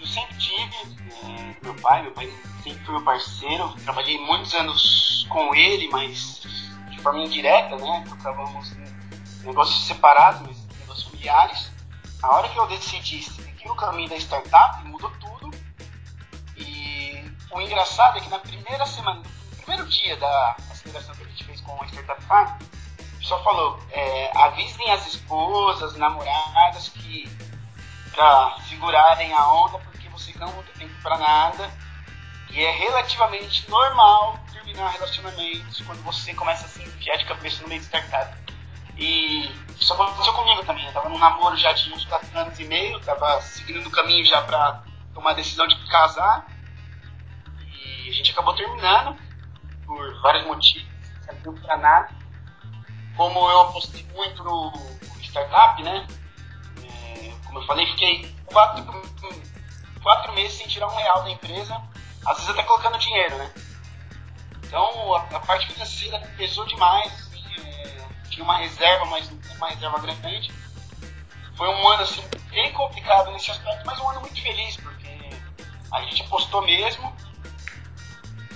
eu 0.00 0.06
sempre 0.06 0.36
tive. 0.36 0.96
É, 1.24 1.56
meu 1.62 1.74
pai, 1.74 2.02
meu 2.02 2.12
pai 2.12 2.30
sempre 2.62 2.84
foi 2.84 2.94
meu 2.94 3.04
parceiro. 3.04 3.74
Trabalhei 3.84 4.18
muitos 4.18 4.52
anos 4.54 5.26
com 5.30 5.54
ele, 5.54 5.88
mas 5.90 6.42
de 6.90 7.00
forma 7.00 7.20
indireta, 7.20 7.76
né? 7.76 8.04
Tocávamos 8.08 8.72
em 8.72 9.46
negócios 9.46 9.86
separados, 9.86 10.42
mas 10.42 10.56
negócios 10.80 11.04
familiares. 11.04 11.73
A 12.24 12.36
hora 12.36 12.48
que 12.48 12.58
eu 12.58 12.66
decidi 12.66 13.22
seguir 13.22 13.70
o 13.70 13.74
caminho 13.76 14.08
da 14.08 14.16
startup, 14.16 14.82
mudou 14.86 15.10
tudo. 15.20 15.50
E 16.56 17.22
o 17.50 17.60
engraçado 17.60 18.16
é 18.16 18.20
que 18.22 18.30
na 18.30 18.38
primeira 18.38 18.86
semana, 18.86 19.20
no 19.20 19.56
primeiro 19.58 19.86
dia 19.86 20.16
da 20.16 20.56
aceleração 20.70 21.14
que 21.16 21.22
a 21.22 21.26
gente 21.26 21.44
fez 21.44 21.60
com 21.60 21.78
a 21.82 21.86
Startup 21.86 22.24
Farm, 22.24 22.58
o 22.98 23.18
pessoal 23.18 23.44
falou: 23.44 23.78
é, 23.90 24.30
avisem 24.38 24.90
as 24.90 25.06
esposas, 25.06 25.96
namoradas 25.96 26.88
que 26.88 27.28
para 28.14 28.56
segurarem 28.70 29.30
a 29.34 29.46
onda, 29.52 29.78
porque 29.80 30.08
vocês 30.08 30.34
não 30.36 30.48
vão 30.48 30.62
ter 30.62 30.78
tempo 30.78 30.94
para 31.02 31.18
nada. 31.18 31.70
E 32.48 32.64
é 32.64 32.70
relativamente 32.70 33.68
normal 33.68 34.38
terminar 34.50 34.88
relacionamentos 34.92 35.78
quando 35.82 36.02
você 36.02 36.32
começa 36.32 36.64
a 36.64 36.68
se 36.68 36.82
enfiar 36.82 37.18
de 37.18 37.26
cabeça 37.26 37.60
no 37.62 37.68
meio 37.68 37.82
de 37.82 37.86
startup. 37.86 38.43
E 38.96 39.50
isso 39.78 39.92
aconteceu 39.92 40.32
comigo 40.32 40.64
também. 40.64 40.86
Eu 40.86 40.92
tava 40.92 41.08
num 41.08 41.18
namoro 41.18 41.56
já 41.56 41.72
de 41.72 41.92
uns 41.92 42.04
4 42.04 42.38
anos 42.38 42.58
e 42.58 42.64
meio, 42.64 43.00
tava 43.00 43.40
seguindo 43.40 43.86
o 43.86 43.90
caminho 43.90 44.24
já 44.24 44.42
pra 44.42 44.82
tomar 45.12 45.30
a 45.30 45.34
decisão 45.34 45.66
de 45.66 45.76
casar. 45.88 46.46
E 47.60 48.08
a 48.08 48.12
gente 48.12 48.30
acabou 48.32 48.54
terminando 48.54 49.16
por 49.84 50.20
vários 50.20 50.46
motivos, 50.46 50.88
não 50.88 51.22
serviu 51.24 51.52
pra 51.54 51.76
nada. 51.76 52.08
Como 53.16 53.38
eu 53.50 53.60
apostei 53.62 54.04
muito 54.14 54.42
no 54.42 54.72
startup, 55.22 55.82
né? 55.82 56.06
É, 56.82 57.32
como 57.46 57.58
eu 57.58 57.66
falei, 57.66 57.86
fiquei 57.86 58.34
quatro, 58.46 58.84
quatro 60.02 60.32
meses 60.32 60.58
sem 60.58 60.66
tirar 60.68 60.86
um 60.86 60.96
real 60.96 61.22
da 61.22 61.30
empresa, 61.30 61.80
às 62.26 62.36
vezes 62.36 62.50
até 62.50 62.62
colocando 62.62 62.98
dinheiro, 62.98 63.36
né? 63.38 63.52
Então 64.64 65.14
a, 65.14 65.20
a 65.36 65.40
parte 65.40 65.72
financeira 65.72 66.18
pesou 66.36 66.66
demais 66.66 67.23
tinha 68.34 68.44
uma 68.44 68.58
reserva, 68.58 69.04
mas 69.06 69.30
não 69.30 69.38
uma 69.56 69.68
reserva 69.68 69.98
grande. 70.00 70.52
Foi 71.56 71.68
um 71.68 71.88
ano 71.88 72.02
assim, 72.02 72.22
bem 72.50 72.72
complicado 72.72 73.30
nesse 73.30 73.50
aspecto, 73.50 73.86
mas 73.86 73.98
um 74.00 74.10
ano 74.10 74.20
muito 74.22 74.42
feliz, 74.42 74.76
porque 74.76 75.30
a 75.92 76.02
gente 76.02 76.22
apostou 76.22 76.62
mesmo, 76.62 77.14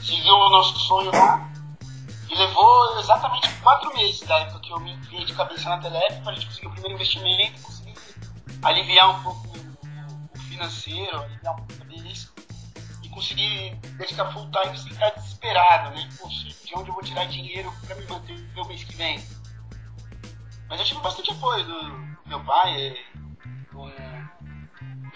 seguiu 0.03 0.35
o 0.35 0.51
nosso 0.51 0.77
sonho 0.81 1.12
lá, 1.12 1.49
e 2.29 2.35
levou 2.35 2.99
exatamente 2.99 3.49
quatro 3.62 3.95
meses 3.95 4.21
da 4.23 4.41
época 4.41 4.61
que 4.61 4.71
eu 4.71 4.81
me 4.81 4.93
enfiei 4.93 5.25
de 5.25 5.33
cabeça 5.33 5.69
na 5.69 5.79
Telep 5.79 6.21
para 6.23 6.33
a 6.33 6.35
gente 6.35 6.47
conseguir 6.47 6.67
o 6.67 6.71
primeiro 6.73 6.95
investimento, 6.97 7.62
conseguir 7.62 7.95
aliviar 8.62 9.11
um 9.11 9.23
pouco 9.23 9.49
o 10.35 10.38
financeiro, 10.41 11.21
aliviar 11.21 11.55
um 11.55 11.57
pouco 11.57 11.73
a 11.73 11.77
cabeça, 11.77 12.29
e 13.03 13.09
conseguir 13.11 13.77
dedicar 13.97 14.33
full 14.33 14.51
time 14.51 14.77
sem 14.77 14.93
ficar 14.93 15.11
desesperado, 15.11 15.95
né? 15.95 16.09
Poxa, 16.19 16.49
de 16.67 16.75
onde 16.75 16.88
eu 16.88 16.95
vou 16.95 17.03
tirar 17.03 17.27
dinheiro 17.27 17.73
para 17.87 17.95
me 17.95 18.07
manter 18.09 18.35
o 18.57 18.64
mês 18.64 18.83
que 18.83 18.97
vem? 18.97 19.38
Mas 20.68 20.81
eu 20.81 20.87
tive 20.87 21.00
bastante 21.00 21.31
apoio 21.31 21.64
do 21.64 22.18
meu 22.26 22.44
pai. 22.44 22.96
Do, 23.72 23.92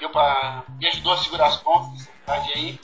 meu 0.00 0.10
pai 0.10 0.64
me 0.78 0.86
ajudou 0.88 1.12
a 1.12 1.18
segurar 1.18 1.46
as 1.46 1.56
pontas 1.56 2.02
cidade 2.02 2.52
aí. 2.52 2.80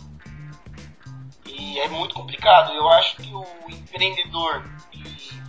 E 1.47 1.79
é 1.81 1.89
muito 1.89 2.15
complicado. 2.15 2.73
Eu 2.73 2.89
acho 2.91 3.17
que 3.17 3.33
o 3.33 3.47
empreendedor 3.69 4.63
que 4.91 5.43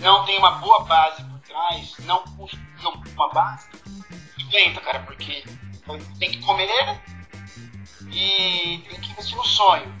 não 0.00 0.24
tem 0.24 0.38
uma 0.38 0.52
boa 0.52 0.84
base 0.84 1.22
por 1.24 1.38
trás, 1.40 1.96
não 2.00 2.24
construiu 2.24 2.92
uma 3.14 3.28
base, 3.30 3.68
inventa, 4.38 4.80
cara, 4.80 5.00
porque 5.00 5.44
tem 6.18 6.30
que 6.30 6.42
comer 6.42 7.00
e 8.10 8.78
tem 8.88 9.00
que 9.00 9.10
investir 9.12 9.36
no 9.36 9.44
sonho. 9.44 9.96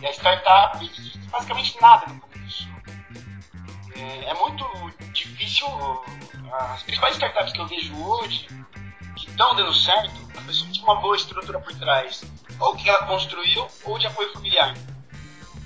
E 0.00 0.06
a 0.06 0.12
startup, 0.12 0.78
basicamente 1.30 1.80
nada 1.80 2.06
no 2.12 2.20
começo. 2.20 2.68
É, 3.94 4.24
é 4.26 4.34
muito 4.34 4.64
difícil. 5.56 5.66
As 6.52 6.82
principais 6.82 7.14
startups 7.14 7.52
que 7.52 7.60
eu 7.60 7.66
vejo 7.66 7.94
hoje, 7.96 8.48
que 9.16 9.28
estão 9.28 9.54
dando 9.54 9.74
certo, 9.74 10.14
a 10.36 10.42
pessoa 10.42 10.70
tem 10.70 10.82
uma 10.82 11.00
boa 11.00 11.16
estrutura 11.16 11.58
por 11.58 11.74
trás. 11.74 12.24
Ou 12.60 12.74
que 12.74 12.88
ela 12.88 13.06
construiu, 13.06 13.66
ou 13.84 13.98
de 13.98 14.06
apoio 14.06 14.32
familiar. 14.32 14.74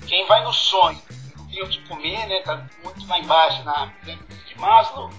Quem 0.07 0.25
vai 0.27 0.43
no 0.43 0.51
sonho, 0.51 1.01
não 1.37 1.47
tem 1.47 1.63
o 1.63 1.69
que 1.69 1.81
comer, 1.87 2.27
né? 2.27 2.41
Tá 2.41 2.65
muito 2.83 3.07
lá 3.07 3.19
embaixo 3.19 3.63
na 3.63 3.93
de 4.03 4.57
Maslow, 4.57 5.09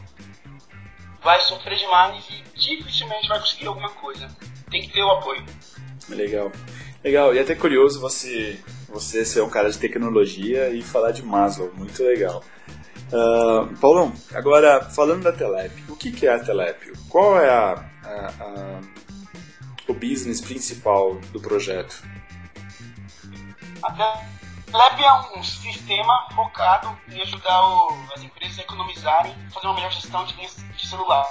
vai 1.23 1.41
sofrer 1.41 1.79
demais 1.79 2.25
e 2.29 2.59
dificilmente 2.59 3.29
vai 3.29 3.41
conseguir 3.41 3.67
alguma 3.67 3.91
coisa. 3.91 4.29
Tem 4.71 4.83
que 4.83 4.89
ter 4.93 5.03
o 5.03 5.11
apoio. 5.11 5.45
Legal. 6.09 6.53
Legal. 7.03 7.35
E 7.35 7.39
até 7.39 7.55
curioso 7.55 8.01
você, 8.01 8.63
você 8.89 9.25
ser 9.25 9.43
um 9.43 9.49
cara 9.49 9.71
de 9.71 9.79
tecnologia 9.79 10.69
e 10.71 10.83
falar 10.83 11.13
de 11.13 11.23
Maslow. 11.23 11.73
Muito 11.75 12.03
legal. 12.03 12.43
Uh, 13.13 13.77
Paulão, 13.77 14.13
agora 14.33 14.89
falando 14.91 15.25
da 15.25 15.33
Telep, 15.33 15.85
o 15.91 15.97
que, 15.97 16.11
que 16.11 16.27
é 16.27 16.35
a 16.35 16.39
Telep? 16.39 16.97
Qual 17.11 17.39
é 17.39 17.51
a, 17.51 17.73
a, 18.03 18.27
a, 18.41 18.81
o 19.87 19.93
business 19.93 20.41
principal 20.41 21.17
do 21.31 21.39
projeto? 21.39 22.03
A 23.83 23.93
Telep 23.93 25.03
é 25.03 25.39
um 25.39 25.43
sistema 25.43 26.27
focado 26.35 26.99
em 27.11 27.21
ajudar 27.21 27.63
o, 27.63 27.99
as 28.15 28.23
empresas 28.23 28.59
a 28.59 28.63
economizarem 28.63 29.37
e 29.47 29.53
fazer 29.53 29.67
uma 29.67 29.75
melhor 29.75 29.93
gestão 29.93 30.25
de 30.25 30.35
de 30.35 30.89
celular. 30.89 31.31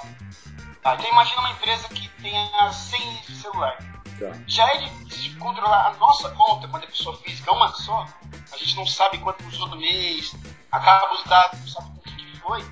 Tá, 0.84 0.96
então 0.96 1.12
imagina 1.12 1.40
uma 1.40 1.52
empresa 1.52 1.88
que 1.90 2.08
tenha 2.22 2.72
100 2.72 3.00
linhas 3.00 3.26
de 3.26 3.36
celular. 3.36 3.78
Tá. 4.20 4.32
Já 4.48 4.68
é 4.70 4.78
difícil 4.78 5.40
controlar 5.40 5.88
a 5.88 5.94
nossa 5.98 6.30
conta 6.32 6.68
quando 6.68 6.84
é 6.84 6.88
pessoa 6.88 7.18
física, 7.18 7.52
uma 7.52 7.70
só. 7.70 8.06
A 8.52 8.58
gente 8.58 8.76
não 8.76 8.86
sabe 8.86 9.18
quanto 9.18 9.44
usou 9.48 9.68
no 9.68 9.78
mês, 9.78 10.36
acaba 10.72 11.14
os 11.14 11.24
dados, 11.24 11.74
sabe 11.74 11.90
o 11.98 12.02
que 12.02 12.40
foi. 12.40 12.66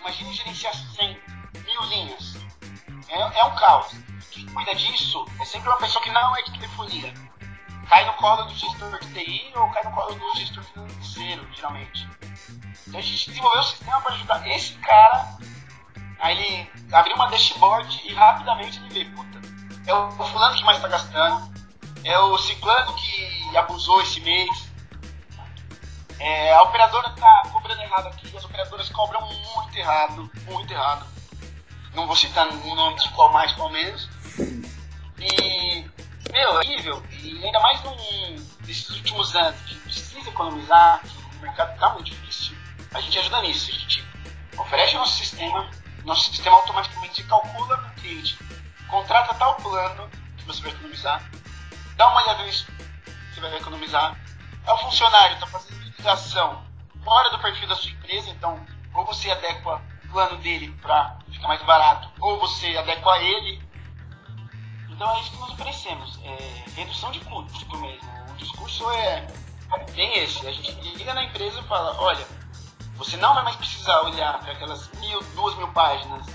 Imagine 0.00 0.32
gerenciar 0.32 0.74
100 0.74 1.20
mil 1.64 1.82
linhas. 1.84 2.34
É, 3.08 3.20
é 3.20 3.44
um 3.44 3.54
caos. 3.56 3.94
Quem 4.30 4.46
cuida 4.46 4.74
disso 4.74 5.24
é 5.40 5.44
sempre 5.44 5.68
uma 5.68 5.78
pessoa 5.78 6.02
que 6.02 6.10
não 6.10 6.36
é 6.36 6.42
de 6.42 6.52
telefonia. 6.52 7.14
Cai 7.88 8.04
no 8.06 8.12
colo 8.14 8.44
do 8.44 8.54
gestor 8.54 8.98
de 9.00 9.12
TI 9.12 9.52
ou 9.54 9.68
cai 9.70 9.82
no 9.84 9.92
colo 9.92 10.14
do 10.14 10.36
gestor 10.36 10.64
financeiro, 10.64 11.46
geralmente. 11.54 12.08
Então 12.86 12.98
a 12.98 13.02
gente 13.02 13.28
desenvolveu 13.28 13.60
um 13.60 13.64
sistema 13.64 14.00
para 14.00 14.14
ajudar 14.14 14.48
esse 14.48 14.72
cara 14.74 15.36
Aí 16.22 16.38
ele 16.38 16.70
abriu 16.92 17.16
uma 17.16 17.26
dashboard 17.26 18.00
e 18.04 18.14
rapidamente 18.14 18.78
ele 18.78 18.90
vê, 18.90 19.04
puta, 19.10 19.40
é 19.84 19.92
o 19.92 20.08
fulano 20.12 20.56
que 20.56 20.62
mais 20.62 20.76
está 20.76 20.88
gastando, 20.88 21.52
é 22.04 22.16
o 22.16 22.38
ciclano 22.38 22.94
que 22.94 23.56
abusou 23.56 24.00
esse 24.02 24.20
mês, 24.20 24.71
é, 26.18 26.52
a 26.52 26.62
operadora 26.62 27.08
está 27.08 27.42
cobrando 27.52 27.82
errado 27.82 28.06
aqui, 28.08 28.36
as 28.36 28.44
operadoras 28.44 28.88
cobram 28.90 29.20
muito 29.26 29.76
errado, 29.76 30.30
muito 30.44 30.72
errado. 30.72 31.06
Não 31.94 32.06
vou 32.06 32.16
citar 32.16 32.48
o 32.48 32.74
nome 32.74 32.98
de 32.98 33.08
qual 33.10 33.32
mais, 33.32 33.52
qual 33.52 33.70
menos. 33.70 34.08
E, 35.18 35.84
meu, 36.30 36.50
é 36.50 36.58
horrível. 36.58 37.02
E 37.10 37.44
ainda 37.44 37.60
mais 37.60 37.82
num, 37.82 38.46
nesses 38.66 38.90
últimos 38.90 39.34
anos, 39.36 39.60
que 39.62 39.74
precisa 39.76 40.28
economizar, 40.28 41.00
que 41.02 41.36
o 41.36 41.40
mercado 41.40 41.74
está 41.74 41.90
muito 41.90 42.10
difícil. 42.10 42.56
A 42.94 43.00
gente 43.00 43.18
ajuda 43.18 43.42
nisso. 43.42 43.70
A 43.70 43.74
gente 43.74 44.04
oferece 44.58 44.94
o 44.94 44.98
nosso 44.98 45.18
sistema, 45.18 45.70
nosso 46.04 46.30
sistema 46.30 46.56
automaticamente 46.56 47.22
calcula 47.24 47.78
para 47.78 47.88
o 47.88 47.94
cliente, 47.94 48.38
contrata 48.88 49.34
tal 49.34 49.54
plano 49.56 50.08
que 50.36 50.44
você 50.44 50.62
vai 50.62 50.72
economizar, 50.72 51.22
dá 51.96 52.08
uma 52.08 52.22
olhada 52.22 52.42
nisso 52.44 52.66
que 52.66 53.34
você 53.34 53.40
vai 53.40 53.56
economizar. 53.56 54.16
É 54.66 54.72
o 54.72 54.78
funcionário, 54.78 55.34
está 55.34 55.46
fazendo 55.46 55.81
ligação 56.02 56.60
fora 57.04 57.30
do 57.30 57.38
perfil 57.38 57.68
da 57.68 57.76
sua 57.76 57.92
empresa, 57.92 58.28
então 58.30 58.60
ou 58.92 59.06
você 59.06 59.30
adequa 59.30 59.80
o 60.04 60.08
plano 60.08 60.36
dele 60.38 60.76
para 60.82 61.16
ficar 61.30 61.46
mais 61.46 61.62
barato, 61.62 62.10
ou 62.20 62.40
você 62.40 62.76
adequa 62.76 63.16
ele. 63.18 63.62
Então 64.90 65.08
é 65.16 65.20
isso 65.20 65.30
que 65.30 65.38
nós 65.38 65.50
oferecemos, 65.50 66.18
é 66.24 66.64
redução 66.74 67.12
de 67.12 67.20
custo 67.20 67.78
mesmo. 67.78 68.08
O 68.30 68.34
discurso 68.34 68.90
é 68.90 69.26
bem 69.94 70.18
esse, 70.18 70.46
a 70.46 70.52
gente 70.52 70.72
liga 70.96 71.14
na 71.14 71.22
empresa 71.24 71.60
e 71.60 71.62
fala, 71.68 71.96
olha, 72.00 72.26
você 72.96 73.16
não 73.16 73.32
vai 73.34 73.44
mais 73.44 73.56
precisar 73.56 74.02
olhar 74.02 74.40
para 74.40 74.52
aquelas 74.52 74.90
mil, 74.98 75.20
duas 75.34 75.54
mil 75.54 75.68
páginas 75.68 76.26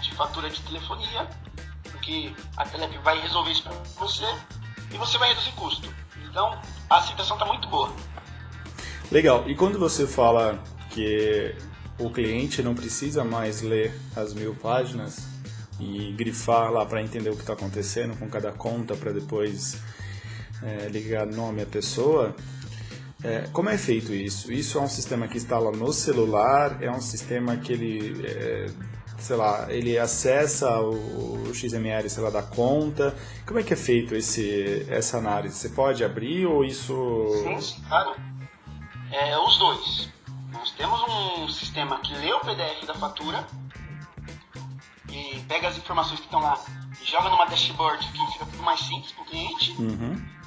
de 0.00 0.14
fatura 0.14 0.48
de 0.48 0.62
telefonia, 0.62 1.28
porque 1.90 2.34
a 2.56 2.64
Telep 2.64 2.96
vai 2.98 3.20
resolver 3.20 3.50
isso 3.50 3.64
para 3.64 3.72
você 3.98 4.26
e 4.92 4.96
você 4.96 5.18
vai 5.18 5.28
reduzir 5.30 5.52
custo. 5.52 5.92
Então 6.24 6.58
a 6.88 6.96
aceitação 6.96 7.36
está 7.36 7.44
muito 7.44 7.68
boa. 7.68 7.92
Legal. 9.10 9.48
E 9.48 9.54
quando 9.54 9.78
você 9.78 10.06
fala 10.06 10.62
que 10.90 11.54
o 11.98 12.10
cliente 12.10 12.62
não 12.62 12.74
precisa 12.74 13.24
mais 13.24 13.62
ler 13.62 13.92
as 14.14 14.34
mil 14.34 14.54
páginas 14.54 15.26
e 15.80 16.12
grifar 16.12 16.70
lá 16.70 16.84
para 16.84 17.02
entender 17.02 17.30
o 17.30 17.34
que 17.34 17.40
está 17.40 17.54
acontecendo 17.54 18.18
com 18.18 18.28
cada 18.28 18.52
conta 18.52 18.94
para 18.94 19.12
depois 19.12 19.80
é, 20.62 20.88
ligar 20.88 21.26
nome 21.26 21.62
à 21.62 21.66
pessoa, 21.66 22.36
é, 23.24 23.48
como 23.50 23.70
é 23.70 23.78
feito 23.78 24.12
isso? 24.12 24.52
Isso 24.52 24.76
é 24.76 24.80
um 24.82 24.88
sistema 24.88 25.26
que 25.26 25.38
instala 25.38 25.72
no 25.72 25.90
celular? 25.92 26.82
É 26.82 26.90
um 26.90 27.00
sistema 27.00 27.56
que 27.56 27.72
ele, 27.72 28.26
é, 28.26 28.66
sei 29.18 29.36
lá, 29.36 29.66
ele 29.70 29.98
acessa 29.98 30.78
o, 30.80 31.48
o, 31.48 31.54
XML, 31.54 32.10
sei 32.10 32.22
lá, 32.22 32.28
da 32.28 32.42
conta? 32.42 33.16
Como 33.46 33.58
é 33.58 33.62
que 33.62 33.72
é 33.72 33.76
feito 33.76 34.14
esse, 34.14 34.86
essa 34.90 35.16
análise? 35.16 35.56
Você 35.56 35.70
pode 35.70 36.04
abrir 36.04 36.44
ou 36.44 36.62
isso... 36.62 36.94
Sim, 37.42 37.82
claro 37.88 38.37
é, 39.10 39.38
os 39.38 39.56
dois. 39.58 40.08
Nós 40.52 40.70
temos 40.72 41.00
um 41.02 41.48
sistema 41.48 41.98
que 42.00 42.14
lê 42.14 42.32
o 42.32 42.40
PDF 42.40 42.84
da 42.86 42.94
fatura 42.94 43.46
e 45.10 45.40
pega 45.48 45.68
as 45.68 45.76
informações 45.76 46.20
que 46.20 46.26
estão 46.26 46.40
lá 46.40 46.58
e 47.00 47.04
joga 47.04 47.28
numa 47.28 47.46
dashboard 47.46 48.06
que 48.06 48.32
fica 48.32 48.46
tudo 48.46 48.62
mais 48.62 48.80
simples 48.80 49.12
para 49.12 49.22
o 49.22 49.26
cliente. 49.26 49.72
Uhum. 49.72 50.38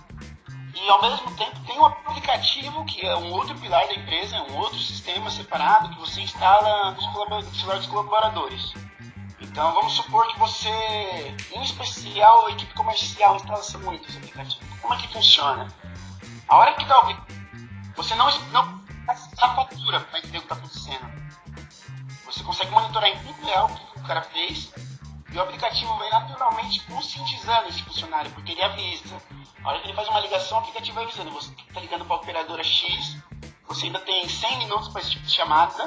E 0.73 0.89
ao 0.89 1.01
mesmo 1.01 1.35
tempo 1.35 1.59
tem 1.65 1.77
um 1.77 1.85
aplicativo 1.85 2.85
que 2.85 3.05
é 3.05 3.15
um 3.15 3.31
outro 3.31 3.55
pilar 3.59 3.85
da 3.87 3.93
empresa, 3.93 4.37
é 4.37 4.41
um 4.41 4.57
outro 4.57 4.79
sistema 4.79 5.29
separado 5.29 5.89
que 5.89 5.99
você 5.99 6.21
instala 6.21 6.91
no 6.91 7.01
celular 7.55 7.77
dos 7.77 7.87
colaboradores. 7.87 8.73
Então 9.39 9.73
vamos 9.73 9.93
supor 9.93 10.27
que 10.27 10.39
você, 10.39 10.69
em 11.51 11.61
especial 11.61 12.47
a 12.47 12.51
equipe 12.51 12.73
comercial, 12.73 13.35
instala 13.35 13.83
muito 13.83 14.07
esse 14.07 14.17
aplicativo. 14.17 14.65
Como 14.81 14.93
é 14.93 14.97
que 14.97 15.07
funciona? 15.13 15.67
A 16.47 16.57
hora 16.57 16.73
que 16.73 16.85
dá 16.85 16.99
o 16.99 17.05
você 18.01 18.15
não, 18.15 18.27
não 18.47 18.81
a 19.07 19.49
fatura 19.55 19.99
para 19.99 20.17
entender 20.17 20.39
o 20.39 20.41
que 20.41 20.45
está 20.47 20.55
acontecendo. 20.55 21.21
Você 22.25 22.43
consegue 22.43 22.71
monitorar 22.71 23.07
em 23.07 23.17
tempo 23.19 23.45
real 23.45 23.67
o 23.67 23.93
que 23.93 23.99
o 23.99 24.03
cara 24.03 24.23
fez 24.23 24.73
e 25.31 25.37
o 25.37 25.41
aplicativo 25.41 25.95
vai 25.97 26.09
naturalmente 26.09 26.79
conscientizando 26.87 27.69
esse 27.69 27.83
funcionário, 27.83 28.31
porque 28.31 28.53
ele 28.53 28.63
avisa. 28.63 29.21
A 29.63 29.69
hora 29.69 29.79
que 29.79 29.87
ele 29.87 29.93
faz 29.93 30.07
uma 30.07 30.19
ligação, 30.19 30.57
o 30.57 30.61
aplicativo 30.61 30.95
vai 30.95 31.03
avisando. 31.03 31.31
Você 31.31 31.51
está 31.51 31.79
ligando 31.79 32.05
para 32.05 32.15
a 32.15 32.19
operadora 32.19 32.63
X, 32.63 33.17
você 33.67 33.85
ainda 33.85 33.99
tem 33.99 34.27
100 34.27 34.57
minutos 34.57 34.87
para 34.89 35.01
esse 35.01 35.11
tipo 35.11 35.25
de 35.25 35.31
chamada. 35.31 35.85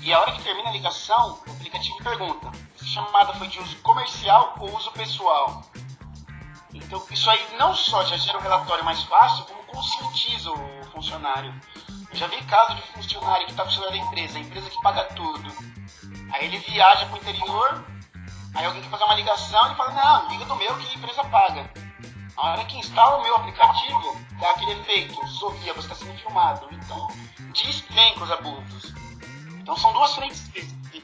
E 0.00 0.12
a 0.12 0.20
hora 0.20 0.32
que 0.32 0.42
termina 0.42 0.70
a 0.70 0.72
ligação, 0.72 1.38
o 1.46 1.50
aplicativo 1.50 2.02
pergunta: 2.02 2.50
essa 2.74 2.86
chamada 2.86 3.34
foi 3.34 3.46
de 3.48 3.58
uso 3.60 3.76
comercial 3.82 4.54
ou 4.58 4.74
uso 4.74 4.90
pessoal? 4.92 5.62
Então, 6.72 7.04
isso 7.10 7.30
aí 7.30 7.56
não 7.58 7.74
só 7.74 8.04
já 8.04 8.16
gera 8.16 8.38
um 8.38 8.42
relatório 8.42 8.84
mais 8.84 9.02
fácil, 9.02 9.44
como 9.44 9.62
conscientiza 9.64 10.50
o 10.50 10.84
funcionário. 10.92 11.54
Eu 12.10 12.16
já 12.16 12.26
vi 12.26 12.42
caso 12.44 12.74
de 12.74 12.82
funcionário 12.82 13.46
que 13.46 13.52
está 13.52 13.64
funcionando 13.64 13.90
da 13.90 13.98
empresa, 13.98 14.38
a 14.38 14.40
empresa 14.40 14.70
que 14.70 14.82
paga 14.82 15.04
tudo. 15.14 15.52
Aí 16.32 16.46
ele 16.46 16.58
viaja 16.58 17.06
para 17.06 17.14
o 17.14 17.18
interior, 17.18 17.84
aí 18.54 18.64
alguém 18.64 18.82
quer 18.82 18.90
fazer 18.90 19.04
uma 19.04 19.14
ligação, 19.14 19.66
ele 19.66 19.74
fala, 19.74 19.92
não, 19.92 20.28
liga 20.30 20.44
do 20.44 20.56
meu 20.56 20.76
que 20.78 20.88
a 20.88 20.94
empresa 20.94 21.24
paga. 21.24 21.70
A 22.36 22.50
hora 22.50 22.64
que 22.64 22.78
instala 22.78 23.18
o 23.18 23.22
meu 23.22 23.36
aplicativo, 23.36 24.16
dá 24.40 24.50
aquele 24.50 24.72
efeito, 24.72 25.26
sorria, 25.28 25.74
você 25.74 25.92
está 25.92 25.94
sendo 25.94 26.18
filmado. 26.18 26.66
Então, 26.70 27.08
despenca 27.52 28.24
os 28.24 28.30
abusos. 28.30 28.94
Então 29.60 29.76
são 29.76 29.92
duas 29.92 30.14
frentes 30.14 30.50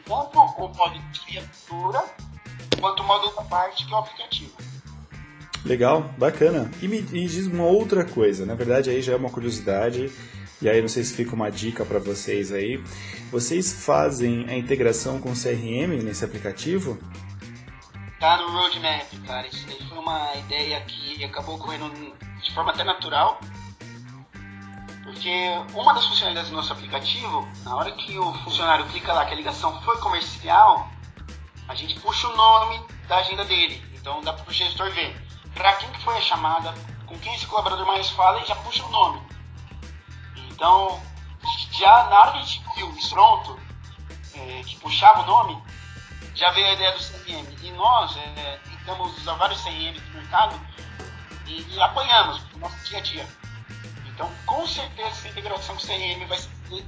tanto 0.09 0.39
o 0.39 0.69
modo 0.75 0.99
de 0.99 1.21
criatura, 1.21 2.05
quanto 2.81 3.03
o 3.03 3.07
modo 3.07 3.31
da 3.35 3.43
parte 3.43 3.85
que 3.85 3.93
é 3.93 3.97
o 3.97 4.01
aplicativo. 4.01 4.68
Legal, 5.69 6.01
bacana. 6.17 6.71
E 6.81 6.89
me, 6.89 7.03
me 7.03 7.27
diz 7.27 7.47
uma 7.47 7.65
outra 7.65 8.03
coisa, 8.03 8.47
na 8.47 8.55
verdade 8.55 8.89
aí 8.89 9.03
já 9.03 9.13
é 9.13 9.17
uma 9.17 9.29
curiosidade, 9.29 10.11
e 10.63 10.69
aí 10.69 10.81
não 10.81 10.89
sei 10.89 11.05
se 11.05 11.15
fica 11.15 11.35
uma 11.35 11.51
dica 11.51 11.85
para 11.85 11.99
vocês 11.99 12.51
aí. 12.51 12.83
Vocês 13.31 13.85
fazem 13.85 14.47
a 14.49 14.57
integração 14.57 15.21
com 15.21 15.35
CRM 15.35 16.03
nesse 16.03 16.25
aplicativo? 16.25 16.99
Tá 18.19 18.39
no 18.39 18.51
roadmap, 18.51 19.05
cara. 19.27 19.47
Isso 19.47 19.67
daí 19.67 19.87
foi 19.87 19.99
uma 19.99 20.35
ideia 20.37 20.81
que 20.81 21.23
acabou 21.23 21.57
ocorrendo 21.57 21.91
de 22.43 22.55
forma 22.55 22.73
até 22.73 22.83
natural. 22.83 23.39
Porque 25.05 25.31
uma 25.75 25.93
das 25.93 26.07
funcionalidades 26.07 26.49
do 26.49 26.57
nosso 26.57 26.73
aplicativo, 26.73 27.47
na 27.63 27.77
hora 27.77 27.93
que 27.93 28.19
o 28.19 28.33
funcionário 28.43 28.87
clica 28.87 29.13
lá 29.13 29.27
que 29.27 29.35
a 29.35 29.37
ligação 29.37 29.83
foi 29.83 29.99
comercial, 29.99 30.91
a 31.69 31.75
gente 31.75 32.01
puxa 32.01 32.27
o 32.27 32.35
nome 32.35 32.81
da 33.07 33.19
agenda 33.19 33.45
dele. 33.45 33.83
Então 33.95 34.23
dá 34.23 34.33
para 34.33 34.49
o 34.49 34.53
gestor 34.53 34.91
ver 34.93 35.28
para 35.59 35.73
quem 35.75 35.91
que 35.91 36.01
foi 36.03 36.17
a 36.17 36.21
chamada, 36.21 36.73
com 37.05 37.19
quem 37.19 37.35
esse 37.35 37.45
colaborador 37.47 37.85
mais 37.85 38.09
fala 38.11 38.41
e 38.41 38.47
já 38.47 38.55
puxa 38.55 38.85
o 38.85 38.91
nome. 38.91 39.21
Então, 40.51 41.03
já 41.73 42.05
na 42.05 42.21
hora 42.21 42.33
que 42.33 42.39
a 42.39 42.43
gente 42.43 42.65
viu 42.77 42.97
pronto, 43.11 43.61
é, 44.35 44.63
que 44.63 44.77
puxava 44.77 45.23
o 45.23 45.27
nome, 45.27 45.61
já 46.33 46.51
veio 46.53 46.69
a 46.69 46.73
ideia 46.75 46.93
do 46.93 46.99
CRM. 46.99 47.59
E 47.61 47.73
nós 47.73 48.17
é, 48.17 48.61
tentamos 48.71 49.19
usar 49.19 49.35
vários 49.35 49.61
CRM 49.63 49.95
do 49.95 50.15
mercado 50.15 50.61
e, 51.45 51.75
e 51.75 51.81
apoiamos 51.83 52.41
no 52.53 52.61
nosso 52.61 52.85
dia 52.85 52.99
a 52.99 53.03
dia. 53.03 53.29
Então, 54.07 54.31
com 54.47 54.65
certeza, 54.65 55.09
essa 55.09 55.29
integração 55.29 55.75
com 55.75 55.83
o 55.83 55.87
CRM 55.87 56.25
vai 56.29 56.39
ser. 56.39 56.87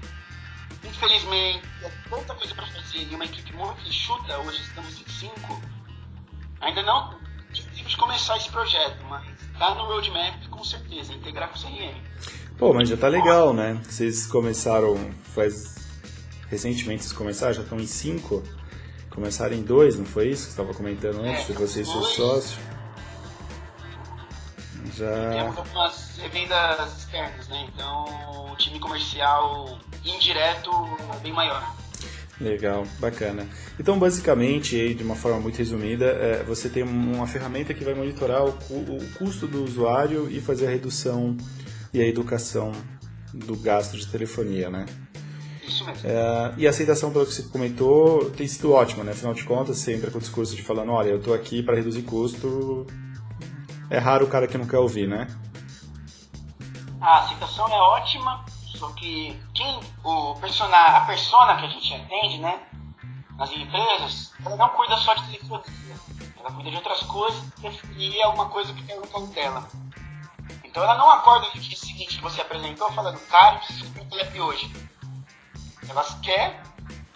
Infelizmente, 0.85 1.69
é 1.83 1.91
tanta 2.09 2.35
coisa 2.35 2.55
para 2.55 2.67
fazer 2.67 3.03
e 3.03 3.15
uma 3.15 3.25
equipe 3.25 3.53
muito 3.53 3.87
enxuta, 3.87 4.39
hoje 4.39 4.63
estamos 4.63 4.99
em 4.99 5.09
5, 5.09 5.63
ainda 6.61 6.83
não 6.83 7.20
de 7.91 7.97
começar 7.97 8.37
esse 8.37 8.49
projeto, 8.49 9.05
mas 9.09 9.25
tá 9.59 9.75
no 9.75 9.85
roadmap 9.85 10.47
com 10.49 10.63
certeza, 10.63 11.13
integrar 11.13 11.49
com 11.49 11.59
o 11.59 11.61
CRM. 11.61 11.95
Pô, 12.57 12.73
mas 12.73 12.89
já 12.89 12.97
tá 12.97 13.09
legal, 13.09 13.53
né? 13.53 13.81
Vocês 13.85 14.27
começaram 14.27 14.97
faz 15.35 15.77
recentemente 16.49 17.03
vocês 17.03 17.13
começaram, 17.13 17.53
já 17.53 17.63
estão 17.63 17.79
em 17.79 17.87
cinco. 17.87 18.43
Começaram 19.11 19.55
em 19.55 19.63
dois, 19.63 19.99
não 19.99 20.05
foi 20.05 20.29
isso 20.29 20.47
que 20.47 20.53
você 20.53 20.61
estava 20.61 20.73
comentando 20.73 21.21
antes, 21.21 21.51
é, 21.51 21.53
de 21.53 21.59
você 21.59 21.81
e 21.81 21.85
seu 21.85 22.03
sócio? 22.03 22.59
Já... 24.95 25.31
Temos 25.33 25.59
algumas 25.59 26.21
vendas 26.31 26.99
externas, 26.99 27.49
né? 27.49 27.69
Então 27.75 28.53
o 28.53 28.57
time 28.57 28.79
comercial 28.79 29.79
indireto 30.05 30.71
é 31.13 31.19
bem 31.19 31.33
maior. 31.33 31.75
Legal, 32.41 32.87
bacana. 32.99 33.47
Então, 33.79 33.99
basicamente, 33.99 34.95
de 34.95 35.05
uma 35.05 35.15
forma 35.15 35.39
muito 35.39 35.59
resumida, 35.59 36.07
é, 36.07 36.43
você 36.43 36.71
tem 36.71 36.83
uma 36.83 37.27
ferramenta 37.27 37.75
que 37.75 37.85
vai 37.85 37.93
monitorar 37.93 38.45
o, 38.45 38.49
o, 38.49 39.13
custo 39.19 39.47
do 39.47 39.63
usuário 39.63 40.27
e 40.31 40.41
fazer 40.41 40.67
a 40.67 40.71
redução 40.71 41.37
e 41.93 42.01
a 42.01 42.07
educação 42.07 42.73
do 43.35 43.55
gasto 43.57 43.99
de 43.99 44.07
telefonia, 44.07 44.71
né? 44.71 44.87
Isso 45.63 45.85
mesmo. 45.85 46.09
É, 46.09 46.55
e 46.57 46.67
a 46.67 46.71
aceitação, 46.71 47.13
pelo 47.13 47.27
que 47.27 47.35
você 47.35 47.43
comentou, 47.43 48.31
tem 48.31 48.47
sido 48.47 48.73
ótima, 48.73 49.05
né? 49.05 49.13
Afinal 49.13 49.35
de 49.35 49.45
contas, 49.45 49.77
sempre 49.77 50.11
com 50.11 50.17
o 50.17 50.21
discurso 50.21 50.57
de 50.57 50.63
falando, 50.63 50.93
olha, 50.93 51.11
eu 51.11 51.19
estou 51.19 51.35
aqui 51.35 51.63
para 51.63 51.77
reduzir 51.77 52.03
custo. 52.03 52.87
É 53.91 53.99
raro 53.99 54.25
o 54.25 54.29
cara 54.29 54.47
que 54.47 54.57
não 54.57 54.67
quer 54.67 54.79
ouvir, 54.79 55.07
né? 55.07 55.27
A 57.03 57.19
aceitação 57.19 57.69
é 57.69 57.77
ótima, 57.77 58.45
só 58.81 58.91
que 58.93 59.39
quem, 59.55 59.79
o 60.03 60.35
persona, 60.37 60.75
a 60.75 61.01
persona 61.03 61.57
que 61.59 61.67
a 61.67 61.69
gente 61.69 61.95
atende, 61.95 62.39
né? 62.39 62.67
nas 63.37 63.51
empresas, 63.53 64.33
ela 64.45 64.57
não 64.57 64.69
cuida 64.71 64.97
só 64.99 65.15
de 65.15 65.39
telefonia. 65.39 65.97
Ela 66.39 66.53
cuida 66.53 66.71
de 66.71 66.77
outras 66.77 67.01
coisas 67.03 67.43
e 67.97 68.21
é 68.21 68.27
uma 68.27 68.51
coisa 68.51 68.73
que 68.73 68.83
colo 69.09 69.27
dela. 69.29 69.67
Então 70.63 70.83
ela 70.83 70.97
não 70.97 71.11
acorda 71.11 71.49
no 71.55 71.61
dia 71.61 71.77
seguinte 71.77 72.17
que 72.17 72.23
você 72.23 72.41
apresentou 72.41 72.91
falando, 72.93 73.19
cara, 73.29 73.57
eu 73.57 73.59
preciso 73.61 73.87
de 73.87 74.05
telep 74.05 74.41
hoje. 74.41 74.73
Elas 75.89 76.15
quer, 76.21 76.63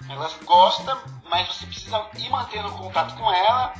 elas 0.09 0.35
gostam, 0.45 0.99
mas 1.31 1.47
você 1.49 1.67
precisa 1.67 2.07
ir 2.19 2.31
mantendo 2.31 2.71
contato 2.73 3.15
com 3.17 3.33
ela, 3.33 3.75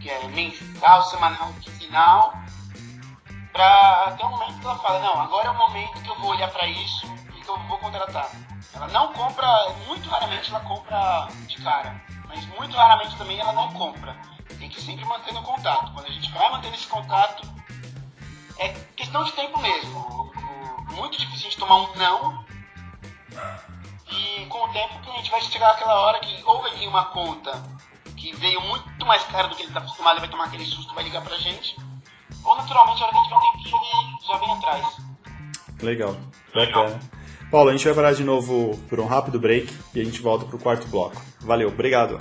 que 0.00 0.10
é 0.10 0.26
mensal, 0.28 1.02
semanal, 1.04 1.52
quinzenal, 1.60 2.34
para 3.58 4.04
até 4.04 4.24
o 4.24 4.30
momento 4.30 4.60
que 4.60 4.66
ela 4.66 4.78
fala, 4.78 5.00
não, 5.00 5.20
agora 5.20 5.48
é 5.48 5.50
o 5.50 5.58
momento 5.58 6.00
que 6.00 6.08
eu 6.08 6.14
vou 6.20 6.30
olhar 6.30 6.48
para 6.48 6.64
isso 6.68 7.12
e 7.36 7.40
que 7.40 7.48
eu 7.48 7.58
vou 7.62 7.76
contratar. 7.78 8.30
Ela 8.72 8.86
não 8.86 9.12
compra, 9.12 9.70
muito 9.84 10.08
raramente 10.08 10.48
ela 10.48 10.60
compra 10.60 11.26
de 11.48 11.60
cara, 11.60 12.00
mas 12.28 12.46
muito 12.56 12.76
raramente 12.76 13.16
também 13.16 13.40
ela 13.40 13.52
não 13.52 13.72
compra. 13.72 14.16
Tem 14.60 14.68
que 14.68 14.80
sempre 14.80 15.04
manter 15.04 15.34
no 15.34 15.42
contato. 15.42 15.92
Quando 15.92 16.06
a 16.06 16.10
gente 16.10 16.30
vai 16.30 16.48
mantendo 16.52 16.76
esse 16.76 16.86
contato, 16.86 17.52
é 18.58 18.68
questão 18.94 19.24
de 19.24 19.32
tempo 19.32 19.58
mesmo. 19.58 20.32
Muito 20.92 21.18
difícil 21.18 21.50
de 21.50 21.56
tomar 21.56 21.78
um 21.78 21.94
não. 21.96 22.44
E 24.08 24.46
com 24.46 24.64
o 24.66 24.72
tempo 24.72 25.00
que 25.00 25.10
a 25.10 25.14
gente 25.14 25.32
vai 25.32 25.40
chegar 25.40 25.72
aquela 25.72 26.00
hora 26.02 26.20
que 26.20 26.44
ou 26.44 26.62
vai 26.62 26.76
vir 26.76 26.86
uma 26.86 27.06
conta 27.06 27.60
que 28.16 28.36
veio 28.36 28.60
muito 28.60 29.04
mais 29.04 29.24
cara 29.24 29.48
do 29.48 29.56
que 29.56 29.62
ele 29.62 29.70
está 29.70 29.80
acostumado 29.80 30.18
e 30.18 30.20
vai 30.20 30.28
tomar 30.28 30.44
aquele 30.44 30.64
susto 30.64 30.94
vai 30.94 31.02
ligar 31.02 31.22
pra 31.22 31.36
gente. 31.38 31.87
Ou 32.48 32.56
naturalmente 32.56 33.02
a 33.02 33.06
hora 33.06 33.12
que 33.12 33.18
a 33.18 33.22
gente 33.22 33.30
vai 33.30 33.40
ter 33.40 33.58
que 33.58 33.74
ele 33.74 34.26
já 34.26 34.38
vem 34.38 34.52
atrás. 34.52 34.96
Legal, 35.82 36.16
bacana. 36.54 37.00
Paulo, 37.50 37.68
a 37.68 37.72
gente 37.72 37.84
vai 37.84 37.94
parar 37.94 38.12
de 38.14 38.24
novo 38.24 38.78
por 38.88 38.98
um 39.00 39.06
rápido 39.06 39.38
break 39.38 39.70
e 39.94 40.00
a 40.00 40.04
gente 40.04 40.22
volta 40.22 40.46
pro 40.46 40.58
quarto 40.58 40.86
bloco. 40.88 41.22
Valeu, 41.40 41.68
obrigado. 41.68 42.18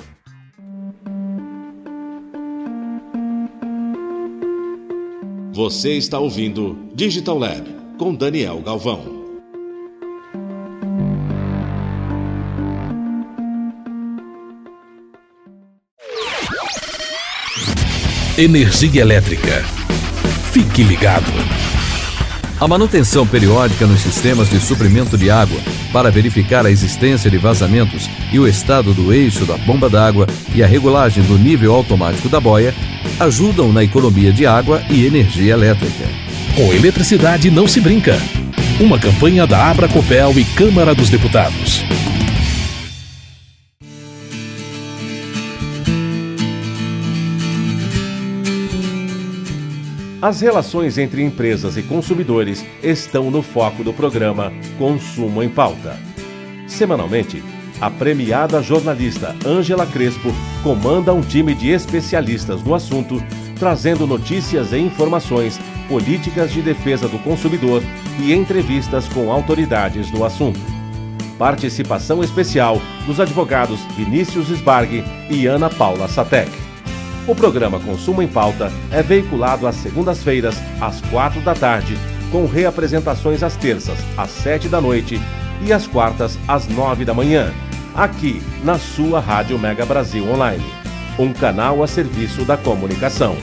Você 5.54 5.94
está 5.94 6.20
ouvindo 6.20 6.90
Digital 6.94 7.40
Lab 7.40 7.96
com 7.98 8.14
Daniel 8.14 8.60
Galvão. 8.60 9.16
Energia 18.38 19.02
elétrica. 19.02 19.78
Fique 20.58 20.82
ligado. 20.82 21.32
A 22.60 22.68
manutenção 22.68 23.28
periódica 23.28 23.86
nos 23.86 24.02
sistemas 24.02 24.50
de 24.50 24.60
suprimento 24.60 25.16
de 25.16 25.30
água 25.30 25.60
para 25.94 26.10
verificar 26.10 26.66
a 26.66 26.72
existência 26.72 27.30
de 27.30 27.38
vazamentos 27.38 28.10
e 28.34 28.40
o 28.40 28.48
estado 28.48 28.92
do 28.92 29.14
eixo 29.14 29.46
da 29.46 29.56
bomba 29.56 29.88
d'água 29.88 30.26
e 30.56 30.64
a 30.64 30.66
regulagem 30.66 31.24
do 31.26 31.38
nível 31.38 31.76
automático 31.76 32.28
da 32.28 32.40
boia 32.40 32.74
ajudam 33.20 33.72
na 33.72 33.84
economia 33.84 34.34
de 34.34 34.48
água 34.48 34.82
e 34.90 35.06
energia 35.06 35.54
elétrica. 35.54 36.06
Com 36.56 36.74
eletricidade 36.74 37.52
não 37.52 37.68
se 37.68 37.80
brinca. 37.80 38.18
Uma 38.80 38.98
campanha 38.98 39.46
da 39.46 39.70
Abra 39.70 39.88
Copel 39.88 40.40
e 40.40 40.44
Câmara 40.44 40.96
dos 40.96 41.12
Deputados. 41.12 41.84
As 50.28 50.42
relações 50.42 50.98
entre 50.98 51.24
empresas 51.24 51.78
e 51.78 51.82
consumidores 51.82 52.66
estão 52.84 53.32
no 53.32 53.42
foco 53.42 53.82
do 53.82 53.94
programa 53.94 54.52
Consumo 54.78 55.42
em 55.42 55.48
Pauta. 55.48 55.98
Semanalmente, 56.68 57.42
a 57.80 57.90
premiada 57.90 58.62
jornalista 58.62 59.34
Ângela 59.46 59.88
Crespo 59.88 60.34
comanda 60.62 61.14
um 61.14 61.22
time 61.22 61.56
de 61.56 61.70
especialistas 61.70 62.62
no 62.62 62.76
assunto, 62.76 63.24
trazendo 63.58 64.06
notícias 64.06 64.74
e 64.74 64.78
informações, 64.80 65.58
políticas 65.88 66.52
de 66.52 66.62
defesa 66.62 67.08
do 67.08 67.20
consumidor 67.20 67.82
e 68.20 68.34
entrevistas 68.34 69.08
com 69.08 69.32
autoridades 69.32 70.12
no 70.12 70.26
assunto. 70.26 70.60
Participação 71.40 72.22
especial 72.22 72.82
dos 73.06 73.22
advogados 73.22 73.80
Vinícius 73.96 74.50
Sbarg 74.50 75.06
e 75.30 75.46
Ana 75.46 75.70
Paula 75.70 76.10
Satec. 76.10 76.67
O 77.28 77.36
programa 77.36 77.78
Consumo 77.78 78.22
em 78.22 78.28
Pauta 78.28 78.72
é 78.90 79.04
veiculado 79.04 79.68
às 79.68 79.76
segundas-feiras, 79.76 80.56
às 80.80 81.02
quatro 81.02 81.42
da 81.42 81.54
tarde, 81.54 81.98
com 82.32 82.46
reapresentações 82.46 83.44
às 83.44 83.58
terças, 83.58 83.98
às 84.18 84.30
sete 84.30 84.70
da 84.70 84.80
noite 84.80 85.20
e 85.62 85.74
às 85.74 85.86
quartas, 85.86 86.40
às 86.48 86.70
nove 86.70 87.04
da 87.04 87.14
manhã, 87.14 87.54
aqui 87.94 88.42
na 88.64 88.80
sua 88.80 89.20
Rádio 89.20 89.60
Mega 89.60 89.86
Brasil 89.86 90.26
Online, 90.26 90.64
um 91.20 91.34
canal 91.34 91.84
a 91.84 91.88
serviço 91.88 92.46
da 92.46 92.56
comunicação. 92.56 93.36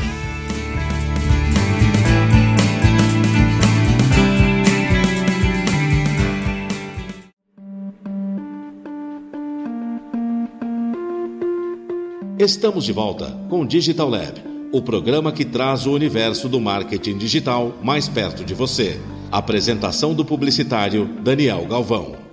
Estamos 12.44 12.84
de 12.84 12.92
volta 12.92 13.34
com 13.48 13.64
Digital 13.64 14.06
Lab, 14.06 14.34
o 14.70 14.82
programa 14.82 15.32
que 15.32 15.46
traz 15.46 15.86
o 15.86 15.92
universo 15.94 16.46
do 16.46 16.60
marketing 16.60 17.16
digital 17.16 17.72
mais 17.82 18.06
perto 18.06 18.44
de 18.44 18.52
você. 18.52 19.00
Apresentação 19.32 20.12
do 20.12 20.26
publicitário 20.26 21.06
Daniel 21.22 21.64
Galvão. 21.64 22.23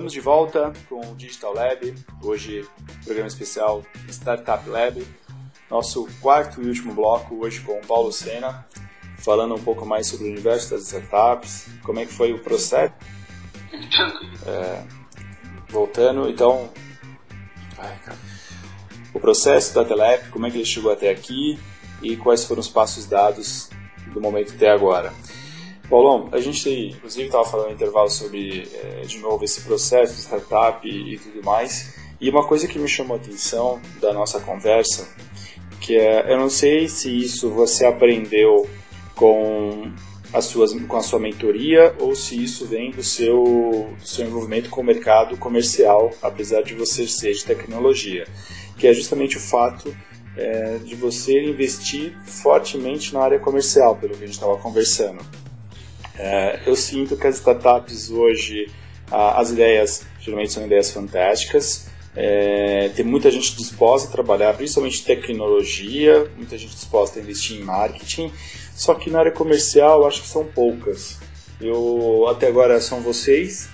Estamos 0.00 0.14
de 0.14 0.20
volta 0.20 0.72
com 0.88 0.98
o 0.98 1.14
Digital 1.14 1.52
Lab, 1.52 1.94
hoje 2.22 2.66
programa 3.04 3.28
especial 3.28 3.84
Startup 4.08 4.66
Lab, 4.66 5.06
nosso 5.70 6.08
quarto 6.22 6.62
e 6.62 6.68
último 6.68 6.94
bloco 6.94 7.34
hoje 7.44 7.60
com 7.60 7.78
o 7.78 7.86
Paulo 7.86 8.10
Sena, 8.10 8.66
falando 9.18 9.56
um 9.56 9.62
pouco 9.62 9.84
mais 9.84 10.06
sobre 10.06 10.26
o 10.26 10.30
universo 10.30 10.70
das 10.70 10.90
startups, 10.90 11.66
como 11.82 12.00
é 12.00 12.06
que 12.06 12.14
foi 12.14 12.32
o 12.32 12.38
processo. 12.38 12.94
É, 14.46 14.82
voltando, 15.68 16.30
então, 16.30 16.70
o 19.12 19.20
processo 19.20 19.74
da 19.74 19.84
Telep, 19.84 20.30
como 20.30 20.46
é 20.46 20.50
que 20.50 20.56
ele 20.56 20.64
chegou 20.64 20.90
até 20.90 21.10
aqui 21.10 21.60
e 22.00 22.16
quais 22.16 22.42
foram 22.46 22.60
os 22.60 22.68
passos 22.68 23.04
dados 23.04 23.68
do 24.14 24.18
momento 24.18 24.54
até 24.54 24.70
agora. 24.70 25.12
Paulão, 25.90 26.28
a 26.30 26.38
gente 26.38 26.70
inclusive 26.70 27.26
estava 27.26 27.44
falando 27.44 27.66
no 27.66 27.72
intervalo 27.72 28.08
sobre, 28.08 28.68
é, 28.72 29.00
de 29.00 29.18
novo, 29.18 29.44
esse 29.44 29.62
processo 29.62 30.14
de 30.14 30.20
startup 30.20 30.88
e, 30.88 31.14
e, 31.14 31.18
tudo 31.18 31.42
mais. 31.42 31.96
E 32.20 32.30
uma 32.30 32.46
coisa 32.46 32.68
que 32.68 32.78
me 32.78 32.86
chamou 32.86 33.16
a 33.16 33.20
atenção 33.20 33.80
da 34.00 34.12
nossa 34.12 34.38
conversa, 34.38 35.08
que 35.80 35.96
é, 35.96 36.32
eu 36.32 36.38
não 36.38 36.48
sei 36.48 36.86
se 36.86 37.18
isso 37.18 37.50
você 37.50 37.84
aprendeu 37.84 38.70
com, 39.16 39.90
as 40.32 40.44
suas, 40.44 40.72
com 40.72 40.96
a 40.96 41.02
sua 41.02 41.18
mentoria 41.18 41.92
ou 41.98 42.14
se 42.14 42.40
isso 42.40 42.66
vem 42.66 42.92
do 42.92 43.02
seu, 43.02 43.90
do 43.98 44.06
seu 44.06 44.24
envolvimento 44.24 44.70
com 44.70 44.82
o 44.82 44.84
mercado 44.84 45.36
comercial, 45.38 46.12
apesar 46.22 46.62
de 46.62 46.72
você 46.72 47.04
ser 47.08 47.32
de 47.32 47.44
tecnologia, 47.44 48.28
que 48.78 48.86
é 48.86 48.94
justamente 48.94 49.38
o 49.38 49.40
fato 49.40 49.92
é, 50.36 50.78
de 50.84 50.94
você 50.94 51.42
investir 51.42 52.16
fortemente 52.22 53.12
na 53.12 53.22
área 53.22 53.40
comercial, 53.40 53.96
pelo 53.96 54.16
que 54.16 54.22
a 54.22 54.26
gente 54.26 54.36
estava 54.36 54.56
conversando. 54.56 55.18
É, 56.22 56.60
eu 56.66 56.76
sinto 56.76 57.16
que 57.16 57.26
as 57.26 57.36
startups 57.36 58.10
hoje, 58.10 58.70
as 59.10 59.50
ideias 59.50 60.04
geralmente 60.20 60.52
são 60.52 60.66
ideias 60.66 60.90
fantásticas. 60.90 61.88
É, 62.14 62.90
tem 62.94 63.04
muita 63.04 63.30
gente 63.30 63.56
disposta 63.56 64.08
a 64.08 64.12
trabalhar, 64.12 64.52
principalmente 64.54 65.02
tecnologia, 65.02 66.30
muita 66.36 66.58
gente 66.58 66.74
disposta 66.74 67.18
a 67.18 67.22
investir 67.22 67.58
em 67.58 67.64
marketing, 67.64 68.30
só 68.74 68.94
que 68.94 69.08
na 69.08 69.20
área 69.20 69.32
comercial 69.32 70.06
acho 70.06 70.20
que 70.20 70.28
são 70.28 70.44
poucas. 70.44 71.18
Eu 71.58 72.26
até 72.28 72.48
agora 72.48 72.78
são 72.82 73.00
vocês, 73.00 73.70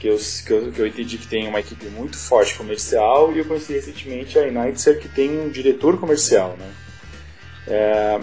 que 0.00 0.08
eu, 0.08 0.18
que 0.18 0.52
eu, 0.52 0.72
que 0.72 0.80
eu 0.80 0.86
entendi 0.88 1.16
que 1.16 1.28
tem 1.28 1.46
uma 1.46 1.60
equipe 1.60 1.86
muito 1.86 2.18
forte 2.18 2.56
comercial, 2.56 3.32
e 3.32 3.38
eu 3.38 3.44
conheci 3.44 3.72
recentemente 3.72 4.36
a 4.36 4.42
Unitzer, 4.42 4.98
que 4.98 5.08
tem 5.08 5.30
um 5.30 5.48
diretor 5.48 5.96
comercial. 6.00 6.56
Né? 6.58 6.72
É, 7.68 8.20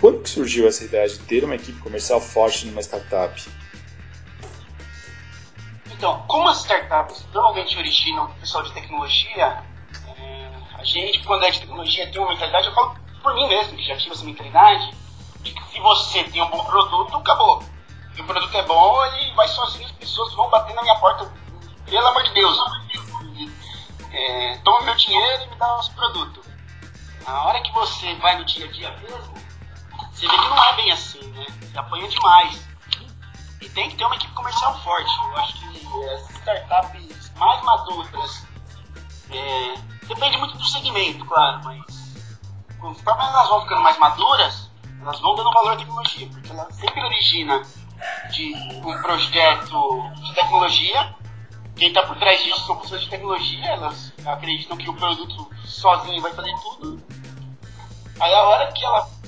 quando 0.00 0.22
que 0.22 0.30
surgiu 0.30 0.66
essa 0.66 0.82
ideia 0.82 1.06
de 1.06 1.18
ter 1.18 1.44
uma 1.44 1.54
equipe 1.54 1.78
comercial 1.80 2.20
forte 2.20 2.66
numa 2.66 2.80
startup? 2.80 3.48
Então, 5.92 6.24
como 6.26 6.48
as 6.48 6.60
startups 6.60 7.26
normalmente 7.34 7.76
originam 7.76 8.24
o 8.24 8.34
pessoal 8.36 8.64
de 8.64 8.72
tecnologia, 8.72 9.62
é, 10.16 10.50
a 10.72 10.84
gente, 10.84 11.22
quando 11.24 11.44
é 11.44 11.50
de 11.50 11.60
tecnologia, 11.60 12.10
tem 12.10 12.18
uma 12.18 12.30
mentalidade, 12.30 12.68
eu 12.68 12.74
falo 12.74 12.96
por 13.22 13.34
mim 13.34 13.46
mesmo, 13.46 13.76
que 13.76 13.82
já 13.82 13.96
tive 13.98 14.14
essa 14.14 14.24
mentalidade, 14.24 14.90
de 15.42 15.52
que 15.52 15.62
se 15.70 15.78
você 15.80 16.24
tem 16.24 16.42
um 16.42 16.48
bom 16.48 16.64
produto, 16.64 17.16
acabou. 17.16 17.62
Se 18.14 18.22
o 18.22 18.24
produto 18.24 18.56
é 18.56 18.62
bom, 18.62 19.04
ele 19.04 19.34
vai 19.34 19.48
sozinho, 19.48 19.84
as 19.84 19.92
pessoas 19.92 20.32
vão 20.34 20.48
bater 20.48 20.74
na 20.74 20.82
minha 20.82 20.96
porta, 20.96 21.30
pelo 21.84 22.06
amor 22.06 22.22
de 22.22 22.32
Deus. 22.32 22.58
é, 24.12 24.56
toma 24.64 24.80
meu 24.82 24.96
dinheiro 24.96 25.42
e 25.42 25.46
me 25.48 25.56
dá 25.56 25.78
os 25.78 25.90
produtos. 25.90 26.46
Na 27.26 27.44
hora 27.44 27.60
que 27.60 27.70
você 27.72 28.14
vai 28.14 28.38
no 28.38 28.44
dia 28.46 28.64
a 28.64 28.72
dia 28.72 28.90
mesmo, 29.02 29.49
você 30.20 30.28
vê 30.28 30.36
que 30.36 30.48
não 30.48 30.64
é 30.64 30.76
bem 30.76 30.92
assim, 30.92 31.26
né? 31.30 31.46
Você 31.62 31.78
apanha 31.78 32.06
demais. 32.06 32.68
E 33.58 33.68
tem 33.70 33.88
que 33.88 33.96
ter 33.96 34.04
uma 34.04 34.14
equipe 34.16 34.32
comercial 34.34 34.78
forte. 34.82 35.10
Eu 35.18 35.36
acho 35.38 35.58
que 35.58 36.08
as 36.10 36.30
startups 36.30 37.32
mais 37.36 37.62
maduras, 37.64 38.46
é, 39.30 39.74
depende 40.06 40.36
muito 40.36 40.58
do 40.58 40.64
segmento, 40.66 41.24
claro, 41.24 41.64
mas 41.64 41.80
conforme 42.78 43.22
elas 43.22 43.48
vão 43.48 43.62
ficando 43.62 43.80
mais 43.80 43.98
maduras, 43.98 44.70
elas 45.00 45.18
vão 45.20 45.34
dando 45.36 45.52
valor 45.52 45.72
à 45.72 45.76
tecnologia, 45.76 46.28
porque 46.28 46.50
ela 46.50 46.70
sempre 46.70 47.02
origina 47.02 47.62
de 48.30 48.54
um 48.84 49.00
projeto 49.00 50.10
de 50.16 50.34
tecnologia. 50.34 51.14
Quem 51.76 51.88
está 51.88 52.02
por 52.02 52.18
trás 52.18 52.42
disso 52.44 52.66
são 52.66 52.76
pessoas 52.76 53.00
de 53.00 53.08
tecnologia, 53.08 53.64
elas 53.64 54.12
acreditam 54.26 54.76
que 54.76 54.90
o 54.90 54.94
produto 54.94 55.48
sozinho 55.64 56.20
vai 56.20 56.34
fazer 56.34 56.54
tudo. 56.60 57.02
Aí 58.20 58.34
a 58.34 58.42
hora 58.42 58.70
que 58.72 58.84
ela 58.84 59.19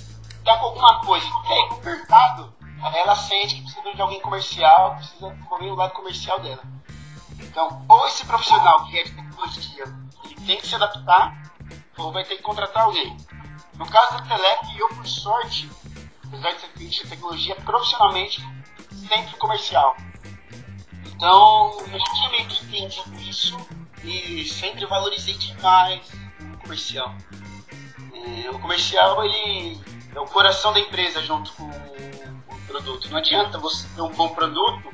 tá 0.42 0.58
com 0.58 0.66
alguma 0.66 1.00
coisa 1.04 1.26
que 1.26 1.52
é 1.52 1.68
com 1.68 1.74
o 1.74 1.84
mercado, 1.84 2.54
ela 2.94 3.14
sente 3.14 3.54
que 3.54 3.62
precisa 3.62 3.94
de 3.94 4.02
alguém 4.02 4.20
comercial, 4.20 4.96
precisa 4.96 5.30
desenvolver 5.30 5.70
o 5.70 5.74
lado 5.74 5.92
comercial 5.92 6.40
dela. 6.40 6.62
Então, 7.38 7.84
ou 7.88 8.06
esse 8.06 8.24
profissional 8.26 8.84
que 8.86 8.98
é 8.98 9.04
de 9.04 9.12
tecnologia, 9.12 9.84
ele 10.24 10.34
tem 10.46 10.56
que 10.56 10.66
se 10.66 10.74
adaptar, 10.74 11.52
ou 11.96 12.12
vai 12.12 12.24
ter 12.24 12.36
que 12.36 12.42
contratar 12.42 12.84
alguém. 12.84 13.16
No 13.74 13.86
caso 13.86 14.18
da 14.18 14.22
Telep, 14.22 14.78
eu, 14.78 14.88
por 14.88 15.06
sorte, 15.06 15.70
apesar 16.26 16.52
de 16.52 16.60
ser 16.60 17.02
de 17.02 17.08
tecnologia, 17.08 17.54
profissionalmente, 17.56 18.42
sempre 19.08 19.36
comercial. 19.36 19.96
Então, 21.06 21.76
eu 21.92 22.04
tinha 22.04 22.30
meio 22.30 22.48
que 22.48 22.64
entendido 22.64 23.20
isso 23.20 23.56
e 24.02 24.44
sempre 24.44 24.84
valorizei 24.86 25.34
demais 25.34 26.02
o 26.40 26.58
comercial. 26.58 27.14
É, 28.14 28.50
o 28.50 28.58
comercial, 28.58 29.24
ele 29.24 29.80
é 30.14 30.20
o 30.20 30.26
coração 30.26 30.72
da 30.72 30.80
empresa 30.80 31.20
junto 31.22 31.52
com 31.52 31.64
o 31.64 32.66
produto. 32.66 33.08
Não 33.10 33.18
adianta 33.18 33.58
você 33.58 33.86
ter 33.94 34.02
um 34.02 34.10
bom 34.10 34.28
produto 34.28 34.90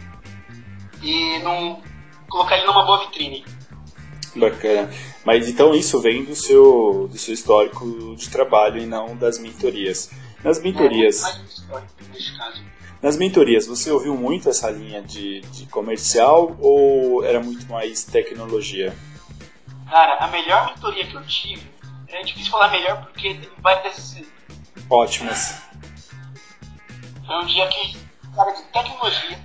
e 1.02 1.38
não 1.40 1.82
colocar 2.28 2.56
ele 2.56 2.66
numa 2.66 2.84
boa 2.84 3.00
vitrine. 3.06 3.44
Bacana. 4.36 4.90
Mas 5.24 5.48
então 5.48 5.74
isso 5.74 6.00
vem 6.00 6.24
do 6.24 6.34
seu, 6.34 7.08
do 7.10 7.18
seu 7.18 7.34
histórico 7.34 8.14
de 8.16 8.28
trabalho 8.30 8.80
e 8.80 8.86
não 8.86 9.16
das 9.16 9.38
mentorias. 9.38 10.10
Nas 10.44 10.60
mentorias. 10.60 11.24
É, 11.24 11.42
histórico 11.42 11.94
nesse 12.12 12.36
caso. 12.36 12.62
Nas 13.02 13.16
mentorias, 13.16 13.66
você 13.66 13.92
ouviu 13.92 14.16
muito 14.16 14.48
essa 14.48 14.70
linha 14.70 15.00
de, 15.00 15.40
de 15.40 15.66
comercial 15.66 16.56
ou 16.60 17.24
era 17.24 17.40
muito 17.40 17.66
mais 17.66 18.02
tecnologia? 18.04 18.94
Cara, 19.88 20.16
a 20.18 20.26
melhor 20.28 20.66
mentoria 20.66 21.06
que 21.06 21.14
eu 21.14 21.24
tive, 21.24 21.70
é 22.08 22.22
difícil 22.22 22.50
falar 22.50 22.70
melhor 22.70 23.04
porque 23.04 23.34
tem 23.34 23.48
várias 23.58 24.16
ótimas. 24.90 25.62
Foi 27.26 27.36
um 27.42 27.46
dia 27.46 27.66
que 27.68 27.98
o 28.26 28.30
cara 28.34 28.52
de 28.52 28.62
tecnologia, 28.62 29.38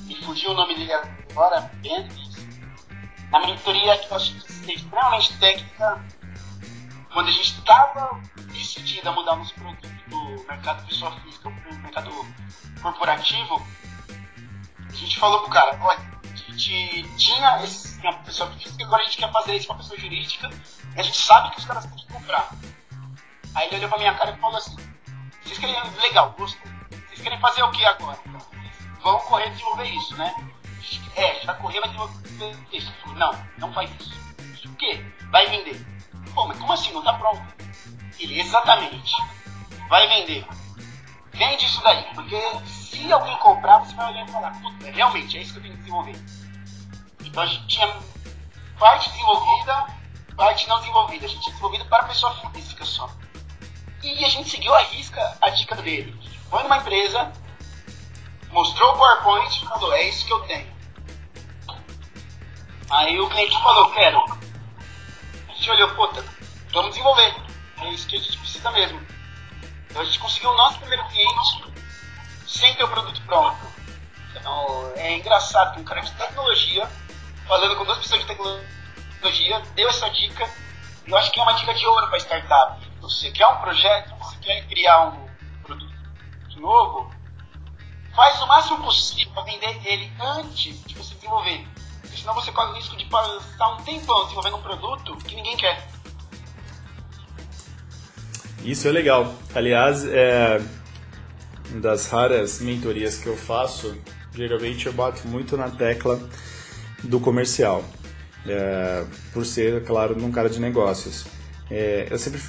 me 0.00 0.16
fugiu 0.22 0.50
o 0.50 0.54
nome 0.54 0.74
dele 0.74 0.92
agora, 0.92 1.70
Bendis, 1.74 2.34
na 3.30 3.40
mentoria 3.40 3.96
que 3.98 4.10
eu 4.10 4.16
achei 4.16 4.36
extremamente 4.36 5.38
técnica, 5.38 6.04
quando 7.12 7.28
a 7.28 7.32
gente 7.32 7.58
estava 7.58 8.20
decidido 8.52 9.08
a 9.08 9.12
mudar 9.12 9.36
nos 9.36 9.52
produtos 9.52 9.90
do 10.08 10.44
mercado 10.48 10.86
pessoa 10.86 11.12
física 11.20 11.50
para 11.50 11.70
o 11.70 11.78
mercado 11.78 12.10
corporativo, 12.82 13.62
a 14.88 14.92
gente 14.92 15.18
falou 15.18 15.40
pro 15.40 15.50
cara, 15.50 15.78
olha, 15.80 16.00
a 16.24 16.36
gente 16.36 17.02
tinha 17.16 17.62
esse 17.62 17.94
uma 18.00 18.12
pessoa 18.18 18.50
física, 18.52 18.84
agora 18.84 19.02
a 19.02 19.06
gente 19.06 19.18
quer 19.18 19.32
fazer 19.32 19.56
isso 19.56 19.66
para 19.66 19.76
pessoa 19.76 19.98
jurídica, 19.98 20.50
a 20.96 21.02
gente 21.02 21.16
sabe 21.16 21.50
que 21.50 21.58
os 21.58 21.64
caras 21.64 21.86
têm 21.86 21.96
que 21.96 22.12
comprar. 22.12 22.50
Aí 23.54 23.66
ele 23.66 23.76
olhou 23.76 23.88
pra 23.88 23.98
minha 23.98 24.14
cara 24.14 24.32
e 24.32 24.36
falou 24.38 24.56
assim: 24.56 24.76
Vocês 25.42 25.58
querem. 25.58 25.76
Legal. 26.00 26.34
Vocês 26.36 27.20
querem 27.22 27.38
fazer 27.40 27.62
o 27.62 27.70
que 27.70 27.84
agora? 27.84 28.18
Vão 29.02 29.18
correr 29.20 29.50
desenvolver 29.50 29.84
isso, 29.84 30.16
né? 30.16 30.34
É, 31.16 31.30
a 31.30 31.34
gente 31.34 31.46
vai 31.46 31.56
correr, 31.58 31.80
vai 31.80 31.88
desenvolver 31.90 32.56
isso. 32.72 32.92
Não, 33.16 33.46
não 33.58 33.72
faz 33.72 33.90
isso. 34.00 34.68
O 34.68 34.76
quê? 34.76 35.04
Vai 35.30 35.46
vender. 35.48 35.86
Pô, 36.34 36.46
mas 36.46 36.58
como 36.58 36.72
assim? 36.72 36.92
Não 36.92 37.02
tá 37.02 37.12
pronto. 37.14 37.42
Ele, 38.18 38.40
exatamente. 38.40 39.14
Vai 39.88 40.08
vender. 40.08 40.46
Vende 41.32 41.66
isso 41.66 41.82
daí. 41.82 42.04
Porque 42.14 42.40
se 42.66 43.12
alguém 43.12 43.36
comprar, 43.38 43.78
você 43.78 43.94
vai 43.94 44.10
olhar 44.10 44.26
e 44.26 44.32
falar: 44.32 44.50
Puta, 44.60 44.90
realmente, 44.90 45.36
é 45.36 45.42
isso 45.42 45.52
que 45.52 45.58
eu 45.58 45.62
tenho 45.62 45.74
que 45.74 45.80
desenvolver. 45.80 46.16
Então 47.24 47.42
a 47.42 47.46
gente 47.46 47.66
tinha 47.66 47.96
parte 48.78 49.10
desenvolvida, 49.10 49.86
parte 50.36 50.68
não 50.68 50.78
desenvolvida. 50.80 51.26
A 51.26 51.28
gente 51.28 51.40
tinha 51.40 51.52
desenvolvido 51.52 51.84
para 51.86 52.04
a 52.04 52.08
pessoa 52.08 52.34
física 52.52 52.84
só. 52.84 53.10
E 54.04 54.22
a 54.22 54.28
gente 54.28 54.50
seguiu 54.50 54.74
a 54.74 54.82
risca 54.82 55.38
a 55.40 55.48
dica 55.48 55.74
dele. 55.76 56.14
Foi 56.50 56.62
numa 56.62 56.76
empresa, 56.76 57.32
mostrou 58.50 58.92
o 58.92 58.98
PowerPoint 58.98 59.66
falou, 59.66 59.94
é 59.94 60.02
isso 60.02 60.26
que 60.26 60.32
eu 60.34 60.40
tenho. 60.42 60.74
Aí 62.90 63.18
o 63.18 63.30
cliente 63.30 63.58
falou, 63.62 63.90
quero. 63.94 64.22
A 65.48 65.52
gente 65.54 65.70
olhou, 65.70 65.88
puta, 65.94 66.22
vamos 66.70 66.90
desenvolver. 66.90 67.34
É 67.80 67.90
isso 67.92 68.06
que 68.06 68.16
a 68.16 68.20
gente 68.20 68.36
precisa 68.36 68.70
mesmo. 68.72 69.00
Então 69.88 70.02
a 70.02 70.04
gente 70.04 70.18
conseguiu 70.18 70.50
o 70.50 70.56
nosso 70.58 70.78
primeiro 70.80 71.08
cliente 71.08 71.64
sem 72.46 72.74
ter 72.74 72.84
o 72.84 72.88
produto 72.88 73.22
pronto. 73.22 73.56
Então 74.36 74.92
é 74.96 75.16
engraçado 75.16 75.76
que 75.76 75.80
um 75.80 75.84
cara 75.84 76.02
de 76.02 76.12
tecnologia, 76.12 76.86
falando 77.48 77.74
com 77.76 77.86
duas 77.86 78.00
pessoas 78.00 78.20
de 78.20 78.26
tecnologia, 78.26 79.62
deu 79.74 79.88
essa 79.88 80.10
dica. 80.10 80.46
Eu 81.06 81.16
acho 81.16 81.32
que 81.32 81.40
é 81.40 81.42
uma 81.42 81.54
dica 81.54 81.72
de 81.72 81.86
ouro 81.86 82.06
para 82.08 82.18
startup 82.18 82.93
você 83.04 83.30
quer 83.30 83.46
um 83.46 83.56
projeto, 83.56 84.14
você 84.16 84.36
quer 84.38 84.66
criar 84.66 85.08
um 85.08 85.28
produto 85.62 85.94
novo, 86.58 87.10
faz 88.14 88.40
o 88.40 88.46
máximo 88.46 88.82
possível 88.82 89.32
para 89.34 89.42
vender 89.44 89.78
ele 89.86 90.10
antes 90.20 90.82
de 90.84 90.94
você 90.94 91.14
desenvolver. 91.14 91.66
Porque 92.00 92.16
senão 92.16 92.34
você 92.34 92.50
corre 92.50 92.72
o 92.72 92.74
risco 92.74 92.96
de 92.96 93.04
passar 93.06 93.68
um 93.74 93.82
tempão 93.82 94.22
desenvolvendo 94.22 94.56
um 94.56 94.62
produto 94.62 95.16
que 95.18 95.36
ninguém 95.36 95.56
quer. 95.56 95.86
Isso 98.64 98.88
é 98.88 98.92
legal. 98.92 99.34
Aliás, 99.54 100.06
é 100.06 100.62
uma 101.70 101.80
das 101.80 102.06
raras 102.06 102.60
mentorias 102.60 103.18
que 103.18 103.26
eu 103.26 103.36
faço, 103.36 103.94
geralmente 104.32 104.86
eu 104.86 104.92
bato 104.94 105.28
muito 105.28 105.56
na 105.58 105.68
tecla 105.68 106.18
do 107.02 107.20
comercial. 107.20 107.84
É, 108.46 109.04
por 109.32 109.44
ser, 109.44 109.84
claro, 109.84 110.16
um 110.22 110.32
cara 110.32 110.48
de 110.48 110.60
negócios. 110.60 111.26
É, 111.70 112.08
eu 112.10 112.18
sempre 112.18 112.40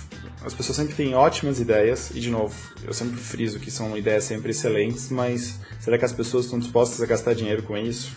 as 0.45 0.53
pessoas 0.53 0.75
sempre 0.75 0.93
têm 0.93 1.15
ótimas 1.15 1.59
ideias, 1.59 2.11
e 2.11 2.19
de 2.19 2.29
novo, 2.29 2.55
eu 2.83 2.93
sempre 2.93 3.17
friso 3.17 3.59
que 3.59 3.71
são 3.71 3.97
ideias 3.97 4.25
sempre 4.25 4.51
excelentes, 4.51 5.09
mas 5.09 5.59
será 5.79 5.97
que 5.97 6.05
as 6.05 6.13
pessoas 6.13 6.45
estão 6.45 6.59
dispostas 6.59 7.01
a 7.01 7.05
gastar 7.07 7.33
dinheiro 7.33 7.63
com 7.63 7.75
isso? 7.75 8.15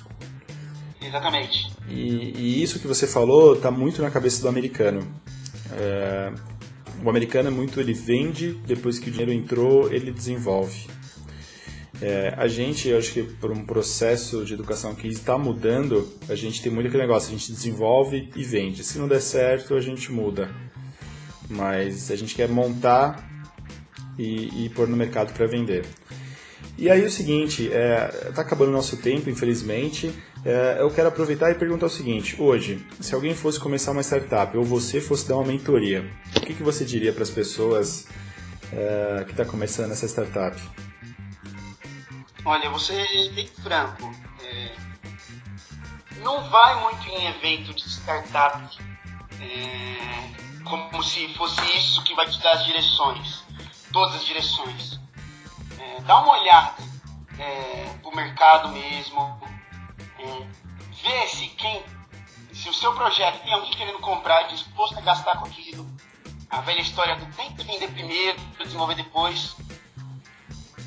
Exatamente. 1.01 1.72
E, 1.89 2.35
e 2.37 2.62
isso 2.62 2.79
que 2.79 2.87
você 2.87 3.07
falou 3.07 3.55
está 3.55 3.70
muito 3.70 4.03
na 4.03 4.11
cabeça 4.11 4.43
do 4.43 4.49
americano. 4.49 5.09
É, 5.72 6.31
o 7.03 7.09
americano 7.09 7.49
é 7.49 7.51
muito, 7.51 7.81
ele 7.81 7.95
vende, 7.95 8.53
depois 8.66 8.99
que 8.99 9.09
o 9.09 9.11
dinheiro 9.11 9.33
entrou, 9.33 9.91
ele 9.91 10.12
desenvolve. 10.12 10.87
É, 12.03 12.35
a 12.37 12.47
gente, 12.47 12.91
eu 12.91 12.99
acho 12.99 13.11
que 13.11 13.22
por 13.22 13.51
um 13.51 13.64
processo 13.64 14.45
de 14.45 14.53
educação 14.53 14.95
que 14.95 15.09
está 15.09 15.39
mudando, 15.39 16.07
a 16.29 16.35
gente 16.35 16.61
tem 16.62 16.70
muito 16.70 16.89
aquele 16.89 17.05
negócio, 17.05 17.31
a 17.31 17.39
gente 17.39 17.51
desenvolve 17.51 18.31
e 18.37 18.45
vende. 18.45 18.85
Se 18.85 18.99
não 18.99 19.09
der 19.09 19.22
certo, 19.22 19.74
a 19.74 19.81
gente 19.81 20.12
muda 20.12 20.68
mas 21.49 22.11
a 22.11 22.16
gente 22.16 22.34
quer 22.34 22.49
montar 22.49 23.28
e, 24.18 24.64
e 24.64 24.68
pôr 24.70 24.88
no 24.88 24.96
mercado 24.96 25.32
para 25.32 25.46
vender. 25.46 25.84
E 26.76 26.88
aí 26.88 27.05
o 27.05 27.11
seguinte, 27.11 27.64
está 27.64 27.76
é, 27.76 28.32
tá 28.32 28.42
acabando 28.42 28.68
o 28.68 28.72
nosso 28.72 28.96
tempo, 28.99 29.28
infelizmente. 29.28 30.12
É, 30.44 30.76
eu 30.78 30.90
quero 30.90 31.09
aproveitar 31.09 31.51
e 31.51 31.55
perguntar 31.55 31.86
o 31.86 31.90
seguinte: 31.90 32.40
hoje, 32.40 32.86
se 33.01 33.14
alguém 33.14 33.34
fosse 33.34 33.59
começar 33.59 33.90
uma 33.90 34.03
startup 34.03 34.57
ou 34.57 34.62
você 34.62 35.01
fosse 35.01 35.28
dar 35.28 35.36
uma 35.36 35.46
mentoria, 35.46 36.09
o 36.36 36.40
que, 36.40 36.55
que 36.55 36.62
você 36.62 36.84
diria 36.84 37.12
para 37.12 37.24
as 37.24 37.30
pessoas 37.30 38.07
é, 38.72 39.24
que 39.24 39.32
está 39.32 39.44
começando 39.44 39.90
essa 39.90 40.07
startup? 40.07 40.57
Olha, 42.44 42.70
você 42.70 42.94
bem 43.34 43.49
franco. 43.61 44.14
É, 44.44 44.76
não 46.22 46.49
vai 46.49 46.80
muito 46.82 47.09
em 47.09 47.26
evento 47.26 47.74
de 47.74 47.88
startup. 47.88 48.78
É, 49.40 49.97
como 50.69 51.03
se 51.03 51.33
fosse 51.35 51.61
isso 51.77 52.03
que 52.05 52.14
vai 52.14 52.29
te 52.29 52.39
dar 52.41 52.53
as 52.53 52.64
direções, 52.64 53.45
todas 53.93 54.16
as 54.16 54.25
direções. 54.25 55.01
É, 55.79 56.01
dá 56.03 56.21
uma 56.21 56.39
olhada 56.39 56.75
é, 57.39 57.99
pro 58.03 58.14
mercado 58.14 58.69
mesmo, 58.69 59.41
é, 60.19 60.47
vê 61.03 61.27
se 61.29 61.49
quem, 61.49 61.83
se 62.53 62.69
o 62.69 62.75
seu 62.75 62.95
projeto 62.95 63.43
tem 63.43 63.53
alguém 63.53 63.71
querendo 63.73 63.99
comprar, 64.01 64.43
disposto 64.45 64.99
a 64.99 65.01
gastar 65.01 65.39
com 65.39 65.47
aquilo. 65.47 65.89
A 66.51 66.61
velha 66.61 66.81
história 66.81 67.16
do 67.16 67.27
tenta 67.35 67.62
vender 67.62 67.89
primeiro, 67.89 68.39
desenvolver 68.59 68.95
depois. 68.95 69.55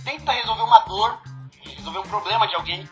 Tenta 0.03 0.31
resolver 0.31 0.63
uma 0.63 0.79
dor, 0.79 1.21
resolver 1.63 1.99
um 1.99 2.09
problema 2.09 2.47
de 2.47 2.55
alguém. 2.55 2.89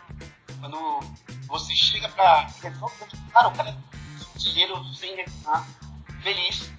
Quando 0.60 1.00
você 1.48 1.74
chega 1.74 2.08
pra 2.08 2.46
resolver, 2.62 3.08
cara, 3.32 3.48
o 3.48 3.52
cara 3.52 3.76
dinheiro 4.36 4.84
sem 4.94 5.16
reclamar, 5.16 5.66
feliz. 6.22 6.70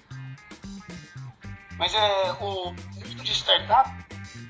Mas 1.78 1.94
é 1.94 2.32
o 2.40 2.72
mundo 2.72 3.22
de 3.22 3.32
startup 3.32 3.90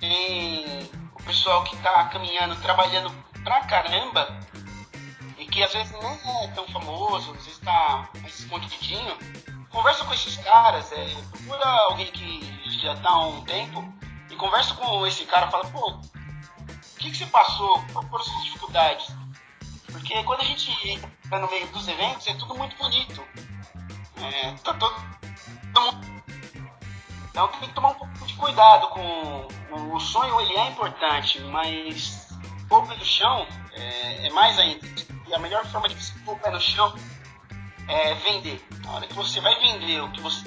tem 0.00 0.90
o 1.14 1.22
pessoal 1.22 1.62
que 1.64 1.76
está 1.76 2.04
caminhando, 2.08 2.60
trabalhando 2.60 3.10
pra 3.44 3.64
caramba 3.64 4.40
e 5.38 5.46
que 5.46 5.62
às 5.62 5.72
vezes 5.72 5.92
não 5.92 6.42
é 6.42 6.48
tão 6.48 6.66
famoso, 6.68 7.30
às 7.30 7.36
vezes 7.36 7.52
está 7.52 8.08
mais 8.20 8.40
escondidinho. 8.40 9.16
Conversa 9.70 10.04
com 10.04 10.12
esses 10.12 10.36
caras, 10.38 10.92
é, 10.92 11.14
procura 11.30 11.66
alguém 11.88 12.06
que 12.12 12.80
já 12.80 12.94
está 12.94 13.08
há 13.08 13.26
um 13.26 13.44
tempo 13.44 13.92
e 14.30 14.36
conversa 14.36 14.74
com 14.74 15.06
esse 15.06 15.24
cara, 15.24 15.50
fala, 15.50 15.64
pô, 15.66 15.90
o 15.90 16.00
que, 16.98 17.10
que 17.10 17.16
você 17.16 17.26
passou? 17.26 17.82
Quais 17.92 18.08
foram 18.08 18.22
as 18.22 18.26
suas 18.26 18.44
dificuldades? 18.44 19.14
Porque 19.90 20.22
quando 20.24 20.40
a 20.40 20.44
gente 20.44 20.70
entra 20.88 21.38
no 21.38 21.50
meio 21.50 21.66
dos 21.68 21.86
eventos, 21.86 22.26
é 22.26 22.34
tudo 22.34 22.54
muito 22.54 22.76
bonito. 22.76 23.24
É, 24.20 24.52
tá 24.64 24.74
todo, 24.74 24.94
todo 25.74 25.96
mundo... 25.96 26.21
Então 27.32 27.48
tem 27.48 27.66
que 27.66 27.74
tomar 27.74 27.92
um 27.92 27.94
pouco 27.94 28.26
de 28.26 28.34
cuidado 28.34 28.88
com 28.88 29.48
o 29.94 29.98
sonho, 29.98 30.38
ele 30.42 30.54
é 30.54 30.68
importante, 30.68 31.40
mas 31.44 32.28
pôr 32.68 32.82
o 32.82 32.86
pé 32.86 32.94
no 32.94 33.04
chão 33.06 33.46
é, 33.72 34.26
é, 34.26 34.30
mais 34.30 34.58
ainda. 34.58 34.86
E 35.26 35.34
a 35.34 35.38
melhor 35.38 35.64
forma 35.66 35.88
de 35.88 35.94
você 35.94 36.12
pôr 36.26 36.34
o 36.34 36.38
pé 36.38 36.50
no 36.50 36.60
chão 36.60 36.94
é 37.88 38.14
vender. 38.16 38.62
Na 38.84 38.92
hora 38.92 39.06
que 39.06 39.14
você 39.14 39.40
vai 39.40 39.58
vender 39.60 40.02
o 40.02 40.12
que 40.12 40.20
você 40.20 40.46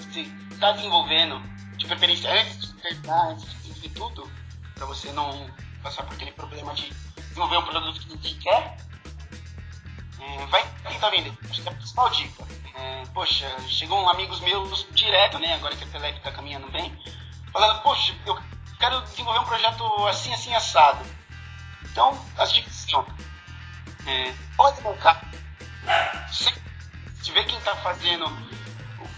está 0.51 0.73
desenvolvendo, 0.73 1.41
de 1.75 1.87
preferência 1.87 2.31
antes 2.31 2.67
de 2.67 2.73
terminar, 2.75 3.29
antes 3.29 3.81
de 3.81 3.89
tudo, 3.89 4.31
para 4.75 4.85
você 4.85 5.11
não 5.11 5.49
passar 5.81 6.03
por 6.03 6.13
aquele 6.13 6.33
problema 6.33 6.71
de 6.75 6.93
desenvolver 7.29 7.57
um 7.57 7.63
produto 7.63 7.99
que 7.99 8.09
ninguém 8.09 8.37
quer, 8.37 8.77
é, 10.19 10.45
vai 10.45 10.63
tentar 10.87 11.09
vender. 11.09 11.33
Acho 11.49 11.63
que 11.63 11.67
é 11.67 11.71
a 11.71 11.75
principal 11.75 12.09
dica. 12.11 12.45
É, 12.75 13.03
poxa, 13.13 13.49
chegou 13.67 14.01
um 14.01 14.09
amigos 14.09 14.39
meus 14.41 14.87
direto, 14.91 15.39
né? 15.39 15.55
Agora 15.55 15.75
que 15.75 15.83
a 15.83 15.87
Telep 15.87 16.17
está 16.17 16.31
caminhando 16.31 16.69
bem, 16.71 16.95
falando, 17.51 17.81
poxa, 17.81 18.13
eu 18.25 18.37
quero 18.79 19.01
desenvolver 19.01 19.39
um 19.39 19.45
projeto 19.45 20.07
assim, 20.07 20.33
assim, 20.33 20.53
assado. 20.53 21.05
Então, 21.83 22.19
as 22.37 22.51
dicas 22.51 22.73
são: 22.73 23.05
é, 24.05 24.33
olha 24.57 24.75
o 24.79 24.83
mercado. 24.83 25.25
Se, 26.31 26.53
vê 27.31 27.43
quem 27.45 27.57
está 27.57 27.75
fazendo, 27.77 28.25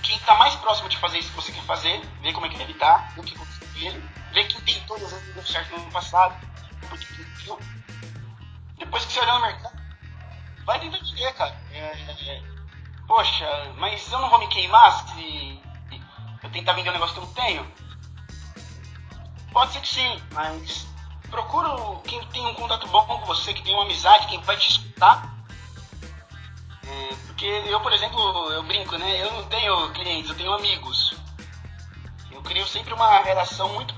quem 0.03 0.15
está 0.15 0.35
mais 0.35 0.55
próximo 0.55 0.89
de 0.89 0.97
fazer 0.97 1.19
isso 1.19 1.29
que 1.29 1.35
você 1.35 1.51
quer 1.51 1.63
fazer, 1.63 2.01
vê 2.21 2.31
como 2.33 2.45
é 2.45 2.49
que 2.49 2.61
ele 2.61 2.71
está, 2.71 3.11
o 3.17 3.23
que 3.23 3.35
conseguiu 3.35 3.91
ele, 3.91 4.09
vê 4.33 4.43
quem 4.45 4.61
tem 4.61 4.79
todas 4.85 5.11
as 5.13 5.21
deu 5.33 5.45
certo 5.45 5.71
no 5.71 5.83
ano 5.83 5.91
passado, 5.91 6.47
depois 8.77 9.05
que 9.05 9.13
você 9.13 9.19
olhar 9.19 9.33
no 9.35 9.41
mercado, 9.41 9.77
vai 10.65 10.79
tentar 10.79 10.97
entender, 10.97 11.33
cara. 11.33 11.55
É, 11.71 11.77
é, 11.77 12.15
é, 12.27 12.56
poxa, 13.07 13.73
mas 13.77 14.11
eu 14.11 14.19
não 14.19 14.29
vou 14.29 14.39
me 14.39 14.47
queimar 14.47 15.07
se 15.07 15.59
eu 16.43 16.51
tentar 16.51 16.73
vender 16.73 16.89
um 16.89 16.93
negócio 16.93 17.15
que 17.15 17.21
eu 17.21 17.25
não 17.25 17.33
tenho? 17.33 17.71
Pode 19.51 19.73
ser 19.73 19.81
que 19.81 19.87
sim, 19.87 20.21
mas 20.33 20.85
procura 21.29 21.69
quem 22.03 22.23
tem 22.27 22.45
um 22.45 22.53
contato 22.53 22.87
bom 22.87 23.05
com 23.05 23.25
você, 23.25 23.53
que 23.53 23.63
tem 23.63 23.73
uma 23.73 23.83
amizade, 23.83 24.27
quem 24.27 24.41
vai 24.41 24.57
te 24.57 24.69
escutar. 24.69 25.33
É, 26.85 27.15
porque 27.27 27.45
eu, 27.45 27.79
por 27.81 27.91
exemplo, 27.91 28.51
eu 28.51 28.63
brinco, 28.63 28.97
né? 28.97 29.21
Eu 29.21 29.31
não 29.31 29.43
tenho 29.45 29.91
clientes, 29.93 30.29
eu 30.29 30.37
tenho 30.37 30.53
amigos. 30.53 31.15
Eu 32.31 32.41
crio 32.43 32.67
sempre 32.67 32.93
uma 32.93 33.19
relação 33.19 33.69
muito 33.73 33.95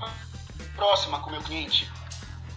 próxima 0.74 1.20
com 1.20 1.28
o 1.28 1.32
meu 1.32 1.42
cliente. 1.42 1.90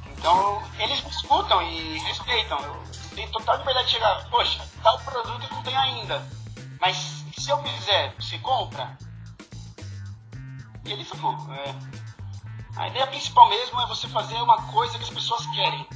Então, 0.08 0.64
eles 0.80 1.04
me 1.04 1.10
escutam 1.10 1.62
e 1.62 2.00
respeitam. 2.00 2.60
Eu 2.62 2.84
tenho 3.16 3.32
total 3.32 3.58
liberdade 3.58 3.88
de 3.88 3.94
chegar, 3.94 4.30
poxa, 4.30 4.66
tal 4.82 4.98
produto 5.00 5.44
eu 5.44 5.56
não 5.56 5.64
tenho 5.64 5.80
ainda. 5.80 6.43
Mas 6.84 6.98
se 7.38 7.50
eu 7.50 7.58
quiser, 7.60 8.14
você 8.20 8.38
compra? 8.40 8.98
E 10.84 10.92
eles 10.92 11.08
vão. 11.12 11.34
É, 11.54 11.74
a 12.76 12.90
ideia 12.90 13.08
principal 13.08 13.48
mesmo 13.48 13.80
é 13.80 13.88
você 13.88 14.06
fazer 14.10 14.36
uma 14.36 14.62
coisa 14.64 14.98
que 14.98 15.04
as 15.06 15.10
pessoas 15.10 15.46
querem. 15.56 15.88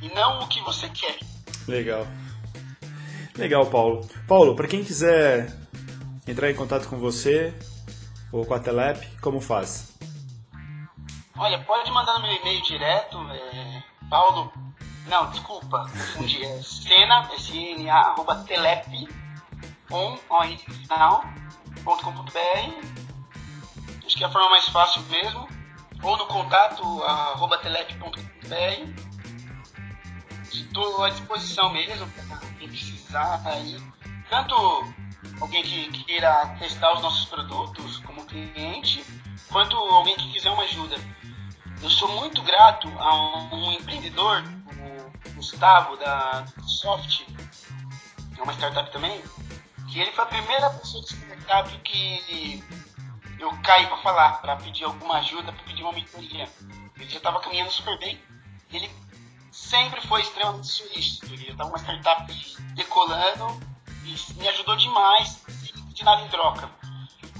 E 0.00 0.08
não 0.14 0.44
o 0.44 0.46
que 0.46 0.60
você 0.60 0.88
quer. 0.90 1.18
Legal. 1.66 2.06
Legal, 3.36 3.66
Paulo. 3.66 4.08
Paulo, 4.28 4.54
para 4.54 4.68
quem 4.68 4.84
quiser 4.84 5.52
entrar 6.28 6.48
em 6.48 6.54
contato 6.54 6.88
com 6.88 6.96
você 6.96 7.52
ou 8.30 8.46
com 8.46 8.54
a 8.54 8.60
Telep, 8.60 9.04
como 9.20 9.40
faz? 9.40 9.98
Olha, 11.36 11.58
pode 11.64 11.90
mandar 11.90 12.20
no 12.20 12.22
meu 12.22 12.36
e-mail 12.36 12.62
direto, 12.62 13.18
é, 13.32 13.82
Paulo. 14.08 14.52
Não, 15.08 15.28
desculpa, 15.32 15.90
confundi. 15.90 16.38
É 16.46 16.62
cena, 16.62 17.28
S-N-A, 17.34 17.96
arroba 17.96 18.44
telep, 18.46 19.08
com, 19.88 20.18
ponto 21.84 22.22
br. 22.32 22.38
Acho 24.06 24.16
que 24.16 24.24
é 24.24 24.26
a 24.26 24.30
forma 24.30 24.50
mais 24.50 24.68
fácil 24.68 25.02
mesmo. 25.04 25.48
Ou 26.02 26.16
no 26.16 26.26
contato, 26.26 27.02
arroba 27.02 27.58
telep.br. 27.58 29.08
Estou 30.52 31.04
à 31.04 31.10
disposição 31.10 31.72
mesmo, 31.72 32.06
para 32.10 32.38
quem 32.58 32.68
precisar 32.68 33.42
aí. 33.44 33.82
Tanto 34.30 34.54
alguém 35.40 35.62
que 35.62 36.04
queira 36.04 36.54
testar 36.58 36.94
os 36.94 37.02
nossos 37.02 37.24
produtos 37.26 37.98
como 37.98 38.24
cliente, 38.24 39.04
quanto 39.50 39.76
alguém 39.76 40.16
que 40.16 40.32
quiser 40.32 40.50
uma 40.50 40.62
ajuda. 40.62 40.96
Eu 41.82 41.90
sou 41.90 42.08
muito 42.20 42.42
grato 42.42 42.88
a 42.98 43.54
um 43.54 43.72
empreendedor, 43.72 44.42
o 45.26 45.34
Gustavo, 45.34 45.96
da 45.96 46.44
Soft, 46.66 47.22
é 48.36 48.42
uma 48.42 48.52
startup 48.52 48.90
também, 48.92 49.22
que 49.90 49.98
ele 50.00 50.12
foi 50.12 50.24
a 50.24 50.28
primeira 50.28 50.70
pessoa 50.70 51.02
de 51.02 51.14
startup 51.14 51.78
que 51.78 52.62
eu 53.38 53.50
caí 53.62 53.86
para 53.86 53.96
falar, 53.98 54.40
para 54.40 54.56
pedir 54.56 54.84
alguma 54.84 55.18
ajuda, 55.18 55.52
para 55.52 55.64
pedir 55.64 55.82
uma 55.82 55.92
mentoria. 55.92 56.48
Ele 56.96 57.08
já 57.08 57.16
estava 57.18 57.40
caminhando 57.40 57.70
super 57.70 57.98
bem. 57.98 58.20
Ele 58.70 58.90
sempre 59.50 60.00
foi 60.06 60.20
extremamente 60.20 60.66
solícito. 60.66 61.26
Ele 61.32 61.50
estava 61.50 61.68
uma 61.68 61.78
startup 61.78 62.32
decolando 62.74 63.60
e 64.04 64.32
me 64.34 64.48
ajudou 64.48 64.76
demais, 64.76 65.42
sem 65.48 65.72
pedir 65.84 66.04
nada 66.04 66.22
em 66.22 66.28
troca. 66.28 66.70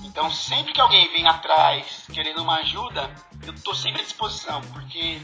Então, 0.04 0.30
sempre 0.30 0.72
que 0.72 0.80
alguém 0.80 1.10
vem 1.12 1.26
atrás 1.26 2.04
querendo 2.12 2.42
uma 2.42 2.56
ajuda, 2.60 3.14
eu 3.44 3.52
estou 3.52 3.74
sempre 3.74 4.00
à 4.00 4.04
disposição, 4.04 4.60
porque 4.72 5.20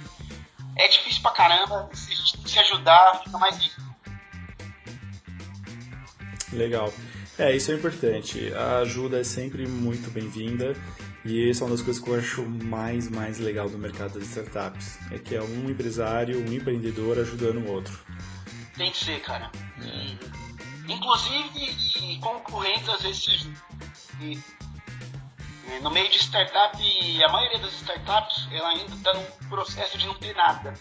é 0.76 0.88
difícil 0.88 1.22
pra 1.22 1.30
caramba. 1.30 1.88
Se 1.92 2.12
a 2.12 2.16
gente 2.16 2.48
se 2.50 2.58
ajudar, 2.58 3.20
fica 3.24 3.38
mais 3.38 3.60
difícil. 3.60 3.84
Legal. 6.52 6.92
É, 7.38 7.54
isso 7.54 7.72
é 7.72 7.74
importante. 7.74 8.52
A 8.54 8.78
ajuda 8.78 9.20
é 9.20 9.24
sempre 9.24 9.66
muito 9.66 10.10
bem-vinda. 10.10 10.76
E 11.24 11.50
essa 11.50 11.64
é 11.64 11.66
uma 11.66 11.74
das 11.74 11.84
coisas 11.84 12.02
que 12.02 12.08
eu 12.08 12.18
acho 12.18 12.42
mais, 12.42 13.08
mais 13.10 13.38
legal 13.38 13.68
do 13.68 13.78
mercado 13.78 14.18
das 14.18 14.28
startups. 14.28 14.98
É 15.10 15.18
que 15.18 15.34
é 15.34 15.42
um 15.42 15.68
empresário, 15.68 16.38
um 16.38 16.52
empreendedor 16.52 17.18
ajudando 17.18 17.66
o 17.66 17.72
outro. 17.72 17.98
Tem 18.76 18.90
que 18.90 19.04
ser, 19.04 19.20
cara. 19.20 19.50
Inclusive, 20.86 22.18
concorrentes 22.20 22.88
às 22.88 23.02
vezes 23.02 23.24
se 23.24 23.30
ajudam. 23.30 23.62
No 25.82 25.90
meio 25.90 26.08
de 26.10 26.18
startup, 26.18 26.76
a 27.24 27.28
maioria 27.32 27.58
das 27.58 27.72
startups, 27.72 28.48
ela 28.52 28.68
ainda 28.68 28.94
está 28.94 29.12
num 29.14 29.24
processo 29.48 29.98
de 29.98 30.06
não 30.06 30.14
ter 30.14 30.34
nada. 30.36 30.74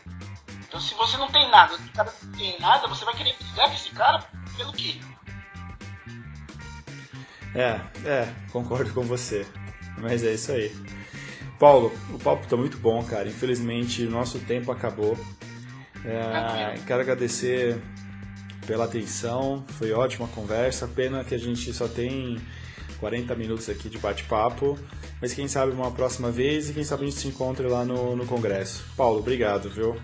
Então, 0.67 0.79
se 0.79 0.93
você 0.95 1.17
não 1.17 1.27
tem 1.29 1.49
nada, 1.49 1.75
o 1.75 1.91
cara 1.93 2.13
não 2.21 2.31
tem 2.33 2.59
nada, 2.59 2.87
você 2.87 3.05
vai 3.05 3.15
querer 3.15 3.35
brigar 3.37 3.69
com 3.69 3.75
esse 3.75 3.89
cara 3.91 4.27
pelo 4.57 4.73
quê? 4.73 4.99
É, 7.55 7.79
é, 8.05 8.27
concordo 8.51 8.91
com 8.93 9.01
você. 9.01 9.45
Mas 9.97 10.23
é 10.23 10.33
isso 10.33 10.51
aí. 10.51 10.75
Paulo, 11.59 11.91
o 12.11 12.19
papo 12.19 12.47
tá 12.47 12.57
muito 12.57 12.77
bom, 12.77 13.03
cara. 13.03 13.27
Infelizmente, 13.27 14.03
nosso 14.03 14.39
tempo 14.39 14.71
acabou. 14.71 15.17
É, 16.03 16.75
quero 16.85 17.01
agradecer 17.01 17.79
pela 18.65 18.85
atenção, 18.85 19.63
foi 19.77 19.91
ótima 19.91 20.27
conversa. 20.27 20.87
Pena 20.87 21.23
que 21.23 21.35
a 21.35 21.37
gente 21.37 21.71
só 21.73 21.87
tem 21.87 22.41
40 22.99 23.35
minutos 23.35 23.69
aqui 23.69 23.89
de 23.89 23.97
bate-papo. 23.97 24.77
Mas 25.21 25.33
quem 25.33 25.47
sabe 25.47 25.71
uma 25.71 25.91
próxima 25.91 26.31
vez 26.31 26.69
e 26.69 26.73
quem 26.73 26.83
sabe 26.83 27.03
a 27.03 27.05
gente 27.05 27.19
se 27.19 27.27
encontre 27.27 27.67
lá 27.67 27.85
no, 27.85 28.15
no 28.15 28.25
congresso. 28.25 28.83
Paulo, 28.97 29.19
obrigado, 29.19 29.69
viu? 29.69 29.95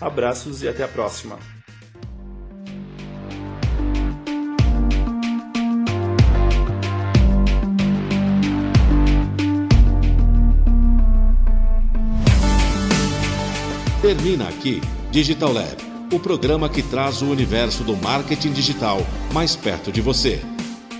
Abraços 0.00 0.62
e 0.62 0.68
até 0.68 0.84
a 0.84 0.88
próxima. 0.88 1.55
Termina 14.06 14.46
aqui 14.46 14.80
Digital 15.10 15.52
Lab, 15.52 15.76
o 16.12 16.20
programa 16.20 16.68
que 16.68 16.80
traz 16.80 17.22
o 17.22 17.26
universo 17.26 17.82
do 17.82 17.96
marketing 17.96 18.52
digital 18.52 19.04
mais 19.32 19.56
perto 19.56 19.90
de 19.90 20.00
você. 20.00 20.40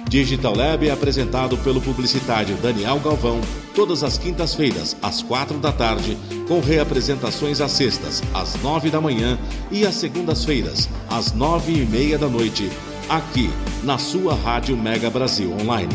Digital 0.08 0.56
Lab 0.56 0.88
é 0.88 0.90
apresentado 0.90 1.56
pelo 1.58 1.80
publicitário 1.80 2.56
Daniel 2.56 2.98
Galvão 2.98 3.40
todas 3.76 4.02
as 4.02 4.18
quintas-feiras, 4.18 4.96
às 5.00 5.22
quatro 5.22 5.56
da 5.58 5.70
tarde, 5.70 6.18
com 6.48 6.58
reapresentações 6.58 7.60
às 7.60 7.70
sextas, 7.70 8.24
às 8.34 8.60
nove 8.60 8.90
da 8.90 9.00
manhã 9.00 9.38
e 9.70 9.86
às 9.86 9.94
segundas-feiras, 9.94 10.88
às 11.08 11.32
nove 11.32 11.80
e 11.80 11.86
meia 11.86 12.18
da 12.18 12.26
noite, 12.26 12.68
aqui 13.08 13.48
na 13.84 13.98
sua 13.98 14.34
Rádio 14.34 14.76
Mega 14.76 15.08
Brasil 15.08 15.52
Online, 15.62 15.94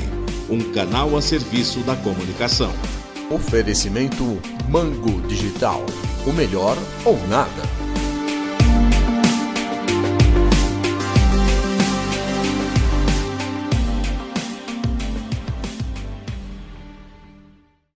um 0.50 0.72
canal 0.72 1.18
a 1.18 1.22
serviço 1.22 1.82
da 1.82 1.98
comunicação. 1.98 2.72
Oferecimento 3.30 4.40
Mango 4.70 5.22
Digital. 5.28 5.86
O 6.26 6.32
melhor 6.32 6.78
ou 7.04 7.18
nada. 7.28 7.81